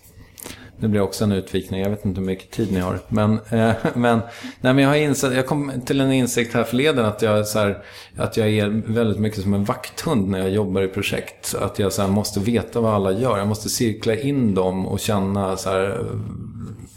nu 0.78 0.88
blir 0.88 1.00
det 1.00 1.06
också 1.06 1.24
en 1.24 1.32
utvikning. 1.32 1.80
Jag 1.80 1.90
vet 1.90 2.04
inte 2.04 2.20
hur 2.20 2.26
mycket 2.26 2.50
tid 2.50 2.72
ni 2.72 2.80
har. 2.80 2.98
Men, 3.08 3.32
eh, 3.50 3.72
men, 3.94 4.18
nej, 4.60 4.74
men 4.74 4.78
jag, 4.78 4.88
har 4.88 4.96
insett, 4.96 5.34
jag 5.34 5.46
kom 5.46 5.72
till 5.86 6.00
en 6.00 6.12
insikt 6.12 6.54
här 6.54 6.64
förleden 6.64 7.04
att 7.04 7.22
jag, 7.22 7.46
så 7.46 7.58
här, 7.58 7.84
att 8.16 8.36
jag 8.36 8.48
är 8.48 8.82
väldigt 8.86 9.18
mycket 9.18 9.42
som 9.42 9.54
en 9.54 9.64
vakthund 9.64 10.28
när 10.28 10.38
jag 10.38 10.50
jobbar 10.50 10.82
i 10.82 10.88
projekt. 10.88 11.54
Att 11.60 11.78
jag 11.78 11.92
så 11.92 12.02
här, 12.02 12.08
måste 12.08 12.40
veta 12.40 12.80
vad 12.80 12.94
alla 12.94 13.12
gör. 13.12 13.38
Jag 13.38 13.48
måste 13.48 13.68
cirkla 13.68 14.16
in 14.16 14.54
dem 14.54 14.86
och 14.86 15.00
känna 15.00 15.56
så 15.56 15.70
här, 15.70 16.04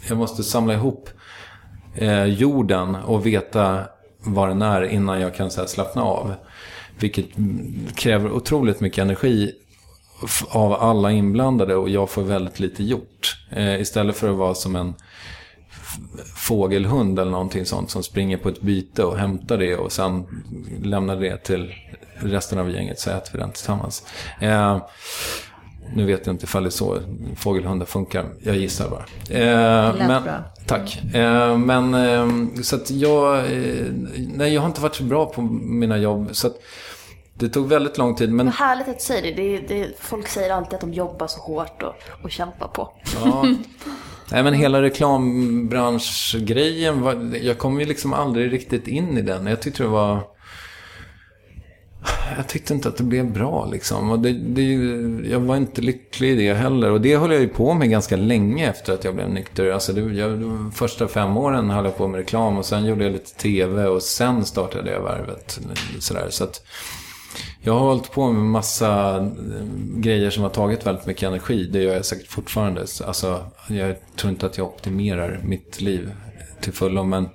Jag 0.08 0.18
måste 0.18 0.42
samla 0.42 0.74
ihop 0.74 1.10
eh, 1.94 2.24
jorden 2.24 2.94
och 2.94 3.26
veta 3.26 3.84
vad 4.22 4.48
den 4.48 4.62
är 4.62 4.82
innan 4.82 5.20
jag 5.20 5.34
kan 5.34 5.50
så 5.50 5.60
här, 5.60 5.68
slappna 5.68 6.02
av. 6.02 6.34
Vilket 6.98 7.26
kräver 7.94 8.32
otroligt 8.32 8.80
mycket 8.80 9.02
energi 9.02 9.52
av 10.48 10.72
alla 10.72 11.12
inblandade 11.12 11.76
och 11.76 11.88
jag 11.88 12.10
får 12.10 12.22
väldigt 12.22 12.60
lite 12.60 12.84
gjort. 12.84 13.36
Eh, 13.50 13.80
istället 13.80 14.16
för 14.16 14.28
att 14.28 14.36
vara 14.36 14.54
som 14.54 14.76
en 14.76 14.94
fågelhund 16.36 17.18
eller 17.18 17.30
någonting 17.30 17.66
sånt 17.66 17.90
som 17.90 18.02
springer 18.02 18.36
på 18.36 18.48
ett 18.48 18.60
byte 18.60 19.04
och 19.04 19.18
hämtar 19.18 19.58
det 19.58 19.76
och 19.76 19.92
sen 19.92 20.26
lämnar 20.82 21.16
det 21.16 21.36
till 21.36 21.74
resten 22.16 22.58
av 22.58 22.70
gänget 22.70 23.00
så 23.00 23.10
äter 23.10 23.32
vi 23.32 23.38
den 23.38 23.50
tillsammans. 23.50 24.06
Eh, 24.40 24.78
nu 25.94 26.06
vet 26.06 26.26
jag 26.26 26.34
inte 26.34 26.44
ifall 26.44 26.62
det 26.62 26.68
är 26.68 26.70
så 26.70 26.98
fågelhundar 27.36 27.86
funkar. 27.86 28.24
Jag 28.42 28.56
gissar 28.56 28.88
bara. 28.88 29.04
Eh, 29.38 29.94
men, 29.98 30.22
bra. 30.22 30.34
Tack. 30.66 31.14
Eh, 31.14 31.58
men 31.58 31.94
eh, 31.94 32.62
så 32.62 32.76
att 32.76 32.90
jag... 32.90 33.38
Eh, 33.38 33.86
nej, 34.34 34.54
jag 34.54 34.60
har 34.60 34.68
inte 34.68 34.80
varit 34.80 34.94
så 34.94 35.04
bra 35.04 35.26
på 35.26 35.42
mina 35.42 35.98
jobb. 35.98 36.28
Så 36.32 36.46
att, 36.46 36.54
det 37.40 37.48
tog 37.48 37.68
väldigt 37.68 37.98
lång 37.98 38.14
tid. 38.14 38.32
Men... 38.32 38.46
Vad 38.46 38.54
härligt 38.54 38.88
att 38.88 38.98
du 38.98 39.04
säger 39.04 39.36
det. 39.36 39.58
det, 39.58 39.68
det 39.68 39.92
folk 39.98 40.28
säger 40.28 40.50
alltid 40.50 40.74
att 40.74 40.80
de 40.80 40.92
jobbar 40.92 41.26
så 41.26 41.40
hårt 41.40 41.82
och, 41.82 41.94
och 42.24 42.30
kämpar 42.30 42.68
på. 42.68 42.92
Ja. 43.14 43.46
Nej, 44.32 44.42
men 44.42 44.54
hela 44.54 44.82
reklambranschgrejen, 44.82 47.00
var, 47.00 47.36
jag 47.42 47.58
kom 47.58 47.80
ju 47.80 47.86
liksom 47.86 48.12
aldrig 48.12 48.52
riktigt 48.52 48.88
in 48.88 49.18
i 49.18 49.22
den. 49.22 49.46
Jag 49.46 49.62
tyckte 49.62 49.82
det 49.82 49.88
var... 49.88 50.22
Jag 52.36 52.48
tyckte 52.48 52.74
inte 52.74 52.88
att 52.88 52.96
det 52.96 53.04
blev 53.04 53.32
bra 53.32 53.68
liksom. 53.72 54.10
Och 54.10 54.18
det, 54.18 54.32
det, 54.32 54.62
jag 55.30 55.40
var 55.40 55.56
inte 55.56 55.82
lycklig 55.82 56.30
i 56.30 56.34
det 56.34 56.54
heller. 56.54 56.90
Och 56.90 57.00
det 57.00 57.16
höll 57.16 57.32
jag 57.32 57.40
ju 57.40 57.48
på 57.48 57.74
med 57.74 57.90
ganska 57.90 58.16
länge 58.16 58.70
efter 58.70 58.92
att 58.92 59.04
jag 59.04 59.14
blev 59.14 59.30
nykter. 59.30 59.70
Alltså 59.70 59.92
det, 59.92 60.00
jag, 60.00 60.30
de 60.30 60.72
första 60.72 61.08
fem 61.08 61.36
åren 61.36 61.70
höll 61.70 61.84
jag 61.84 61.96
på 61.96 62.08
med 62.08 62.18
reklam 62.18 62.58
och 62.58 62.66
sen 62.66 62.84
gjorde 62.84 63.04
jag 63.04 63.12
lite 63.12 63.34
tv 63.34 63.86
och 63.86 64.02
sen 64.02 64.44
startade 64.44 64.90
jag 64.90 65.02
Värvet. 65.02 65.60
Sådär. 65.98 66.26
Så 66.30 66.44
att, 66.44 66.62
jag 67.62 67.72
har 67.72 67.80
hållit 67.80 68.10
på 68.12 68.32
med 68.32 68.44
massa 68.44 69.16
eh, 69.16 69.24
grejer 69.96 70.30
som 70.30 70.42
har 70.42 70.50
tagit 70.50 70.86
väldigt 70.86 71.06
mycket 71.06 71.22
energi. 71.22 71.64
Det 71.64 71.82
gör 71.82 71.94
jag 71.94 72.04
säkert 72.04 72.28
fortfarande. 72.28 72.80
Alltså, 72.80 73.44
jag 73.68 73.96
tror 74.16 74.30
inte 74.30 74.46
att 74.46 74.58
jag 74.58 74.66
optimerar 74.66 75.40
mitt 75.44 75.80
liv 75.80 76.10
till 76.60 76.72
fullo, 76.72 77.04
men... 77.04 77.28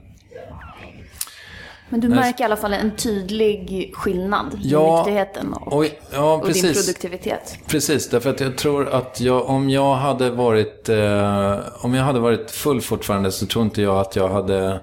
Men 1.89 1.99
du 1.99 2.09
märker 2.09 2.43
i 2.43 2.45
alla 2.45 2.57
fall 2.57 2.73
en 2.73 2.95
tydlig 2.95 3.91
skillnad 3.95 4.53
i 4.53 4.69
ja, 4.69 4.97
nykterheten 4.97 5.53
och, 5.53 5.73
och, 5.73 5.86
ja, 6.13 6.34
och 6.34 6.53
din 6.53 6.73
produktivitet. 6.73 7.59
Precis, 7.67 8.09
därför 8.09 8.30
att 8.30 8.39
jag 8.39 8.57
tror 8.57 8.88
att 8.89 9.21
jag, 9.21 9.49
om 9.49 9.69
jag 9.69 9.95
hade 9.95 10.30
varit 10.30 10.89
eh, 10.89 11.59
om 11.82 11.93
jag 11.93 12.03
hade 12.03 12.19
varit 12.19 12.51
full 12.51 12.82
fortfarande 12.82 13.32
så 13.32 13.45
tror 13.45 13.65
inte 13.65 13.82
jag 13.82 13.99
att 13.99 14.15
jag 14.15 14.30
hade 14.30 14.80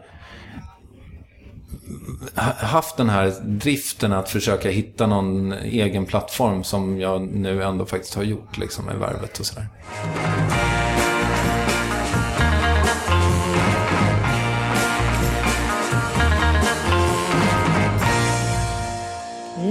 haft 2.57 2.97
den 2.97 3.09
här 3.09 3.33
driften 3.43 4.13
att 4.13 4.29
försöka 4.29 4.71
hitta 4.71 5.07
någon 5.07 5.53
egen 5.53 6.07
plattform 6.07 6.65
som 6.65 7.01
jag 7.01 7.23
nu 7.23 7.63
ändå 7.63 7.87
faktiskt 7.87 8.15
har 8.15 8.23
gjort 8.23 8.59
liksom 8.59 8.85
med 8.85 8.97
värvet 8.99 9.41
och 9.41 9.47
sådär. 9.47 9.67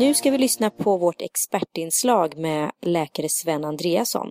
Nu 0.01 0.13
ska 0.13 0.31
vi 0.31 0.37
lyssna 0.37 0.69
på 0.69 0.97
vårt 0.97 1.21
expertinslag 1.21 2.37
med 2.37 2.71
läkare 2.81 3.27
Sven 3.29 3.65
Andreasson. 3.65 4.27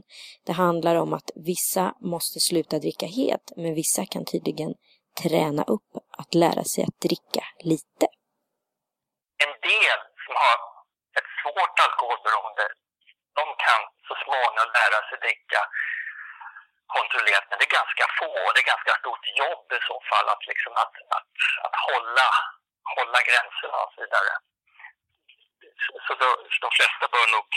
Det 0.47 0.53
handlar 0.53 0.97
om 0.97 1.13
att 1.13 1.31
vissa 1.35 1.95
måste 2.01 2.41
sluta 2.41 2.79
dricka 2.79 3.07
helt, 3.07 3.53
men 3.57 3.75
vissa 3.75 4.07
kan 4.07 4.25
tydligen 4.25 4.75
träna 5.23 5.63
upp 5.75 5.91
att 6.21 6.33
lära 6.43 6.65
sig 6.73 6.83
att 6.89 7.01
dricka 7.07 7.45
lite. 7.71 8.07
En 9.45 9.53
del 9.71 9.99
som 10.25 10.35
har 10.45 10.57
ett 11.19 11.31
svårt 11.41 11.77
alkoholberoende, 11.87 12.67
de 13.39 13.45
kan 13.65 13.81
så 14.09 14.15
småningom 14.25 14.69
lära 14.81 14.99
sig 15.09 15.19
dricka 15.27 15.61
kontrollerat, 16.97 17.47
men 17.49 17.57
det 17.59 17.67
är 17.71 17.79
ganska 17.81 18.05
få 18.19 18.31
och 18.45 18.53
det 18.53 18.63
är 18.65 18.73
ganska 18.75 18.95
stort 19.01 19.25
jobb 19.43 19.67
i 19.79 19.81
så 19.91 19.97
fall 20.11 20.27
att, 20.33 20.45
liksom 20.53 20.73
att, 20.83 20.95
att, 21.17 21.33
att 21.65 21.77
hålla, 21.89 22.29
hålla 22.97 23.19
gränserna 23.29 23.79
och 23.85 23.93
så 23.95 23.99
vidare. 24.05 24.33
Så, 25.85 25.91
så 26.07 26.13
då, 26.23 26.29
de 26.65 26.69
flesta 26.79 27.05
bör 27.15 27.27
nog 27.37 27.49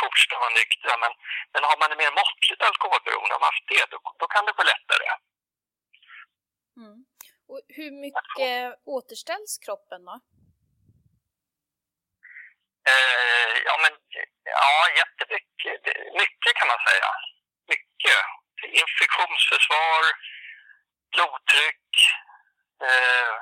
fortsätta 0.00 0.36
vara 0.44 0.58
nyktra, 0.60 0.92
men, 1.02 1.12
men 1.52 1.62
har 1.68 1.76
man 1.80 1.92
ett 1.92 2.02
mer 2.04 2.14
måttligt 2.20 2.62
alkoholberoende, 2.68 3.34
har 3.34 3.42
man 3.44 3.52
haft 3.52 3.68
det, 3.72 3.84
då, 3.92 3.98
då 4.20 4.26
kan 4.34 4.46
det 4.46 4.58
gå 4.58 4.62
lättare. 4.72 5.08
Hur 7.68 7.90
mycket 7.90 8.80
återställs 8.84 9.58
kroppen 9.58 10.04
då? 10.04 10.20
Eh, 12.92 13.54
ja, 13.66 13.74
men 13.82 13.92
ja, 14.44 14.70
jättemycket. 15.00 15.80
Mycket 16.22 16.52
kan 16.58 16.68
man 16.72 16.80
säga. 16.88 17.10
Mycket. 17.72 18.20
Infektionsförsvar, 18.82 20.02
blodtryck, 21.12 21.88
eh, 22.88 23.34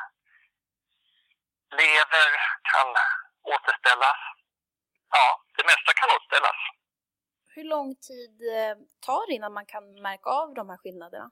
lever 1.80 2.30
kan 2.72 2.88
återställas. 3.54 4.20
Ja, 5.10 5.26
det 5.56 5.64
mesta 5.64 5.92
kan 5.94 6.10
återställas. 6.16 6.58
Hur 7.54 7.64
lång 7.64 7.96
tid 7.96 8.34
eh, 8.56 8.76
tar 9.06 9.26
det 9.26 9.34
innan 9.34 9.52
man 9.52 9.66
kan 9.66 9.84
märka 10.02 10.30
av 10.30 10.54
de 10.54 10.70
här 10.70 10.76
skillnaderna? 10.76 11.30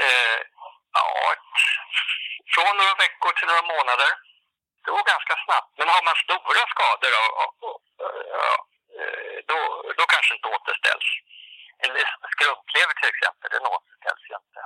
Eh, 0.00 0.40
från 2.58 2.76
några 2.80 2.96
veckor 3.04 3.30
till 3.38 3.48
några 3.50 3.64
månader. 3.74 4.10
Det 4.82 4.90
går 4.94 5.04
ganska 5.14 5.34
snabbt. 5.44 5.72
Men 5.78 5.88
har 5.94 6.02
man 6.08 6.16
stora 6.26 6.64
skador, 6.74 7.12
och, 7.22 7.32
och, 7.42 7.54
och, 7.66 7.78
då, 9.50 9.58
då 9.98 10.04
kanske 10.14 10.32
inte 10.36 10.48
återställs. 10.54 11.08
En 11.84 11.92
skrumplever 12.34 12.94
till 13.00 13.10
exempel, 13.14 13.48
den 13.54 13.64
återställs 13.74 14.22
ju 14.30 14.34
inte. 14.42 14.60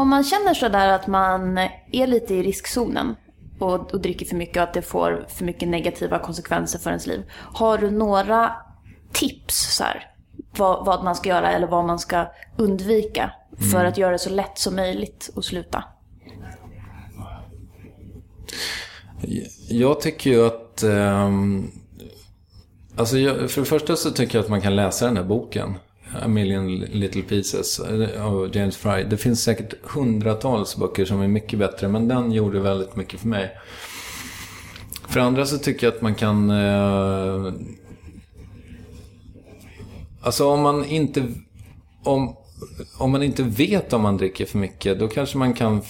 Om 0.00 0.08
man 0.10 0.24
känner 0.24 0.54
sådär 0.54 0.88
att 0.88 1.06
man 1.06 1.58
är 1.92 2.06
lite 2.06 2.34
i 2.34 2.42
riskzonen 2.42 3.16
och, 3.60 3.94
och 3.94 4.00
dricker 4.00 4.26
för 4.26 4.36
mycket 4.36 4.56
och 4.56 4.62
att 4.62 4.74
det 4.74 4.82
får 4.82 5.26
för 5.28 5.44
mycket 5.44 5.68
negativa 5.68 6.18
konsekvenser 6.18 6.78
för 6.78 6.90
ens 6.90 7.06
liv. 7.06 7.22
Har 7.32 7.78
du 7.78 7.90
några 7.90 8.52
tips 9.12 9.76
så 9.76 9.84
här, 9.84 10.10
vad, 10.56 10.86
vad 10.86 11.04
man 11.04 11.14
ska 11.14 11.28
göra 11.28 11.52
eller 11.52 11.66
vad 11.66 11.84
man 11.84 11.98
ska 11.98 12.26
undvika 12.56 13.30
för 13.70 13.76
Mm. 13.76 13.88
att 13.88 13.98
göra 13.98 14.12
det 14.12 14.18
så 14.18 14.30
lätt 14.30 14.58
som 14.58 14.76
möjligt 14.76 15.30
att 15.36 15.44
sluta? 15.44 15.84
Jag 19.68 20.00
tycker 20.00 20.30
ju 20.30 20.46
att... 20.46 20.82
ehm, 20.82 21.70
alltså 22.96 23.18
jag, 23.18 23.50
för 23.50 23.60
det 23.60 23.66
första 23.66 23.96
så 23.96 24.10
tycker 24.10 24.38
jag 24.38 24.44
att 24.44 24.50
man 24.50 24.60
kan 24.60 24.76
läsa 24.76 25.06
den 25.06 25.16
här 25.16 25.24
boken. 25.24 25.74
A 26.22 26.28
million 26.28 26.80
little 26.80 27.22
pieces 27.22 27.80
eh, 27.80 28.26
av 28.26 28.56
James 28.56 28.76
Fry. 28.76 29.02
Det 29.02 29.16
finns 29.16 29.42
säkert 29.42 29.74
hundratals 29.82 30.76
böcker 30.76 31.04
som 31.04 31.20
är 31.20 31.28
mycket 31.28 31.58
bättre, 31.58 31.88
men 31.88 32.08
den 32.08 32.32
gjorde 32.32 32.60
väldigt 32.60 32.96
mycket 32.96 33.20
för 33.20 33.28
mig. 33.28 33.56
För 35.08 35.20
andra 35.20 35.46
så 35.46 35.58
tycker 35.58 35.86
jag 35.86 35.94
att 35.94 36.02
man 36.02 36.14
kan... 36.14 36.50
Eh, 36.50 37.52
alltså 40.22 40.48
om 40.48 40.60
man 40.60 40.84
inte... 40.84 41.28
Om, 42.04 42.36
om 42.98 43.10
man 43.10 43.22
inte 43.22 43.42
vet 43.42 43.92
om 43.92 44.02
man 44.02 44.16
dricker 44.16 44.46
för 44.46 44.58
mycket, 44.58 44.98
då 44.98 45.08
kanske 45.08 45.38
man 45.38 45.54
kan 45.54 45.82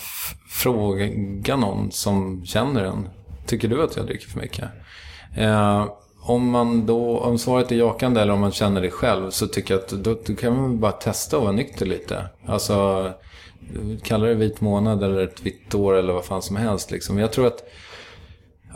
fråga 0.48 1.56
någon 1.56 1.90
som 1.90 2.46
känner 2.46 2.84
en. 2.84 3.08
Tycker 3.46 3.68
du 3.68 3.82
att 3.82 3.96
jag 3.96 4.06
dricker 4.06 4.28
för 4.28 4.40
mycket? 4.40 4.68
Eh, 5.36 5.86
om, 6.22 6.50
man 6.50 6.86
då, 6.86 7.18
om 7.18 7.38
svaret 7.38 7.72
är 7.72 7.76
jakande 7.76 8.20
eller 8.20 8.32
om 8.32 8.40
man 8.40 8.52
känner 8.52 8.80
det 8.80 8.90
själv 8.90 9.30
så 9.30 9.46
tycker 9.46 9.74
jag 9.74 9.82
att 9.82 9.88
då, 9.88 10.16
då 10.26 10.34
kan 10.34 10.56
man 10.56 10.80
bara 10.80 10.92
testa 10.92 11.36
att 11.36 11.42
vara 11.42 11.52
nykter 11.52 11.86
lite. 11.86 12.24
Alltså, 12.46 13.10
kalla 14.02 14.26
det 14.26 14.34
vit 14.34 14.60
månad 14.60 15.02
eller 15.02 15.20
ett 15.20 15.42
vitt 15.42 15.74
år 15.74 15.94
eller 15.94 16.12
vad 16.12 16.24
fan 16.24 16.42
som 16.42 16.56
helst. 16.56 16.90
Liksom. 16.90 17.18
Jag 17.18 17.32
tror 17.32 17.46
att 17.46 17.64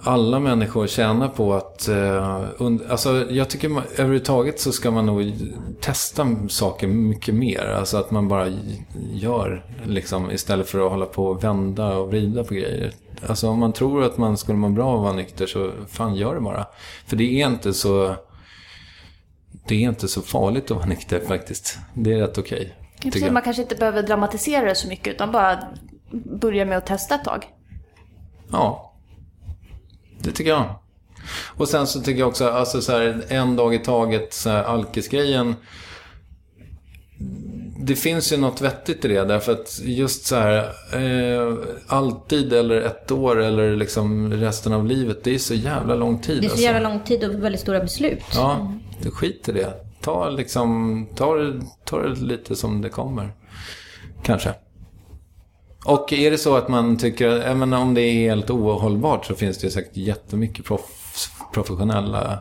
alla 0.03 0.41
människor 0.41 0.87
tjänar 0.87 1.29
på 1.29 1.55
att... 1.55 1.89
Eh, 1.89 2.45
und- 2.59 2.91
alltså, 2.91 3.31
jag 3.31 3.51
tycker 3.51 3.69
man, 3.69 3.83
överhuvudtaget 3.93 4.61
så 4.61 4.73
ska 4.73 4.91
man 4.91 5.07
nog 5.07 5.33
testa 5.81 6.37
saker 6.49 6.87
mycket 6.87 7.35
mer. 7.35 7.75
Alltså 7.79 7.97
att 7.97 8.11
man 8.11 8.29
bara 8.29 8.53
gör 9.13 9.65
liksom, 9.85 10.31
istället 10.31 10.69
för 10.69 10.87
att 10.87 10.91
hålla 10.91 11.07
på 11.07 11.27
och 11.27 11.45
vända 11.45 11.97
och 11.97 12.09
vrida 12.09 12.45
på 12.45 12.55
grejer. 12.55 12.93
Alltså 13.27 13.49
om 13.49 13.59
man 13.59 13.73
tror 13.73 14.05
att 14.05 14.19
man 14.19 14.37
skulle 14.37 14.59
må 14.59 14.69
bra 14.69 14.87
av 14.87 14.95
att 14.95 15.03
vara 15.03 15.13
nykter 15.13 15.47
så 15.47 15.71
fan 15.89 16.15
gör 16.15 16.35
det 16.35 16.41
bara. 16.41 16.67
För 17.07 17.17
det 17.17 17.43
är 17.43 17.47
inte 17.47 17.73
så... 17.73 18.15
Det 19.69 19.75
är 19.75 19.89
inte 19.89 20.09
så 20.09 20.23
farligt 20.23 20.71
att 20.71 20.77
vara 20.77 20.87
nykter 20.87 21.21
faktiskt. 21.21 21.79
Det 21.95 22.13
är 22.13 22.19
rätt 22.19 22.39
okej. 22.39 22.75
Precis, 23.03 23.23
jag. 23.23 23.33
man 23.33 23.43
kanske 23.43 23.63
inte 23.63 23.75
behöver 23.75 24.03
dramatisera 24.03 24.65
det 24.65 24.75
så 24.75 24.89
mycket 24.89 25.15
utan 25.15 25.33
bara 25.33 25.59
börja 26.13 26.65
med 26.65 26.79
att 26.79 26.87
testa 26.87 27.15
ett 27.15 27.25
tag. 27.25 27.47
Ja. 28.51 28.94
Det 30.25 30.33
tycker 30.33 30.51
jag. 30.51 30.75
Och 31.47 31.69
sen 31.69 31.87
så 31.87 32.01
tycker 32.01 32.21
jag 32.21 32.29
också, 32.29 32.49
alltså 32.49 32.81
så 32.81 32.93
här, 32.93 33.25
en 33.29 33.57
dag 33.57 33.75
i 33.75 33.79
taget, 33.79 34.35
så 34.35 34.51
här, 34.51 34.65
alkisgrejen. 34.65 35.55
Det 37.79 37.97
finns 37.97 38.33
ju 38.33 38.37
något 38.37 38.61
vettigt 38.61 39.05
i 39.05 39.09
det, 39.09 39.25
därför 39.25 39.53
att 39.53 39.81
just 39.83 40.27
så 40.27 40.37
här, 40.37 40.57
eh, 40.93 41.55
alltid 41.87 42.53
eller 42.53 42.81
ett 42.81 43.11
år 43.11 43.43
eller 43.43 43.77
liksom 43.77 44.33
resten 44.33 44.73
av 44.73 44.87
livet, 44.87 45.25
det 45.25 45.35
är 45.35 45.39
så 45.39 45.55
jävla 45.55 45.95
lång 45.95 46.19
tid. 46.19 46.37
Det 46.37 46.47
är 46.47 46.49
så 46.49 46.53
alltså. 46.53 46.65
jävla 46.65 46.89
lång 46.89 47.01
tid 47.01 47.25
och 47.25 47.45
väldigt 47.45 47.61
stora 47.61 47.81
beslut. 47.81 48.23
Ja, 48.35 48.73
det 49.03 49.11
skit 49.11 49.49
i 49.49 49.53
det. 49.53 49.73
Ta 50.01 50.29
liksom, 50.29 51.07
ta 51.17 51.53
ta 51.85 52.03
det 52.03 52.15
lite 52.21 52.57
som 52.57 52.83
det 52.83 52.89
kommer. 52.89 53.33
Kanske. 54.23 54.55
Och 55.85 56.13
är 56.13 56.31
det 56.31 56.39
så 56.39 56.57
att 56.57 56.69
man 56.69 56.97
tycker, 56.97 57.55
menar, 57.55 57.79
om 57.79 57.95
det 57.95 58.01
är 58.03 58.13
helt 58.13 58.51
ohållbart 58.51 59.27
så 59.27 59.35
finns 59.35 59.59
det 59.59 59.65
ju 59.67 59.71
säkert 59.71 59.97
jättemycket 59.97 60.65
proff, 60.65 61.31
professionella 61.55 62.39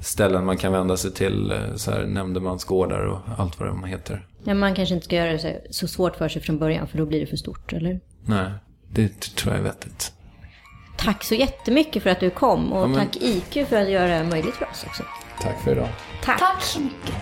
ställen 0.00 0.44
man 0.44 0.56
kan 0.56 0.72
vända 0.72 0.96
sig 0.96 1.12
till. 1.12 1.50
eh, 1.52 1.58
Så 1.76 1.90
här, 1.90 2.04
nämndemansgårdar 2.06 3.00
och 3.06 3.18
allt 3.36 3.60
vad 3.60 3.68
de 3.68 3.84
heter. 3.84 4.26
Men 4.44 4.58
man 4.58 4.74
kanske 4.74 4.94
inte 4.94 5.04
ska 5.04 5.16
göra 5.16 5.32
det 5.32 5.62
så- 5.70 5.88
svårt 5.88 6.16
för 6.16 6.28
sig 6.28 6.42
från 6.42 6.58
början 6.58 6.88
för 6.88 6.98
då 6.98 7.06
blir 7.06 7.20
det 7.20 7.26
för 7.26 7.36
stort, 7.36 7.72
eller? 7.72 8.00
Nej, 8.24 8.50
det 8.92 9.20
tror 9.36 9.52
jag 9.54 9.60
är 9.60 9.64
vettigt. 9.64 10.12
Tack 10.96 11.24
så 11.24 11.34
jättemycket 11.34 12.02
för 12.02 12.10
att 12.10 12.20
du 12.20 12.30
kom 12.30 12.72
och 12.72 12.82
Ja, 12.82 12.86
men- 12.86 12.98
tack 13.06 13.16
IQ 13.22 13.68
för 13.68 13.76
att 13.82 13.90
göra 13.90 14.18
det 14.18 14.24
möjligt 14.24 14.54
för 14.54 14.64
oss 14.70 14.84
också. 14.86 15.02
Tack 15.42 15.60
för 15.64 15.72
idag. 15.72 15.88
Tack. 16.24 16.38
Tack 16.38 16.62
så 16.62 16.80
mycket. 16.80 17.14